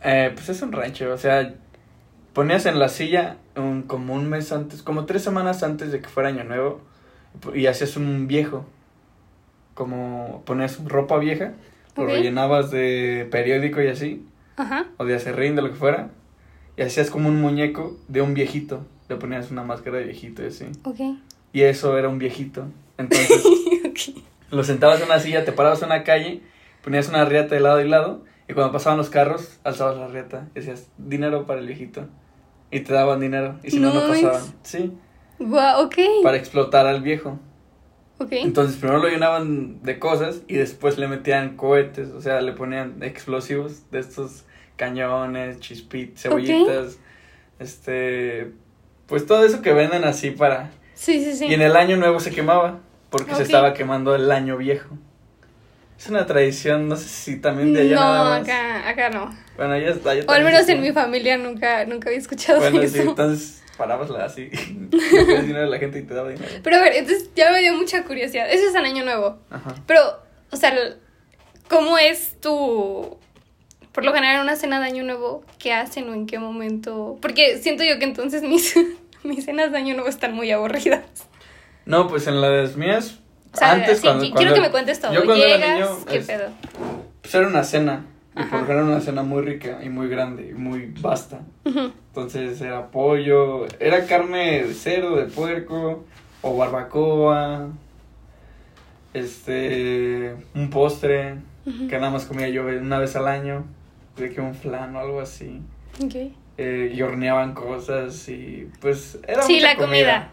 eh, 0.03 0.31
pues 0.33 0.49
es 0.49 0.61
un 0.61 0.71
rancho, 0.71 1.11
o 1.11 1.17
sea, 1.17 1.53
ponías 2.39 2.65
en 2.67 2.79
la 2.79 2.87
silla 2.87 3.35
un, 3.57 3.81
como 3.81 4.13
un 4.13 4.29
mes 4.29 4.53
antes, 4.53 4.81
como 4.81 5.03
tres 5.05 5.21
semanas 5.25 5.61
antes 5.61 5.91
de 5.91 5.99
que 5.99 6.07
fuera 6.07 6.29
año 6.29 6.45
nuevo, 6.45 6.79
y 7.53 7.65
hacías 7.65 7.97
un 7.97 8.27
viejo, 8.29 8.65
como 9.73 10.41
ponías 10.45 10.81
ropa 10.85 11.17
vieja, 11.17 11.51
lo 11.97 12.03
Ok. 12.03 12.09
rellenabas 12.11 12.71
de 12.71 13.27
periódico 13.29 13.81
y 13.81 13.87
así, 13.87 14.25
Ajá. 14.55 14.85
o 14.95 15.03
de 15.03 15.15
acerrín, 15.15 15.57
de 15.57 15.63
lo 15.63 15.69
que 15.69 15.75
fuera, 15.75 16.11
y 16.77 16.81
hacías 16.81 17.09
como 17.09 17.27
un 17.27 17.41
muñeco 17.41 17.97
de 18.07 18.21
un 18.21 18.33
viejito, 18.33 18.85
le 19.09 19.17
ponías 19.17 19.51
una 19.51 19.63
máscara 19.63 19.97
de 19.97 20.05
viejito 20.05 20.41
y 20.41 20.45
así, 20.47 20.65
Ok. 20.85 20.99
y 21.51 21.63
eso 21.63 21.97
era 21.97 22.07
un 22.07 22.19
viejito, 22.19 22.67
entonces... 22.97 23.43
ok. 23.85 24.23
Lo 24.51 24.63
sentabas 24.63 24.99
en 25.01 25.07
una 25.07 25.19
silla, 25.19 25.43
te 25.43 25.51
parabas 25.51 25.81
en 25.81 25.87
una 25.87 26.05
calle, 26.05 26.41
ponías 26.85 27.09
una 27.09 27.25
riata 27.25 27.53
de 27.55 27.59
lado 27.59 27.81
y 27.81 27.89
lado, 27.89 28.23
y 28.47 28.53
cuando 28.53 28.71
pasaban 28.71 28.97
los 28.97 29.09
carros, 29.09 29.59
alzabas 29.65 29.97
la 29.97 30.07
riata 30.07 30.47
y 30.55 30.59
decías, 30.61 30.87
dinero 30.97 31.45
para 31.45 31.59
el 31.59 31.67
viejito. 31.67 32.07
Y 32.71 32.81
te 32.81 32.93
daban 32.93 33.19
dinero, 33.19 33.59
y 33.63 33.71
si 33.71 33.79
no, 33.79 33.93
No 33.93 34.07
pasaban. 34.07 34.41
Sí, 34.63 34.91
Guau, 35.39 35.85
ok. 35.85 35.95
para 36.23 36.37
explotar 36.37 36.85
al 36.85 37.01
viejo. 37.01 37.39
Ok. 38.19 38.33
Entonces 38.33 38.75
primero 38.77 38.99
lo 39.01 39.07
llenaban 39.07 39.81
de 39.81 39.97
cosas 39.97 40.41
y 40.47 40.55
después 40.55 40.97
le 40.97 41.07
metían 41.07 41.55
cohetes, 41.55 42.09
o 42.09 42.21
sea, 42.21 42.41
le 42.41 42.51
ponían 42.51 43.01
explosivos 43.01 43.89
de 43.91 43.99
estos 43.99 44.43
cañones, 44.75 45.59
chispitas, 45.59 46.23
cebollitas, 46.23 46.99
este, 47.59 48.51
pues 49.07 49.25
todo 49.25 49.45
eso 49.45 49.61
que 49.61 49.73
venden 49.73 50.03
así 50.03 50.31
para... 50.31 50.71
Sí, 50.93 51.23
sí, 51.23 51.33
sí. 51.33 51.45
Y 51.45 51.53
en 51.53 51.61
el 51.61 51.77
año 51.77 51.95
nuevo 51.95 52.19
se 52.19 52.31
quemaba, 52.31 52.79
porque 53.09 53.33
se 53.35 53.43
estaba 53.43 53.73
quemando 53.73 54.13
el 54.15 54.29
año 54.31 54.57
viejo. 54.57 54.97
Es 55.99 56.07
una 56.07 56.25
tradición, 56.25 56.87
no 56.87 56.95
sé 56.95 57.09
si 57.09 57.35
también 57.41 57.73
de 57.73 57.81
allá 57.81 57.95
no, 57.95 58.01
nada 58.01 58.29
más. 58.29 58.41
acá, 58.43 58.87
acá 58.87 59.09
no. 59.09 59.35
Bueno, 59.57 59.77
ya 59.77 59.89
está. 59.89 60.11
O 60.27 60.31
al 60.31 60.45
menos 60.45 60.69
en 60.69 60.79
mi 60.79 60.93
familia 60.93 61.37
nunca, 61.37 61.83
nunca 61.85 62.07
había 62.07 62.19
escuchado 62.19 62.59
Bueno, 62.59 62.81
eso. 62.81 62.93
sí, 62.95 63.01
entonces 63.01 63.61
parabasla 63.77 64.23
así. 64.23 64.49
Le 64.91 65.41
dinero 65.41 65.65
a 65.65 65.67
la 65.67 65.77
gente 65.77 65.99
y 65.99 66.03
te 66.03 66.13
daba 66.13 66.29
dinero. 66.29 66.49
Pero 66.63 66.77
a 66.77 66.79
ver, 66.79 66.93
entonces 66.95 67.29
ya 67.35 67.51
me 67.51 67.59
dio 67.59 67.73
mucha 67.73 68.03
curiosidad. 68.05 68.49
Eso 68.49 68.69
es 68.69 68.75
en 68.75 68.85
Año 68.85 69.03
Nuevo. 69.03 69.39
Ajá. 69.49 69.75
Pero, 69.85 69.99
o 70.51 70.55
sea, 70.55 70.73
¿cómo 71.67 71.97
es 71.97 72.39
tu... 72.39 73.17
Por 73.91 74.05
lo 74.05 74.13
general, 74.13 74.41
una 74.41 74.55
cena 74.55 74.79
de 74.79 74.85
Año 74.85 75.03
Nuevo, 75.03 75.43
¿qué 75.57 75.73
hacen 75.73 76.07
o 76.07 76.13
en 76.13 76.27
qué 76.27 76.39
momento? 76.39 77.17
Porque 77.21 77.57
siento 77.57 77.83
yo 77.83 77.99
que 77.99 78.05
entonces 78.05 78.41
mis, 78.41 78.73
mis 79.23 79.43
cenas 79.43 79.73
de 79.73 79.77
Año 79.79 79.95
Nuevo 79.95 80.07
están 80.07 80.33
muy 80.33 80.49
aburridas. 80.51 81.03
No, 81.85 82.07
pues 82.07 82.25
en 82.27 82.39
las 82.39 82.77
mías. 82.77 83.19
O 83.53 83.57
sea, 83.57 83.71
antes, 83.71 83.97
sí, 83.97 84.03
cuando, 84.03 84.23
qui- 84.23 84.29
cuando- 84.31 84.37
quiero 84.39 84.53
que 84.55 84.61
me 84.61 84.71
cuentes 84.71 84.99
todo. 84.99 85.13
Yo 85.13 85.25
cuando 85.25 85.43
Llegas, 85.45 85.59
era 85.61 85.73
niño, 85.75 86.05
¿qué 86.07 86.17
es- 86.17 86.27
pedo? 86.27 86.49
pues 87.21 87.35
era 87.35 87.47
una 87.47 87.63
cena. 87.63 88.05
Y 88.35 88.39
Ajá. 88.41 88.49
por 88.51 88.59
lo 88.59 88.65
general 88.67 88.85
era 88.87 88.95
una 88.95 89.03
cena 89.05 89.23
muy 89.23 89.41
rica 89.41 89.79
y 89.83 89.89
muy 89.89 90.07
grande 90.07 90.49
y 90.49 90.53
muy 90.53 90.93
vasta. 91.01 91.39
Entonces 91.65 92.61
era 92.61 92.87
pollo, 92.91 93.65
era 93.79 94.05
carne 94.05 94.63
de 94.63 94.73
cerdo, 94.73 95.15
de 95.17 95.25
puerco, 95.25 96.05
o 96.41 96.55
barbacoa, 96.57 97.69
este, 99.13 100.35
un 100.55 100.69
postre, 100.69 101.35
que 101.65 101.97
nada 101.97 102.09
más 102.11 102.25
comía 102.25 102.47
yo 102.49 102.63
una 102.65 102.99
vez 102.99 103.15
al 103.15 103.27
año, 103.27 103.65
de 104.17 104.29
que 104.31 104.41
un 104.41 104.55
flan 104.55 104.95
o 104.95 104.99
algo 104.99 105.21
así, 105.21 105.61
Ok. 106.03 106.31
eh, 106.57 106.91
y 106.95 107.01
horneaban 107.01 107.53
cosas 107.53 108.27
y 108.29 108.67
pues 108.81 109.19
era 109.27 109.41
Sí, 109.43 109.55
mucha 109.55 109.67
la 109.67 109.75
comida. 109.75 110.29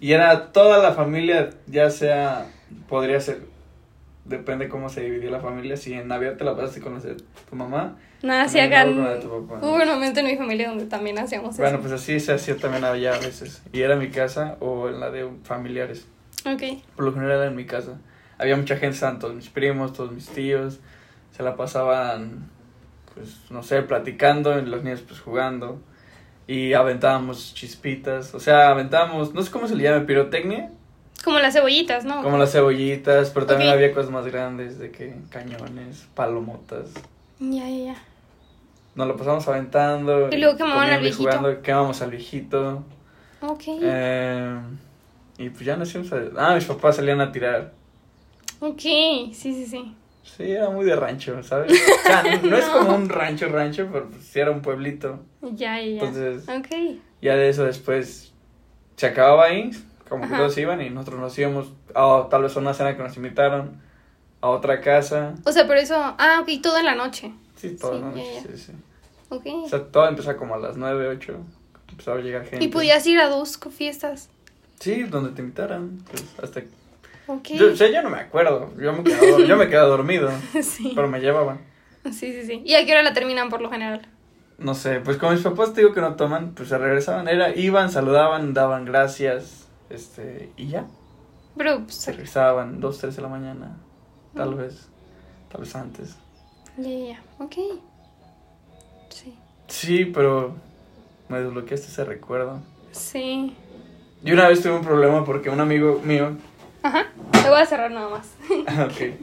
Y 0.00 0.12
era 0.12 0.52
toda 0.52 0.78
la 0.78 0.92
familia, 0.92 1.50
ya 1.66 1.90
sea, 1.90 2.46
podría 2.88 3.20
ser, 3.20 3.42
depende 4.24 4.68
cómo 4.68 4.88
se 4.88 5.02
dividió 5.02 5.30
la 5.30 5.40
familia, 5.40 5.76
si 5.76 5.92
en 5.92 6.08
Navidad 6.08 6.36
te 6.36 6.44
la 6.44 6.56
pasaste 6.56 6.80
con 6.80 6.94
la 6.94 7.00
de 7.00 7.16
tu 7.48 7.56
mamá, 7.56 7.96
Nada, 8.22 8.46
en 8.52 8.72
acá... 8.72 8.86
Hubo 8.86 9.74
un 9.76 9.88
momento 9.88 10.20
en 10.20 10.26
mi 10.26 10.36
familia 10.36 10.68
donde 10.68 10.84
también 10.84 11.18
hacíamos 11.18 11.56
Bueno, 11.56 11.78
eso. 11.78 11.80
pues 11.88 11.92
así 11.94 12.20
se 12.20 12.32
hacía 12.34 12.56
también 12.56 12.84
allá 12.84 13.14
a 13.14 13.18
veces. 13.18 13.62
Y 13.72 13.80
era 13.80 13.94
en 13.94 14.00
mi 14.00 14.10
casa 14.10 14.56
o 14.60 14.88
en 14.88 15.00
la 15.00 15.10
de 15.10 15.26
familiares. 15.44 16.06
Ok. 16.44 16.82
Por 16.96 17.06
lo 17.06 17.12
general 17.14 17.38
era 17.38 17.46
en 17.46 17.56
mi 17.56 17.64
casa. 17.64 17.98
Había 18.36 18.56
mucha 18.56 18.76
gente, 18.76 18.94
estaban 18.94 19.18
todos 19.18 19.34
mis 19.34 19.48
primos, 19.48 19.94
todos 19.94 20.12
mis 20.12 20.28
tíos. 20.28 20.80
Se 21.34 21.42
la 21.42 21.56
pasaban, 21.56 22.50
pues, 23.14 23.38
no 23.50 23.62
sé, 23.62 23.82
platicando, 23.82 24.58
y 24.58 24.66
los 24.66 24.82
niños 24.84 25.00
pues 25.06 25.20
jugando. 25.20 25.80
Y 26.50 26.74
aventábamos 26.74 27.54
chispitas. 27.54 28.34
O 28.34 28.40
sea, 28.40 28.70
aventábamos, 28.70 29.32
no 29.32 29.40
sé 29.40 29.52
cómo 29.52 29.68
se 29.68 29.76
le 29.76 29.84
llama, 29.84 30.04
pirotecnia. 30.04 30.72
Como 31.22 31.38
las 31.38 31.54
cebollitas, 31.54 32.04
¿no? 32.04 32.24
Como 32.24 32.38
las 32.38 32.50
cebollitas, 32.50 33.30
pero 33.30 33.46
también 33.46 33.70
había 33.70 33.94
cosas 33.94 34.10
más 34.10 34.26
grandes, 34.26 34.80
de 34.80 34.90
que 34.90 35.14
cañones, 35.28 36.08
palomotas. 36.12 36.88
Ya, 37.38 37.68
ya, 37.68 37.84
ya. 37.84 37.96
Nos 38.96 39.06
lo 39.06 39.16
pasamos 39.16 39.46
aventando. 39.46 40.28
Y 40.32 40.38
luego 40.38 40.56
quemaban 40.56 40.90
al 40.90 41.00
viejito. 41.00 41.22
jugando, 41.22 41.62
quemamos 41.62 42.02
al 42.02 42.10
viejito. 42.10 42.82
Ok. 43.42 43.62
Eh, 43.68 44.58
y 45.38 45.50
pues 45.50 45.64
ya 45.64 45.76
nos 45.76 45.94
íbamos 45.94 46.12
a... 46.12 46.18
Ah, 46.36 46.54
mis 46.56 46.64
papás 46.64 46.96
salían 46.96 47.20
a 47.20 47.30
tirar. 47.30 47.74
Ok, 48.58 48.80
sí, 48.80 49.32
sí, 49.32 49.66
sí. 49.66 49.94
Sí, 50.22 50.50
era 50.52 50.70
muy 50.70 50.84
de 50.84 50.96
rancho, 50.96 51.42
¿sabes? 51.42 51.72
O 51.72 52.02
sea, 52.06 52.22
no, 52.42 52.56
es 52.56 52.64
como 52.66 52.94
un 52.94 53.08
rancho, 53.08 53.48
rancho, 53.48 53.88
pero 53.92 54.08
pues 54.08 54.24
sí 54.24 54.38
era 54.40 54.50
un 54.50 54.62
pueblito. 54.62 55.20
Ya, 55.42 55.80
ya. 55.80 56.04
Entonces, 56.04 56.44
ya 57.20 57.36
de 57.36 57.48
eso 57.48 57.64
después, 57.64 58.32
se 58.96 59.06
acababa 59.06 59.44
ahí, 59.44 59.70
como 60.08 60.28
que 60.28 60.34
todos 60.34 60.56
iban 60.58 60.80
y 60.82 60.90
nosotros 60.90 61.20
nos 61.20 61.38
íbamos 61.38 61.72
a 61.94 62.28
tal 62.30 62.42
vez 62.42 62.56
a 62.56 62.60
una 62.60 62.74
cena 62.74 62.96
que 62.96 63.02
nos 63.02 63.16
invitaron, 63.16 63.80
a 64.40 64.48
otra 64.48 64.80
casa. 64.80 65.34
O 65.44 65.52
sea, 65.52 65.66
pero 65.66 65.80
eso. 65.80 65.96
Ah, 65.96 66.38
ok, 66.42 66.48
todo 66.62 66.78
en 66.78 66.86
la 66.86 66.94
noche. 66.94 67.32
Sí, 67.56 67.76
toda 67.76 67.94
Sí, 67.94 68.00
la 68.00 68.06
noche, 68.08 68.24
ya, 68.24 68.40
ya. 68.50 68.56
sí, 68.56 68.58
sí. 68.58 68.72
Ok. 69.28 69.46
O 69.64 69.68
sea, 69.68 69.84
todo 69.84 70.08
empezaba 70.08 70.36
como 70.36 70.54
a 70.54 70.58
las 70.58 70.76
9, 70.76 71.08
8. 71.08 71.36
Empezaba 71.90 72.18
a 72.18 72.20
llegar 72.22 72.44
gente. 72.46 72.64
y 72.64 72.68
podías 72.68 73.06
ir 73.06 73.18
a 73.20 73.28
dos 73.28 73.58
fiestas. 73.70 74.28
Sí, 74.78 75.02
donde 75.02 75.30
te 75.32 75.42
invitaran. 75.42 75.98
Pues, 76.10 76.24
hasta... 76.42 76.62
Yo, 77.56 77.72
o 77.72 77.76
sea, 77.76 77.90
yo 77.90 78.02
no 78.02 78.10
me 78.10 78.18
acuerdo. 78.18 78.70
Yo 78.78 78.92
me 78.92 79.02
quedaba, 79.04 79.38
yo 79.46 79.56
me 79.56 79.68
quedaba 79.68 79.88
dormido. 79.88 80.30
sí. 80.62 80.92
Pero 80.94 81.08
me 81.08 81.20
llevaban. 81.20 81.60
Sí, 82.04 82.32
sí, 82.32 82.44
sí. 82.46 82.62
¿Y 82.64 82.74
a 82.74 82.84
qué 82.84 82.92
hora 82.92 83.02
la 83.02 83.12
terminan 83.12 83.48
por 83.50 83.60
lo 83.60 83.70
general? 83.70 84.06
No 84.58 84.74
sé, 84.74 85.00
pues 85.00 85.16
como 85.16 85.32
mis 85.32 85.42
papás 85.42 85.72
te 85.72 85.80
digo 85.80 85.94
que 85.94 86.00
no 86.00 86.16
toman, 86.16 86.52
pues 86.54 86.68
se 86.68 86.78
regresaban. 86.78 87.28
Era, 87.28 87.54
iban, 87.54 87.90
saludaban, 87.90 88.52
daban 88.52 88.84
gracias. 88.84 89.68
Este, 89.88 90.52
y 90.56 90.68
ya. 90.68 90.86
Pero, 91.56 91.80
pues, 91.84 91.96
Se 91.96 92.12
regresaban, 92.12 92.80
2, 92.80 92.98
3 92.98 93.16
de 93.16 93.22
la 93.22 93.28
mañana. 93.28 93.76
Tal 94.34 94.54
vez. 94.54 94.88
Tal 95.50 95.62
vez 95.62 95.74
antes. 95.74 96.16
ya, 96.76 96.88
ya, 96.88 97.06
ya. 97.06 97.22
Ok. 97.38 97.54
Sí. 99.08 99.34
Sí, 99.66 100.04
pero 100.04 100.54
me 101.28 101.40
desbloqueaste 101.40 101.88
ese 101.88 102.04
recuerdo. 102.04 102.60
Sí. 102.92 103.56
Y 104.22 104.32
una 104.32 104.48
vez 104.48 104.62
tuve 104.62 104.72
un 104.72 104.84
problema 104.84 105.24
porque 105.24 105.50
un 105.50 105.60
amigo 105.60 106.00
mío. 106.04 106.36
Ajá. 106.82 107.06
Te 107.32 107.48
voy 107.48 107.60
a 107.60 107.66
cerrar 107.66 107.90
nada 107.90 108.08
más. 108.08 108.34
ok. 108.50 109.14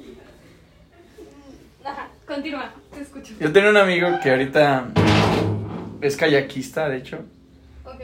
Ajá. 1.84 2.08
Continúa. 2.26 2.72
Te 2.93 3.01
escucho. 3.01 3.34
Yo 3.39 3.51
tenía 3.51 3.70
un 3.70 3.78
amigo 3.78 4.08
que 4.22 4.30
ahorita 4.32 4.88
es 6.01 6.18
kayakista, 6.18 6.89
de 6.89 6.97
hecho. 6.97 7.20
Ok. 7.86 8.01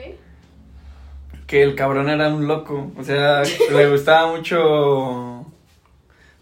Que 1.47 1.61
el 1.63 1.75
cabrón 1.75 2.09
era 2.09 2.29
un 2.29 2.47
loco. 2.47 2.91
O 2.97 3.03
sea, 3.03 3.43
le 3.43 3.89
gustaba 3.91 4.31
mucho. 4.31 5.45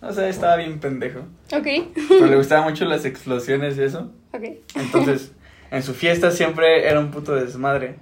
No 0.02 0.14
sé, 0.14 0.30
estaba 0.30 0.56
bien 0.58 0.80
pendejo. 0.80 1.20
Ok. 1.54 1.68
Pero 2.10 2.26
le 2.28 2.36
gustaban 2.38 2.70
mucho 2.70 2.86
las 2.86 3.06
explosiones 3.06 3.78
y 3.78 3.84
eso. 3.84 4.12
Ok. 4.34 4.44
Entonces, 4.76 5.32
en 5.70 5.84
su 5.84 5.94
fiesta 5.94 6.32
siempre 6.32 6.88
era 6.88 7.00
un 7.00 7.12
puto 7.12 7.36
desmadre. 7.36 7.96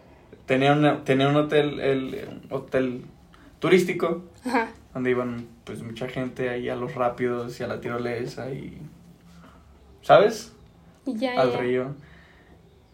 Tenía, 0.46 0.74
una, 0.74 1.04
tenía 1.04 1.28
un 1.28 1.36
hotel, 1.36 1.80
el 1.80 2.42
hotel 2.50 3.06
turístico, 3.60 4.24
Ajá. 4.46 4.70
Donde 5.00 5.12
iban 5.12 5.48
pues 5.64 5.82
mucha 5.82 6.08
gente 6.10 6.50
ahí 6.50 6.68
a 6.70 6.76
los 6.76 6.94
rápidos 6.96 7.60
y 7.60 7.64
a 7.64 7.68
la 7.68 7.80
tirolesa 7.80 8.52
y... 8.52 8.78
¿Sabes? 10.02 10.54
Ya, 11.06 11.40
Al 11.40 11.52
ya. 11.54 11.58
río. 11.60 11.96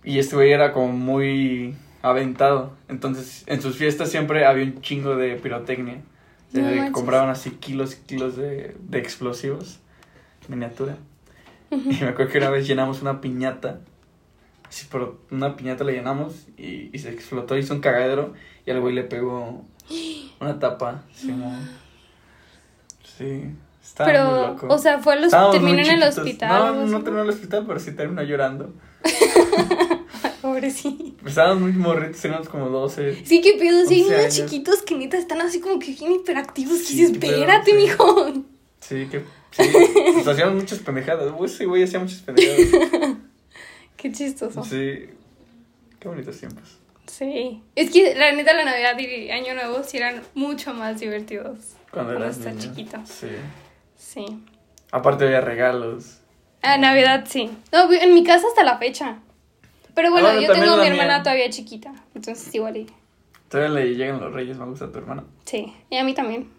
Y 0.03 0.19
este 0.19 0.35
güey 0.35 0.51
era 0.51 0.71
como 0.71 0.89
muy 0.93 1.75
aventado. 2.03 2.73
Entonces, 2.87 3.43
en 3.47 3.61
sus 3.61 3.75
fiestas 3.75 4.09
siempre 4.09 4.45
había 4.45 4.63
un 4.65 4.81
chingo 4.81 5.15
de 5.15 5.35
pirotecnia. 5.35 6.01
No 6.53 6.69
Eh, 6.69 6.91
compraban 6.91 7.29
así 7.29 7.51
kilos 7.51 7.95
y 7.95 8.05
kilos 8.05 8.37
de, 8.37 8.75
de 8.79 8.97
explosivos. 8.99 9.79
Miniatura. 10.47 10.97
Y 11.71 11.75
me 12.03 12.09
acuerdo 12.09 12.31
que 12.31 12.37
una 12.37 12.51
vez 12.51 12.67
llenamos 12.67 13.01
una 13.01 13.19
piñata. 13.21 13.81
Sí, 14.69 14.87
pero 14.91 15.19
una 15.31 15.55
piñata 15.55 15.83
la 15.83 15.91
llenamos 15.91 16.47
y, 16.57 16.89
y 16.93 16.99
se 16.99 17.09
explotó, 17.11 17.57
hizo 17.57 17.73
un 17.73 17.81
cagadero 17.81 18.33
y 18.65 18.71
al 18.71 18.79
güey 18.81 18.93
le 18.93 19.03
pegó 19.03 19.63
una 20.39 20.59
tapa. 20.59 21.03
Sí, 21.13 21.31
mo. 21.31 21.51
Sí 23.18 23.55
estaba 23.84 24.09
muy 24.09 24.18
Pero, 24.18 24.47
loco. 24.47 24.68
o 24.70 24.78
sea, 24.78 24.99
fue 24.99 25.13
a 25.13 25.16
los, 25.18 25.32
terminó 25.32 25.74
muy 25.74 25.88
en 25.88 26.01
el 26.01 26.03
hospital. 26.03 26.76
No, 26.76 26.86
no 26.88 27.03
terminó 27.03 27.24
en 27.24 27.30
el 27.30 27.34
hospital, 27.34 27.66
pero 27.68 27.80
sí 27.80 27.91
terminó 27.91 28.24
llorando. 28.24 28.74
Pobrecito. 30.41 31.28
Estábamos 31.28 31.61
muy 31.61 31.74
morritos, 31.74 32.22
teníamos 32.22 32.49
como 32.49 32.70
12. 32.70 33.26
Sí, 33.26 33.41
qué 33.41 33.53
pedo, 33.59 33.86
sí, 33.86 33.95
hay 33.95 34.01
11 34.01 34.03
niños 34.03 34.20
años. 34.20 34.36
chiquitos 34.36 34.82
que 34.82 34.95
neta 34.95 35.18
están 35.18 35.41
así 35.41 35.59
como 35.59 35.80
que 35.80 35.91
bien 35.93 36.11
hiperactivos. 36.13 36.80
Sí, 36.80 36.95
dices, 36.95 37.11
espérate, 37.13 37.72
sí. 37.72 37.78
mijo. 37.78 38.34
Sí, 38.80 39.07
que 39.07 39.20
sí, 39.51 39.72
pues 40.13 40.28
hacíamos 40.28 40.55
muchas 40.55 40.80
pendejadas. 40.80 41.34
Uy, 41.38 41.49
sí, 41.49 41.66
güey, 41.66 41.84
hacía 41.84 41.99
muchas 41.99 42.20
pendejadas. 42.20 43.18
Qué 43.97 44.11
chistoso. 44.11 44.63
Sí. 44.63 44.70
Sí. 44.70 45.09
Qué 45.99 46.07
bonitos 46.07 46.38
tiempos. 46.38 46.78
Es 47.76 47.91
que 47.91 48.16
la 48.16 48.32
neta, 48.32 48.53
la 48.53 48.66
Navidad 48.66 48.97
y 48.99 49.32
Año 49.32 49.53
Nuevo 49.53 49.84
sí 49.84 49.97
eran 49.97 50.22
mucho 50.34 50.74
más 50.74 50.99
divertidos. 50.99 51.76
Cuando 51.91 52.13
Cuando 52.16 52.26
eras 52.39 52.57
chiquito. 52.59 52.97
Sí. 53.05 53.28
Sí. 53.95 54.26
Aparte 54.91 55.26
había 55.26 55.41
regalos. 55.41 56.20
Ah, 56.61 56.78
Navidad 56.78 57.26
sí. 57.28 57.49
No, 57.72 57.91
en 57.91 58.13
mi 58.13 58.24
casa 58.24 58.47
hasta 58.47 58.63
la 58.63 58.78
fecha. 58.78 59.20
Pero 59.93 60.11
bueno, 60.11 60.28
Ah, 60.28 60.34
bueno, 60.34 60.47
yo 60.47 60.53
tengo 60.53 60.74
a 60.74 60.78
mi 60.82 60.88
hermana 60.88 61.16
mía. 61.16 61.24
todavía 61.24 61.49
chiquita. 61.49 61.93
Entonces 62.13 62.53
igual 62.53 62.78
y... 62.78 62.88
Todavía 63.49 63.76
le 63.80 63.95
llegan 63.95 64.20
los 64.20 64.34
reyes, 64.34 64.57
me 64.57 64.66
gusta 64.66 64.91
tu 64.91 64.97
hermana. 64.97 65.24
Sí, 65.45 65.74
y 65.89 65.97
a 65.97 66.03
mí 66.03 66.13
también. 66.13 66.49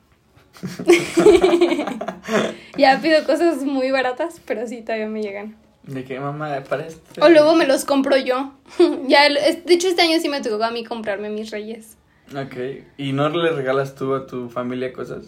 ya 2.78 2.98
pido 3.02 3.24
cosas 3.26 3.62
muy 3.62 3.90
baratas, 3.90 4.40
pero 4.46 4.66
sí, 4.66 4.82
todavía 4.82 5.08
me 5.08 5.20
llegan. 5.22 5.56
De 5.86 6.04
que 6.04 6.18
mamá, 6.18 6.62
para 6.68 6.86
este. 6.86 7.20
O 7.22 7.28
luego 7.28 7.54
me 7.54 7.66
los 7.66 7.84
compro 7.84 8.16
yo. 8.16 8.52
ya, 9.06 9.28
de 9.28 9.62
hecho, 9.74 9.88
este 9.88 10.02
año 10.02 10.18
sí 10.20 10.28
me 10.28 10.40
tocó 10.40 10.62
a 10.64 10.70
mí 10.70 10.84
comprarme 10.84 11.30
mis 11.30 11.50
reyes. 11.50 11.96
Ok. 12.34 12.56
¿Y 12.96 13.12
no 13.12 13.28
le 13.28 13.52
regalas 13.52 13.94
tú 13.94 14.14
a 14.14 14.26
tu 14.26 14.48
familia 14.48 14.92
cosas? 14.92 15.26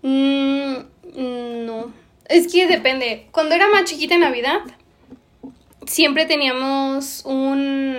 Mm, 0.00 0.76
mm, 1.14 1.66
no. 1.66 1.92
Es 2.26 2.50
que 2.50 2.66
depende. 2.66 3.28
Cuando 3.32 3.54
era 3.54 3.68
más 3.68 3.84
chiquita 3.84 4.14
en 4.14 4.22
Navidad, 4.22 4.60
siempre 5.86 6.24
teníamos 6.24 7.22
un 7.26 7.96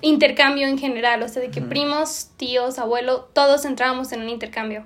intercambio 0.00 0.66
en 0.66 0.78
general. 0.78 1.22
O 1.22 1.28
sea, 1.28 1.42
de 1.42 1.50
que 1.50 1.60
primos, 1.60 2.30
tíos, 2.36 2.80
abuelo, 2.80 3.30
todos 3.32 3.64
entrábamos 3.64 4.10
en 4.10 4.22
un 4.22 4.28
intercambio. 4.28 4.84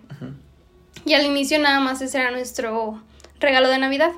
Y 1.06 1.14
al 1.14 1.24
inicio 1.24 1.58
nada 1.58 1.80
más 1.80 2.02
ese 2.02 2.18
era 2.18 2.30
nuestro 2.30 3.02
regalo 3.40 3.68
de 3.68 3.78
Navidad. 3.78 4.12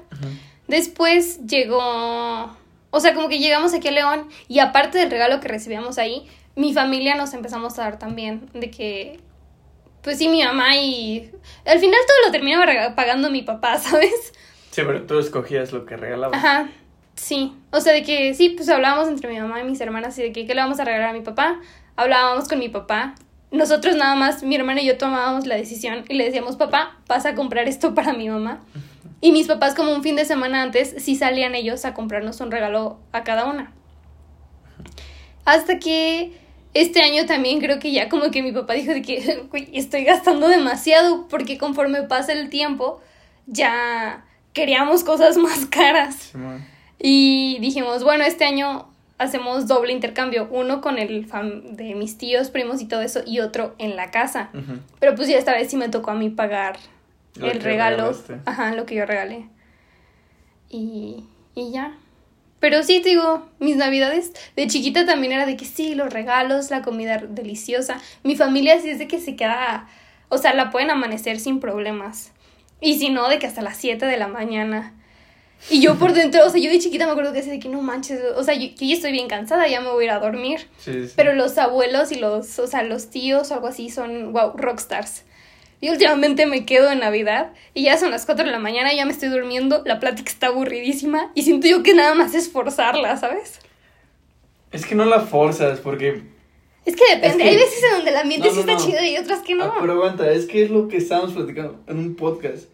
Después 0.68 1.46
llegó, 1.46 2.56
o 2.90 3.00
sea, 3.00 3.14
como 3.14 3.28
que 3.28 3.38
llegamos 3.38 3.72
aquí 3.74 3.88
a 3.88 3.92
León 3.92 4.28
y 4.48 4.58
aparte 4.58 4.98
del 4.98 5.10
regalo 5.10 5.40
que 5.40 5.48
recibíamos 5.48 5.98
ahí, 5.98 6.28
mi 6.56 6.72
familia 6.72 7.14
nos 7.14 7.34
empezamos 7.34 7.78
a 7.78 7.82
dar 7.82 7.98
también 7.98 8.48
de 8.54 8.70
que, 8.70 9.20
pues 10.02 10.18
sí, 10.18 10.28
mi 10.28 10.42
mamá 10.42 10.76
y 10.76 11.30
al 11.66 11.78
final 11.78 12.00
todo 12.06 12.16
lo 12.26 12.32
terminaba 12.32 12.94
pagando 12.96 13.30
mi 13.30 13.42
papá, 13.42 13.78
¿sabes? 13.78 14.32
Sí, 14.70 14.82
pero 14.86 15.02
tú 15.06 15.18
escogías 15.18 15.72
lo 15.72 15.86
que 15.86 15.96
regalabas. 15.96 16.36
Ajá, 16.36 16.68
sí. 17.14 17.54
O 17.70 17.80
sea, 17.80 17.92
de 17.92 18.02
que 18.02 18.34
sí, 18.34 18.50
pues 18.50 18.68
hablábamos 18.68 19.08
entre 19.08 19.30
mi 19.30 19.38
mamá 19.40 19.60
y 19.60 19.64
mis 19.64 19.80
hermanas 19.80 20.18
y 20.18 20.22
de 20.22 20.32
que 20.32 20.46
qué 20.46 20.54
le 20.54 20.60
vamos 20.60 20.80
a 20.80 20.84
regalar 20.84 21.10
a 21.10 21.12
mi 21.12 21.22
papá. 21.22 21.60
Hablábamos 21.94 22.48
con 22.48 22.58
mi 22.58 22.68
papá. 22.68 23.14
Nosotros 23.50 23.96
nada 23.96 24.16
más, 24.16 24.42
mi 24.42 24.54
hermana 24.56 24.82
y 24.82 24.86
yo 24.86 24.98
tomábamos 24.98 25.46
la 25.46 25.54
decisión 25.54 26.04
y 26.08 26.14
le 26.14 26.24
decíamos, 26.24 26.56
papá, 26.56 26.96
vas 27.06 27.24
a 27.24 27.34
comprar 27.34 27.68
esto 27.68 27.94
para 27.94 28.12
mi 28.12 28.28
mamá. 28.28 28.60
Y 29.20 29.32
mis 29.32 29.46
papás 29.46 29.74
como 29.74 29.92
un 29.92 30.02
fin 30.02 30.16
de 30.16 30.24
semana 30.24 30.62
antes 30.62 30.94
sí 30.98 31.16
salían 31.16 31.54
ellos 31.54 31.84
a 31.84 31.94
comprarnos 31.94 32.40
un 32.40 32.50
regalo 32.50 32.98
a 33.12 33.24
cada 33.24 33.46
una. 33.46 33.72
Hasta 35.44 35.78
que 35.78 36.32
este 36.74 37.02
año 37.02 37.24
también 37.26 37.60
creo 37.60 37.78
que 37.78 37.92
ya 37.92 38.08
como 38.08 38.30
que 38.30 38.42
mi 38.42 38.52
papá 38.52 38.74
dijo 38.74 38.92
de 38.92 39.02
que 39.02 39.44
"Güey, 39.50 39.68
estoy 39.72 40.04
gastando 40.04 40.48
demasiado 40.48 41.26
porque 41.28 41.56
conforme 41.56 42.02
pasa 42.02 42.32
el 42.32 42.50
tiempo 42.50 43.00
ya 43.46 44.24
queríamos 44.52 45.04
cosas 45.04 45.36
más 45.38 45.66
caras. 45.66 46.32
Y 46.98 47.58
dijimos, 47.60 48.02
bueno, 48.04 48.24
este 48.24 48.44
año 48.44 48.88
hacemos 49.18 49.66
doble 49.66 49.92
intercambio, 49.92 50.48
uno 50.50 50.80
con 50.80 50.98
el 50.98 51.24
fam 51.26 51.76
de 51.76 51.94
mis 51.94 52.18
tíos, 52.18 52.50
primos 52.50 52.80
y 52.82 52.86
todo 52.86 53.00
eso, 53.02 53.20
y 53.26 53.40
otro 53.40 53.74
en 53.78 53.96
la 53.96 54.10
casa. 54.10 54.50
Pero 54.98 55.14
pues 55.14 55.28
ya 55.28 55.38
esta 55.38 55.52
vez 55.52 55.70
sí 55.70 55.76
me 55.76 55.88
tocó 55.88 56.10
a 56.10 56.14
mí 56.14 56.28
pagar 56.30 56.78
Lo 57.38 57.50
el 57.50 57.60
regalo. 57.60 57.96
regalaste. 57.96 58.40
Ajá, 58.46 58.74
lo 58.74 58.86
que 58.86 58.94
yo 58.94 59.06
regalé. 59.06 59.48
Y, 60.68 61.24
y 61.54 61.70
ya. 61.72 61.96
Pero 62.60 62.82
sí, 62.82 63.00
te 63.00 63.10
digo, 63.10 63.46
mis 63.58 63.76
navidades 63.76 64.32
de 64.56 64.66
chiquita 64.66 65.04
también 65.04 65.32
era 65.32 65.46
de 65.46 65.56
que 65.56 65.64
sí, 65.64 65.94
los 65.94 66.12
regalos, 66.12 66.70
la 66.70 66.82
comida 66.82 67.18
deliciosa. 67.18 68.00
Mi 68.22 68.34
familia 68.34 68.80
sí 68.80 68.88
es 68.88 68.98
de 68.98 69.06
que 69.06 69.20
se 69.20 69.36
queda, 69.36 69.88
o 70.28 70.38
sea, 70.38 70.54
la 70.54 70.70
pueden 70.70 70.90
amanecer 70.90 71.38
sin 71.38 71.60
problemas. 71.60 72.32
Y 72.80 72.98
si 72.98 73.10
no, 73.10 73.28
de 73.28 73.38
que 73.38 73.46
hasta 73.46 73.62
las 73.62 73.76
7 73.76 74.06
de 74.06 74.16
la 74.16 74.28
mañana. 74.28 74.94
Y 75.70 75.80
yo 75.80 75.96
por 75.96 76.12
dentro, 76.14 76.46
o 76.46 76.50
sea, 76.50 76.60
yo 76.60 76.70
de 76.70 76.78
chiquita 76.78 77.06
me 77.06 77.12
acuerdo 77.12 77.32
que 77.32 77.38
decía 77.38 77.52
de 77.52 77.60
que 77.60 77.68
no 77.68 77.82
manches, 77.82 78.20
o 78.34 78.42
sea, 78.42 78.54
yo, 78.54 78.68
yo 78.68 78.86
ya 78.86 78.94
estoy 78.94 79.12
bien 79.12 79.28
cansada, 79.28 79.68
ya 79.68 79.80
me 79.80 79.90
voy 79.90 80.04
a 80.04 80.06
ir 80.06 80.10
a 80.12 80.18
dormir. 80.18 80.66
Sí, 80.78 81.08
sí. 81.08 81.12
Pero 81.14 81.34
los 81.34 81.56
abuelos 81.58 82.10
y 82.10 82.16
los, 82.16 82.58
o 82.58 82.66
sea, 82.66 82.82
los 82.82 83.10
tíos 83.10 83.50
o 83.50 83.54
algo 83.54 83.66
así 83.66 83.90
son, 83.90 84.32
wow, 84.32 84.54
rockstars. 84.56 85.24
Y 85.80 85.90
últimamente 85.90 86.46
me 86.46 86.64
quedo 86.64 86.90
en 86.90 87.00
Navidad 87.00 87.52
y 87.74 87.84
ya 87.84 87.98
son 87.98 88.10
las 88.10 88.24
4 88.26 88.44
de 88.46 88.50
la 88.50 88.58
mañana, 88.58 88.94
ya 88.94 89.04
me 89.04 89.12
estoy 89.12 89.28
durmiendo, 89.28 89.82
la 89.84 90.00
plática 90.00 90.30
está 90.30 90.46
aburridísima 90.48 91.30
y 91.34 91.42
siento 91.42 91.68
yo 91.68 91.82
que 91.82 91.92
nada 91.94 92.14
más 92.14 92.34
es 92.34 92.50
forzarla, 92.50 93.16
¿sabes? 93.18 93.60
Es 94.72 94.86
que 94.86 94.94
no 94.94 95.04
la 95.04 95.20
forzas 95.20 95.80
porque 95.80 96.22
Es 96.86 96.96
que 96.96 97.04
depende, 97.14 97.28
Es 97.28 97.36
que- 97.36 97.42
hay 97.42 97.56
veces 97.56 97.82
en 97.84 97.90
donde 97.96 98.10
el 98.10 98.16
ambiente 98.16 98.48
No, 98.48 98.54
sí 98.54 98.60
no, 98.64 98.72
está 98.72 98.82
no. 98.84 98.90
chido 98.90 99.04
y 99.04 99.16
otras 99.18 99.40
que 99.40 99.54
no. 99.54 99.64
Ah, 99.64 99.76
pero 99.80 99.92
aguanta, 99.92 100.30
es 100.30 100.46
que 100.46 100.62
es 100.64 100.70
lo 100.70 100.88
que 100.88 100.96
estábamos 100.96 101.32
platicando 101.34 101.80
en 101.86 101.98
un 101.98 102.14
podcast. 102.14 102.68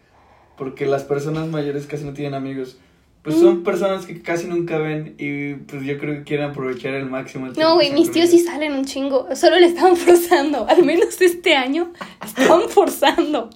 Porque 0.57 0.85
las 0.85 1.03
personas 1.03 1.47
mayores 1.47 1.87
casi 1.87 2.03
no 2.03 2.13
tienen 2.13 2.35
amigos. 2.35 2.77
Pues 3.23 3.37
son 3.39 3.63
personas 3.63 4.05
que 4.05 4.21
casi 4.21 4.47
nunca 4.47 4.77
ven 4.77 5.15
y 5.17 5.53
pues 5.55 5.83
yo 5.83 5.97
creo 5.97 6.15
que 6.17 6.23
quieren 6.23 6.49
aprovechar 6.49 6.93
el 6.93 7.05
máximo. 7.05 7.47
el 7.47 7.53
tiempo 7.53 7.69
No, 7.69 7.75
güey, 7.75 7.91
mis 7.91 8.01
están 8.09 8.13
tíos 8.15 8.29
sí 8.29 8.39
salen 8.39 8.73
un 8.73 8.85
chingo. 8.85 9.33
Solo 9.35 9.57
le 9.59 9.67
estaban 9.67 9.95
forzando. 9.97 10.67
Al 10.67 10.83
menos 10.83 11.19
este 11.21 11.55
año 11.55 11.93
estaban 12.23 12.63
forzando. 12.69 13.49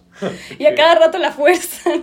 Y 0.57 0.65
a 0.65 0.73
cada 0.75 0.95
rato 0.95 1.17
la 1.17 1.31
fuerzan. 1.31 2.01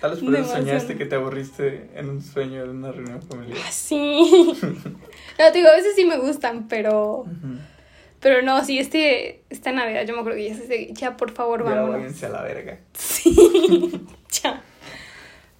Tal 0.00 0.10
vez 0.12 0.20
por 0.22 0.34
eso 0.36 0.50
soñaste 0.52 0.96
que 0.96 1.06
te 1.06 1.14
aburriste 1.16 1.90
en 1.94 2.10
un 2.10 2.22
sueño 2.22 2.62
de 2.64 2.70
una 2.70 2.92
reunión 2.92 3.20
familiar. 3.22 3.58
Sí. 3.70 4.54
No, 5.36 5.50
te 5.50 5.58
digo, 5.58 5.68
a 5.68 5.74
veces 5.74 5.96
sí 5.96 6.04
me 6.04 6.16
gustan, 6.18 6.68
pero. 6.68 7.24
Pero 8.20 8.40
no, 8.42 8.64
sí, 8.64 8.78
este, 8.78 9.42
esta 9.50 9.72
Navidad 9.72 10.06
yo 10.06 10.14
me 10.14 10.20
acuerdo 10.20 10.38
que 10.38 10.48
ya, 10.48 10.54
se- 10.54 10.92
ya 10.94 11.16
por 11.16 11.32
favor, 11.32 11.64
Ya 11.64 11.70
vámonos. 11.74 11.96
váyanse 11.96 12.26
a 12.26 12.28
la 12.28 12.42
verga. 12.42 12.78
Sí, 12.92 13.34
ya. 14.42 14.62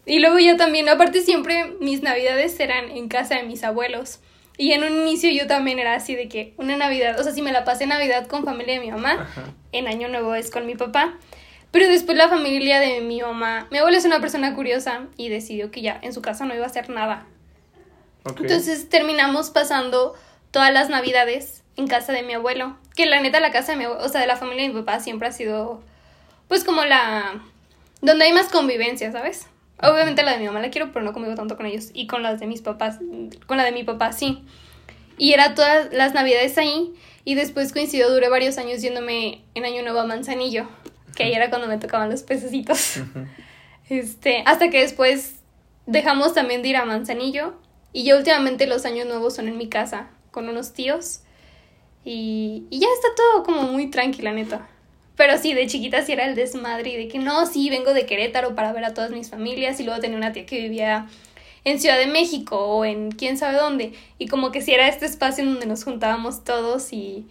Y 0.07 0.19
luego 0.19 0.39
yo 0.39 0.57
también, 0.57 0.89
aparte 0.89 1.23
siempre 1.23 1.73
mis 1.81 2.03
navidades 2.03 2.59
eran 2.61 2.91
en 2.91 3.09
casa 3.09 3.37
de 3.37 3.45
mis 3.45 3.65
abuelos. 3.65 4.21
Y 4.57 4.73
en 4.73 4.85
un 4.85 4.93
inicio 4.93 5.31
yo 5.31 5.47
también 5.47 5.79
era 5.79 5.95
así 5.95 6.15
de 6.15 6.29
que 6.29 6.55
una 6.59 6.77
Navidad, 6.77 7.19
o 7.19 7.23
sea, 7.25 7.33
si 7.33 7.43
me 7.43 7.51
la 7.53 7.65
pasé 7.65 7.87
Navidad 7.87 8.27
con 8.29 8.45
familia 8.45 8.75
de 8.75 8.81
mi 8.81 8.91
mamá, 8.91 9.13
Ajá. 9.15 9.47
en 9.73 9.89
Año 9.89 10.09
Nuevo 10.09 10.35
es 10.35 10.51
con 10.51 10.67
mi 10.67 10.77
papá. 10.77 11.15
Pero 11.73 11.89
después 11.89 12.17
la 12.17 12.29
familia 12.29 12.79
de 12.79 13.01
mi 13.01 13.21
mamá, 13.21 13.67
mi 13.73 13.79
abuela 13.79 13.99
es 13.99 14.05
una 14.05 14.21
persona 14.21 14.55
curiosa 14.55 15.09
y 15.17 15.29
decidió 15.29 15.73
que 15.73 15.81
ya 15.81 15.99
en 16.03 16.13
su 16.13 16.23
casa 16.23 16.45
no 16.45 16.55
iba 16.55 16.63
a 16.63 16.69
hacer 16.69 16.89
nada. 16.89 17.27
Entonces 18.25 18.89
terminamos 18.89 19.51
pasando 19.51 20.15
todas 20.53 20.73
las 20.73 20.89
navidades 20.89 21.65
en 21.77 21.89
casa 21.89 22.13
de 22.13 22.23
mi 22.23 22.35
abuelo. 22.35 22.77
Que 22.95 23.07
la 23.07 23.21
neta 23.21 23.41
la 23.41 23.51
casa 23.51 23.73
de 23.73 23.79
mi 23.79 23.85
abuelo, 23.85 24.05
o 24.05 24.09
sea, 24.09 24.21
de 24.21 24.29
la 24.29 24.37
familia 24.37 24.63
de 24.63 24.73
mi 24.73 24.81
papá 24.81 25.01
siempre 25.01 25.27
ha 25.27 25.33
sido 25.33 25.83
pues 26.47 26.63
como 26.63 26.85
la... 26.85 27.43
donde 28.03 28.27
hay 28.27 28.33
más 28.33 28.49
convivencia, 28.51 29.11
¿sabes? 29.11 29.49
Obviamente 29.91 30.23
la 30.23 30.33
de 30.33 30.39
mi 30.39 30.47
mamá 30.47 30.61
la 30.61 30.71
quiero, 30.71 30.93
pero 30.93 31.05
no 31.05 31.13
convivo 31.13 31.35
tanto 31.35 31.57
con 31.57 31.67
ellos. 31.67 31.91
Y 31.93 32.07
con 32.07 32.23
las 32.23 32.41
de 32.41 32.47
mis 32.47 32.63
papás, 32.63 32.99
con 33.47 33.57
la 33.57 33.65
de 33.65 33.73
mi 33.73 33.85
papá 33.85 34.13
sí. 34.13 34.45
Y 35.19 35.33
era 35.33 35.55
todas 35.55 35.93
las 35.93 36.15
navidades 36.15 36.59
ahí. 36.59 36.93
Y 37.25 37.35
después 37.35 37.73
coincidió, 37.73 38.11
duré 38.11 38.29
varios 38.29 38.59
años 38.59 38.83
yéndome 38.83 39.43
en 39.55 39.65
Año 39.65 39.83
Nuevo 39.83 40.01
a 40.01 40.05
Manzanillo. 40.07 40.69
Que 41.17 41.25
ahí 41.25 41.33
era 41.33 41.51
cuando 41.51 41.69
me 41.69 41.79
tocaban 41.79 42.11
los 42.11 42.23
pececitos. 42.23 43.01
Este, 43.91 44.43
hasta 44.47 44.71
que 44.71 44.81
después 44.81 45.41
dejamos 45.85 46.33
también 46.33 46.63
de 46.63 46.71
ir 46.71 46.77
a 46.79 46.87
Manzanillo. 46.87 47.55
Y 47.93 48.05
ya 48.05 48.17
últimamente 48.17 48.67
los 48.67 48.87
años 48.87 49.07
nuevos 49.07 49.35
son 49.35 49.47
en 49.47 49.59
mi 49.59 49.69
casa, 49.69 50.09
con 50.31 50.49
unos 50.49 50.73
tíos. 50.73 51.21
Y, 52.03 52.67
y 52.71 52.81
ya 52.81 52.89
está 52.89 53.09
todo 53.15 53.43
como 53.43 53.65
muy 53.65 53.91
tranquila, 53.91 54.33
neta. 54.33 54.69
Pero 55.17 55.39
sí, 55.39 55.55
de 55.55 55.67
chiquita 55.67 56.03
sí 56.05 56.13
era 56.13 56.25
el 56.27 56.35
desmadre 56.35 56.91
y 56.91 56.97
de 56.97 57.09
que 57.09 57.19
no, 57.19 57.47
sí, 57.47 57.71
vengo 57.71 57.95
de 57.95 58.05
Querétaro 58.07 58.55
para 58.55 58.73
ver 58.73 58.85
a 58.85 58.95
todas 58.95 59.11
mis 59.13 59.31
familias. 59.31 59.79
Y 59.81 59.85
luego 59.85 60.01
tenía 60.01 60.17
una 60.17 60.33
tía 60.33 60.45
que 60.47 60.59
vivía 60.61 61.07
en 61.65 61.81
Ciudad 61.81 61.99
de 61.99 62.07
México 62.09 62.59
o 62.59 62.85
en 62.85 63.11
quién 63.13 63.39
sabe 63.39 63.57
dónde. 63.57 63.93
Y 64.19 64.27
como 64.27 64.51
que 64.51 64.61
sí 64.61 64.73
era 64.73 64.89
este 64.89 65.07
espacio 65.07 65.45
en 65.45 65.51
donde 65.53 65.67
nos 65.67 65.85
juntábamos 65.85 66.43
todos 66.43 66.93
y, 66.93 67.27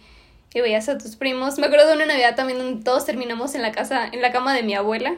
y 0.54 0.60
veías 0.60 0.88
a 0.88 0.96
tus 0.96 1.16
primos. 1.16 1.58
Me 1.58 1.66
acuerdo 1.66 1.86
de 1.88 1.94
una 1.96 2.06
Navidad 2.06 2.34
también 2.36 2.58
donde 2.58 2.82
todos 2.82 3.04
terminamos 3.04 3.54
en 3.54 3.60
la 3.62 3.70
casa, 3.72 4.08
en 4.10 4.22
la 4.22 4.32
cama 4.32 4.54
de 4.54 4.62
mi 4.62 4.74
abuela. 4.74 5.16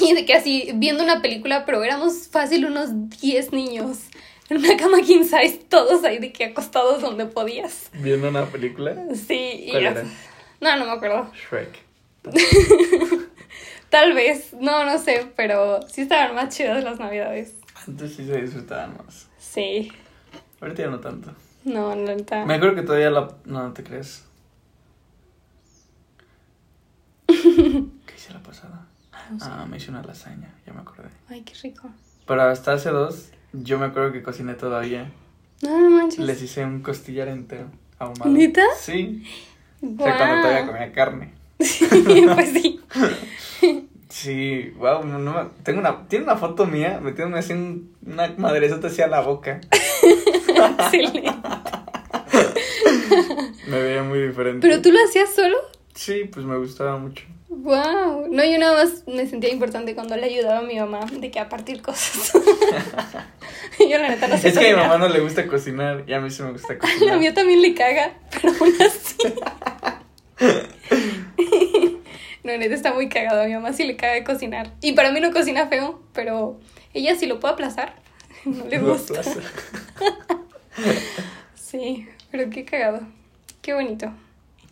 Y 0.00 0.14
de 0.14 0.24
que 0.24 0.34
así, 0.34 0.70
viendo 0.74 1.02
una 1.02 1.20
película, 1.20 1.64
pero 1.66 1.82
éramos 1.84 2.28
fácil 2.28 2.64
unos 2.64 2.90
10 3.20 3.52
niños. 3.52 3.98
En 4.48 4.56
una 4.58 4.76
cama 4.76 4.98
king 5.02 5.22
size, 5.24 5.60
todos 5.68 6.02
ahí 6.04 6.18
de 6.18 6.32
que 6.32 6.44
acostados 6.46 7.02
donde 7.02 7.26
podías. 7.26 7.88
¿Viendo 7.92 8.28
una 8.30 8.46
película? 8.46 8.96
Sí, 9.14 9.64
y 9.66 9.70
¿Cuál 9.70 9.82
ya- 9.82 9.90
era? 9.90 10.04
No, 10.62 10.76
no 10.76 10.84
me 10.84 10.92
acuerdo. 10.92 11.30
Shrek. 11.32 11.78
Tal 13.88 14.12
vez, 14.12 14.52
no, 14.52 14.84
no 14.84 14.98
sé, 14.98 15.32
pero 15.36 15.80
sí 15.88 16.02
estaban 16.02 16.34
más 16.34 16.54
chidas 16.54 16.84
las 16.84 16.98
navidades. 17.00 17.54
Antes 17.88 18.14
sí 18.14 18.26
se 18.26 18.40
disfrutaban 18.40 18.96
más. 18.98 19.28
Sí, 19.38 19.90
Ahorita 20.60 20.82
ya 20.82 20.90
no 20.90 21.00
tanto. 21.00 21.32
no, 21.64 21.94
la 21.96 22.14
neta. 22.14 22.44
Me 22.44 22.54
acuerdo 22.54 22.74
que 22.76 22.82
todavía 22.82 23.10
la... 23.10 23.28
No, 23.46 23.62
no 23.62 23.72
te 23.72 23.82
crees. 23.82 24.24
¿Qué 27.26 28.14
hice 28.16 28.32
la 28.34 28.40
pasada? 28.42 28.86
No 29.30 29.38
sé. 29.40 29.46
Ah, 29.48 29.66
me 29.68 29.76
hice 29.78 29.90
una 29.90 30.02
lasaña, 30.02 30.54
ya 30.66 30.72
me 30.72 30.80
acordé. 30.80 31.08
Ay, 31.28 31.42
qué 31.42 31.54
rico. 31.62 31.88
Pero 32.26 32.42
hasta 32.42 32.72
hace 32.74 32.90
dos, 32.90 33.30
yo 33.52 33.78
me 33.78 33.86
acuerdo 33.86 34.12
que 34.12 34.22
cociné 34.22 34.54
todavía. 34.54 35.10
No, 35.62 35.78
no 35.80 35.90
manches. 35.90 36.20
Les 36.20 36.42
hice 36.42 36.64
un 36.64 36.82
costillar 36.82 37.28
entero 37.28 37.66
ahumado. 37.98 38.30
¿Neta? 38.30 38.62
Sí. 38.78 39.24
O 39.82 40.02
sea, 40.04 40.16
cuando 40.16 40.42
todavía 40.42 40.66
comía 40.66 40.92
carne. 40.92 41.34
pues 41.58 42.48
sí. 42.52 42.80
Sí, 44.10 44.72
wow, 44.76 45.04
no, 45.04 45.20
no 45.20 45.52
tengo 45.62 45.78
una, 45.78 46.08
tiene 46.08 46.24
una 46.24 46.36
foto 46.36 46.66
mía 46.66 46.98
metiéndome 47.00 47.38
así 47.38 47.52
un- 47.52 47.94
una 48.04 48.26
madrezota 48.38 48.88
hacia 48.88 49.06
la 49.06 49.20
boca. 49.20 49.60
Excelente. 50.80 51.30
Me 53.68 53.80
veía 53.82 54.02
muy 54.02 54.20
diferente. 54.26 54.66
¿Pero 54.66 54.82
tú 54.82 54.90
lo 54.90 54.98
hacías 55.04 55.32
solo? 55.32 55.56
Sí, 55.94 56.24
pues 56.32 56.44
me 56.44 56.56
gustaba 56.58 56.96
mucho. 56.98 57.24
Wow. 57.50 58.28
No, 58.30 58.44
yo 58.44 58.58
nada 58.58 58.84
más 58.84 59.02
me 59.08 59.26
sentía 59.26 59.50
importante 59.52 59.96
cuando 59.96 60.16
le 60.16 60.24
ayudaba 60.26 60.58
a 60.60 60.62
mi 60.62 60.78
mamá 60.78 61.04
de 61.10 61.32
que 61.32 61.40
a 61.40 61.48
partir 61.48 61.82
cosas. 61.82 62.32
yo 63.80 63.98
la 63.98 64.08
neta 64.08 64.28
no 64.28 64.38
sé 64.38 64.48
Es 64.48 64.58
que 64.58 64.70
a 64.70 64.76
mi 64.76 64.80
mamá 64.80 64.98
no 64.98 65.08
le 65.08 65.18
gusta 65.18 65.46
cocinar 65.48 66.04
y 66.06 66.12
a 66.12 66.20
mí 66.20 66.30
sí 66.30 66.44
me 66.44 66.52
gusta 66.52 66.74
La 66.74 66.78
cocinar. 66.78 67.18
mía 67.18 67.34
también 67.34 67.60
le 67.60 67.74
caga, 67.74 68.12
pero 68.30 68.52
aún 68.54 68.72
así. 68.80 69.16
no, 72.44 72.56
neta 72.56 72.74
está 72.74 72.94
muy 72.94 73.08
cagado. 73.08 73.42
A 73.42 73.46
mi 73.46 73.52
mamá 73.54 73.72
sí 73.72 73.84
le 73.84 73.96
caga 73.96 74.14
de 74.14 74.22
cocinar. 74.22 74.70
Y 74.80 74.92
para 74.92 75.10
mí 75.10 75.18
no 75.20 75.32
cocina 75.32 75.66
feo, 75.66 76.00
pero 76.12 76.60
ella 76.94 77.16
sí 77.16 77.26
lo 77.26 77.40
puede 77.40 77.54
aplazar. 77.54 77.96
No 78.44 78.64
le 78.66 78.78
gusta. 78.78 79.22
Sí, 81.54 82.06
pero 82.30 82.48
qué 82.48 82.64
cagado. 82.64 83.00
Qué 83.60 83.74
bonito. 83.74 84.12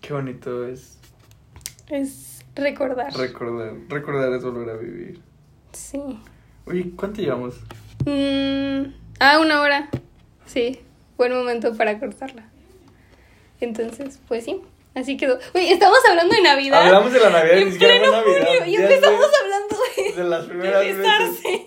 Qué 0.01 0.13
bonito 0.13 0.65
es 0.67 0.97
Es 1.89 2.28
recordar. 2.59 3.13
recordar. 3.17 3.75
Recordar 3.89 4.33
es 4.35 4.45
volver 4.45 4.71
a 4.71 4.77
vivir. 4.77 5.21
sí. 5.73 6.01
Oye, 6.67 6.91
¿cuánto 6.97 7.23
llevamos? 7.23 7.55
Mm, 8.05 8.93
ah, 9.21 9.39
una 9.41 9.63
hora. 9.63 9.89
Sí, 10.45 10.81
buen 11.17 11.33
momento 11.33 11.75
para 11.77 11.99
cortarla. 11.99 12.49
Entonces, 13.61 14.21
pues 14.29 14.45
sí, 14.45 14.61
así 14.95 15.17
quedó. 15.17 15.39
Oye, 15.55 15.73
estamos 15.73 15.99
hablando 16.09 16.35
de 16.35 16.43
Navidad. 16.43 16.87
Hablamos 16.87 17.13
de 17.13 17.21
la 17.21 17.31
Navidad, 17.31 17.55
ni 17.57 17.63
en 17.63 17.69
fue 17.71 17.79
pleno 17.79 18.13
Navidad. 18.13 18.47
junio, 18.47 18.67
y 18.67 18.77
empezamos 18.77 19.27
sé. 19.31 19.37
hablando 19.43 19.77
de, 19.97 20.13
de 20.23 20.29
las 20.29 20.45
primeras 20.47 20.81
de 20.83 20.93
veces. 20.95 21.61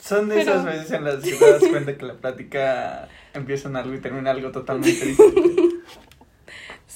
Son 0.00 0.28
de 0.28 0.36
Pero- 0.36 0.50
esas 0.52 0.64
veces 0.64 0.90
en 0.92 1.04
las 1.04 1.16
que 1.24 1.32
te 1.32 1.50
das 1.50 1.64
cuenta 1.66 1.96
que 1.96 2.04
la 2.06 2.14
plática 2.14 3.08
empieza 3.34 3.68
en 3.68 3.76
algo 3.76 3.94
y 3.94 4.00
termina 4.00 4.30
en 4.30 4.36
algo 4.36 4.52
totalmente 4.52 5.04
diferente. 5.06 5.62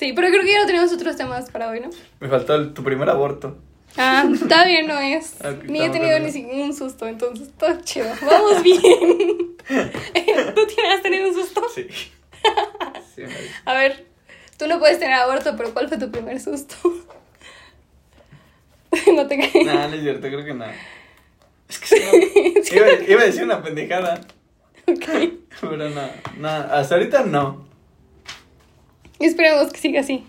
Sí, 0.03 0.13
pero 0.15 0.31
creo 0.31 0.43
que 0.43 0.51
ya 0.51 0.59
no 0.59 0.67
tenemos 0.67 0.93
otros 0.93 1.17
temas 1.17 1.49
para 1.49 1.69
hoy, 1.69 1.79
¿no? 1.79 1.89
Me 2.19 2.27
faltó 2.27 2.57
el- 2.57 2.75
tu 2.75 2.83
primer 2.83 3.09
aborto. 3.09 3.57
Ah, 3.97 4.29
está 4.35 4.65
bien, 4.65 4.89
no 4.89 4.99
es. 4.99 5.35
Ok, 5.45 5.63
ni 5.67 5.81
he 5.81 5.91
tenido 5.91 6.19
ni 6.19 6.63
un 6.63 6.75
susto, 6.75 7.07
entonces 7.07 7.51
todo 7.57 7.81
chido. 7.83 8.09
Vamos 8.21 8.65
bien. 8.65 8.81
¿Tú 9.69 10.67
tienes, 10.67 10.93
has 10.97 11.03
tenido 11.03 11.29
un 11.29 11.35
susto? 11.35 11.63
Sí. 11.73 11.87
A 13.65 13.75
ver, 13.75 14.05
tú 14.59 14.67
no 14.67 14.81
puedes 14.81 14.99
tener 14.99 15.15
aborto, 15.15 15.57
pero 15.57 15.73
¿cuál 15.73 15.89
fue 15.89 15.99
tu 15.99 16.11
primer 16.11 16.41
susto? 16.41 16.75
no 19.15 19.29
te 19.29 19.37
crees. 19.37 19.65
Nah, 19.65 19.87
no 19.87 19.95
es 19.95 20.01
cierto, 20.03 20.23
creo 20.27 20.45
que 20.45 20.55
nada. 20.55 20.75
Es 21.69 21.79
que 21.79 21.87
sí, 21.87 22.03
no. 22.75 22.77
iba, 22.77 22.93
iba 23.07 23.23
a 23.23 23.25
decir 23.27 23.45
una 23.45 23.63
pendejada, 23.63 24.21
Ok. 24.89 25.07
pero 25.61 25.89
no, 25.91 26.01
no, 26.39 26.49
hasta 26.49 26.97
ahorita 26.97 27.23
no. 27.23 27.71
Esperemos 29.27 29.73
que 29.73 29.79
siga 29.79 30.01
así. 30.01 30.25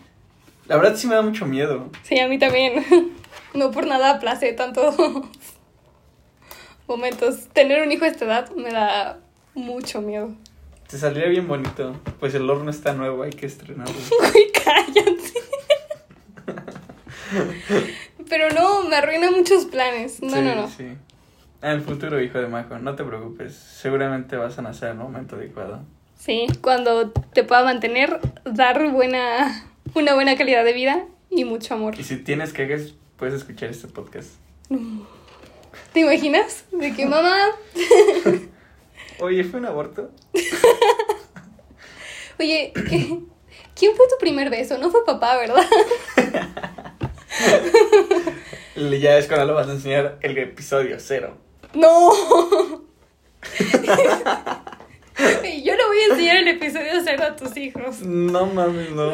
La 0.67 0.77
verdad 0.77 0.95
sí 0.95 1.07
me 1.07 1.15
da 1.15 1.21
mucho 1.21 1.45
miedo. 1.45 1.89
Sí, 2.03 2.19
a 2.19 2.27
mí 2.27 2.37
también. 2.39 2.83
No 3.53 3.69
por 3.69 3.85
nada 3.85 4.09
aplacé 4.15 4.51
tantos 4.53 4.95
momentos. 6.87 7.49
Tener 7.53 7.83
un 7.83 7.91
hijo 7.91 8.05
a 8.05 8.07
esta 8.07 8.25
edad 8.25 8.51
me 8.55 8.71
da 8.71 9.19
mucho 9.53 10.01
miedo. 10.01 10.33
Te 10.89 10.97
saldría 10.97 11.27
bien 11.27 11.47
bonito. 11.47 11.95
Pues 12.19 12.33
el 12.33 12.49
horno 12.49 12.71
está 12.71 12.93
nuevo, 12.93 13.21
hay 13.21 13.29
que 13.29 13.45
estrenarlo. 13.45 13.93
Uy, 14.33 14.51
cállate. 14.53 15.33
Pero 18.27 18.49
no, 18.49 18.83
me 18.83 18.95
arruina 18.95 19.29
muchos 19.29 19.65
planes. 19.65 20.21
No, 20.23 20.31
sí, 20.31 20.41
no, 20.41 20.55
no. 20.55 20.67
Sí. 20.67 20.85
En 21.61 21.69
el 21.69 21.81
futuro, 21.81 22.19
hijo 22.21 22.39
de 22.39 22.47
Majo, 22.47 22.79
no 22.79 22.95
te 22.95 23.03
preocupes. 23.03 23.53
Seguramente 23.53 24.35
vas 24.35 24.57
a 24.57 24.63
nacer 24.63 24.89
en 24.89 24.97
el 24.97 25.03
momento 25.03 25.35
adecuado. 25.35 25.81
Sí, 26.17 26.47
cuando 26.61 27.11
te 27.11 27.43
pueda 27.43 27.63
mantener, 27.63 28.19
dar 28.45 28.89
buena, 28.91 29.65
una 29.93 30.13
buena 30.13 30.37
calidad 30.37 30.63
de 30.63 30.73
vida 30.73 31.05
y 31.29 31.43
mucho 31.43 31.73
amor. 31.73 31.99
Y 31.99 32.03
si 32.03 32.17
tienes 32.17 32.53
quejas, 32.53 32.93
puedes 33.17 33.35
escuchar 33.35 33.69
este 33.69 33.87
podcast. 33.87 34.29
¿Te 35.91 35.99
imaginas? 35.99 36.65
De 36.71 36.93
que 36.93 37.05
mamá, 37.05 37.37
Oye, 39.19 39.43
¿fue 39.43 39.59
un 39.59 39.65
aborto? 39.65 40.11
oye, 42.39 42.73
¿quién 42.73 43.95
fue 43.95 44.07
tu 44.07 44.17
primer 44.19 44.49
beso? 44.49 44.77
No 44.77 44.89
fue 44.89 45.05
papá, 45.05 45.37
¿verdad? 45.37 45.65
Ya 48.75 49.17
es 49.17 49.27
cuando 49.27 49.45
lo 49.45 49.53
vas 49.53 49.67
a 49.67 49.73
enseñar 49.73 50.17
el 50.21 50.37
episodio 50.37 50.97
cero. 50.99 51.37
No. 51.73 52.11
Yo 55.63 55.75
le 55.75 55.85
voy 55.85 55.97
a 55.99 56.05
enseñar 56.11 56.37
el 56.37 56.47
episodio 56.47 56.91
cero 57.03 57.23
a 57.27 57.35
tus 57.35 57.55
hijos. 57.57 58.01
No 58.01 58.45
mames, 58.47 58.91
no. 58.91 59.11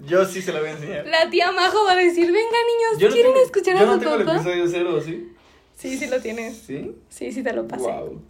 Yo 0.00 0.24
sí 0.24 0.42
se 0.42 0.52
lo 0.52 0.60
voy 0.60 0.68
a 0.68 0.72
enseñar. 0.72 1.06
La 1.06 1.30
tía 1.30 1.52
Majo 1.52 1.84
va 1.84 1.92
a 1.92 1.96
decir, 1.96 2.26
venga 2.26 2.38
niños, 2.40 2.98
Yo 2.98 3.08
no 3.08 3.14
¿quieren 3.14 3.32
tengo- 3.32 3.44
escuchar 3.46 3.76
yo 3.78 3.82
a 3.82 3.86
no 3.86 3.98
tengo 3.98 4.14
el 4.16 4.24
papá? 4.24 4.36
episodio 4.36 4.68
cero, 4.68 5.00
¿sí? 5.00 5.28
Sí, 5.76 5.96
sí 5.98 6.06
lo 6.06 6.20
tienes. 6.20 6.56
¿Sí? 6.58 6.94
Sí, 7.08 7.32
sí 7.32 7.42
te 7.42 7.52
lo 7.52 7.66
pasé. 7.68 7.82
Wow. 7.84 8.20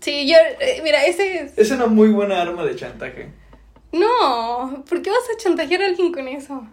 Sí, 0.00 0.28
yo, 0.28 0.36
eh, 0.60 0.80
mira, 0.84 1.04
ese 1.06 1.38
es... 1.44 1.58
Es 1.58 1.70
una 1.70 1.86
muy 1.86 2.08
buena 2.08 2.40
arma 2.42 2.64
de 2.64 2.76
chantaje. 2.76 3.30
No, 3.92 4.84
¿por 4.88 5.02
qué 5.02 5.10
vas 5.10 5.22
a 5.32 5.36
chantajear 5.38 5.82
a 5.82 5.86
alguien 5.86 6.12
con 6.12 6.28
eso? 6.28 6.66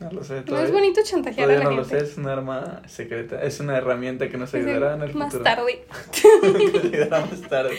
No 0.00 0.10
lo 0.10 0.24
sé. 0.24 0.34
No 0.36 0.42
todavía- 0.44 0.66
es 0.66 0.72
bonito 0.72 1.00
chantajear 1.04 1.50
a 1.50 1.54
la 1.58 1.64
no 1.64 1.70
lo 1.72 1.84
sé, 1.84 1.90
gente. 1.96 2.04
es 2.10 2.16
una 2.18 2.32
arma 2.32 2.82
secreta. 2.88 3.42
Es 3.42 3.60
una 3.60 3.76
herramienta 3.76 4.28
que 4.28 4.36
nos 4.36 4.52
ayudará 4.54 4.94
en 4.94 5.02
el 5.02 5.14
Más 5.14 5.32
futuro. 5.32 5.44
tarde. 5.44 5.84
Ayudará 6.82 7.20
más 7.26 7.40
tarde. 7.42 7.78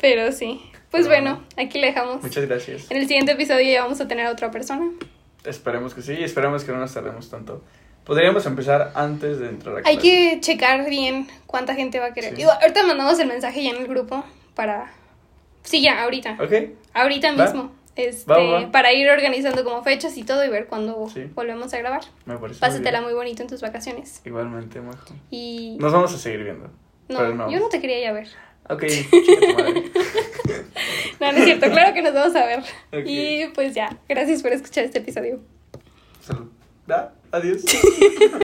Pero 0.00 0.32
sí. 0.32 0.60
Pues 0.90 1.06
Pero 1.06 1.22
bueno, 1.22 1.42
aquí 1.56 1.78
le 1.80 1.88
dejamos. 1.88 2.22
Muchas 2.22 2.46
gracias. 2.46 2.90
En 2.90 2.98
el 2.98 3.06
siguiente 3.08 3.32
episodio 3.32 3.70
ya 3.70 3.82
vamos 3.82 4.00
a 4.00 4.06
tener 4.08 4.26
a 4.26 4.30
otra 4.30 4.50
persona. 4.50 4.90
Esperemos 5.44 5.92
que 5.92 6.02
sí, 6.02 6.12
esperemos 6.22 6.64
que 6.64 6.72
no 6.72 6.78
nos 6.78 6.94
tardemos 6.94 7.28
tanto. 7.28 7.62
Podríamos 8.04 8.46
empezar 8.46 8.92
antes 8.94 9.38
de 9.40 9.48
entrar 9.48 9.76
a 9.76 9.78
Hay 9.78 9.96
clase. 9.96 10.00
que 10.02 10.38
checar 10.40 10.88
bien 10.88 11.26
cuánta 11.46 11.74
gente 11.74 11.98
va 11.98 12.06
a 12.06 12.12
querer. 12.14 12.30
Sí. 12.30 12.36
Digo, 12.36 12.50
ahorita 12.52 12.86
mandamos 12.86 13.18
el 13.18 13.28
mensaje 13.28 13.62
ya 13.64 13.70
en 13.70 13.76
el 13.76 13.88
grupo 13.88 14.24
para... 14.54 14.92
Sí, 15.62 15.82
ya, 15.82 16.02
ahorita. 16.02 16.36
¿Ok? 16.40 16.52
Ahorita 16.92 17.34
Va. 17.34 17.44
mismo. 17.44 17.72
Este, 17.96 18.30
Va, 18.30 18.38
va, 18.38 18.60
va. 18.62 18.72
Para 18.72 18.92
ir 18.92 19.08
organizando 19.08 19.62
como 19.64 19.82
fechas 19.84 20.16
y 20.16 20.24
todo 20.24 20.44
y 20.44 20.48
ver 20.48 20.66
cuándo 20.66 21.08
Sí. 21.12 21.24
volvemos 21.34 21.72
a 21.74 21.78
grabar. 21.78 22.02
Me 22.26 22.36
parece. 22.38 22.58
Pásatela 22.60 23.00
muy 23.00 23.12
bonito 23.14 23.42
en 23.42 23.48
tus 23.48 23.60
vacaciones. 23.60 24.20
Igualmente, 24.24 24.80
Majo. 24.80 25.14
Y... 25.30 25.76
Nos 25.80 25.92
vamos 25.92 26.12
a 26.12 26.18
seguir 26.18 26.42
viendo. 26.44 26.70
No, 27.08 27.18
pero 27.18 27.34
no. 27.34 27.50
yo 27.50 27.60
no 27.60 27.68
te 27.68 27.80
quería 27.80 28.00
ya 28.00 28.12
ver. 28.12 28.28
Ok. 28.68 28.82
No, 31.20 31.30
no 31.32 31.38
es 31.38 31.44
cierto, 31.44 31.70
claro 31.70 31.94
que 31.94 32.02
nos 32.02 32.12
vamos 32.12 32.34
a 32.34 32.44
ver. 32.44 32.62
Y 33.06 33.46
pues 33.54 33.72
ya, 33.74 33.96
gracias 34.08 34.42
por 34.42 34.52
escuchar 34.52 34.84
este 34.84 34.98
episodio. 34.98 35.40
Salud. 36.20 36.48
¿Da? 36.86 37.14
Adiós. 37.30 37.62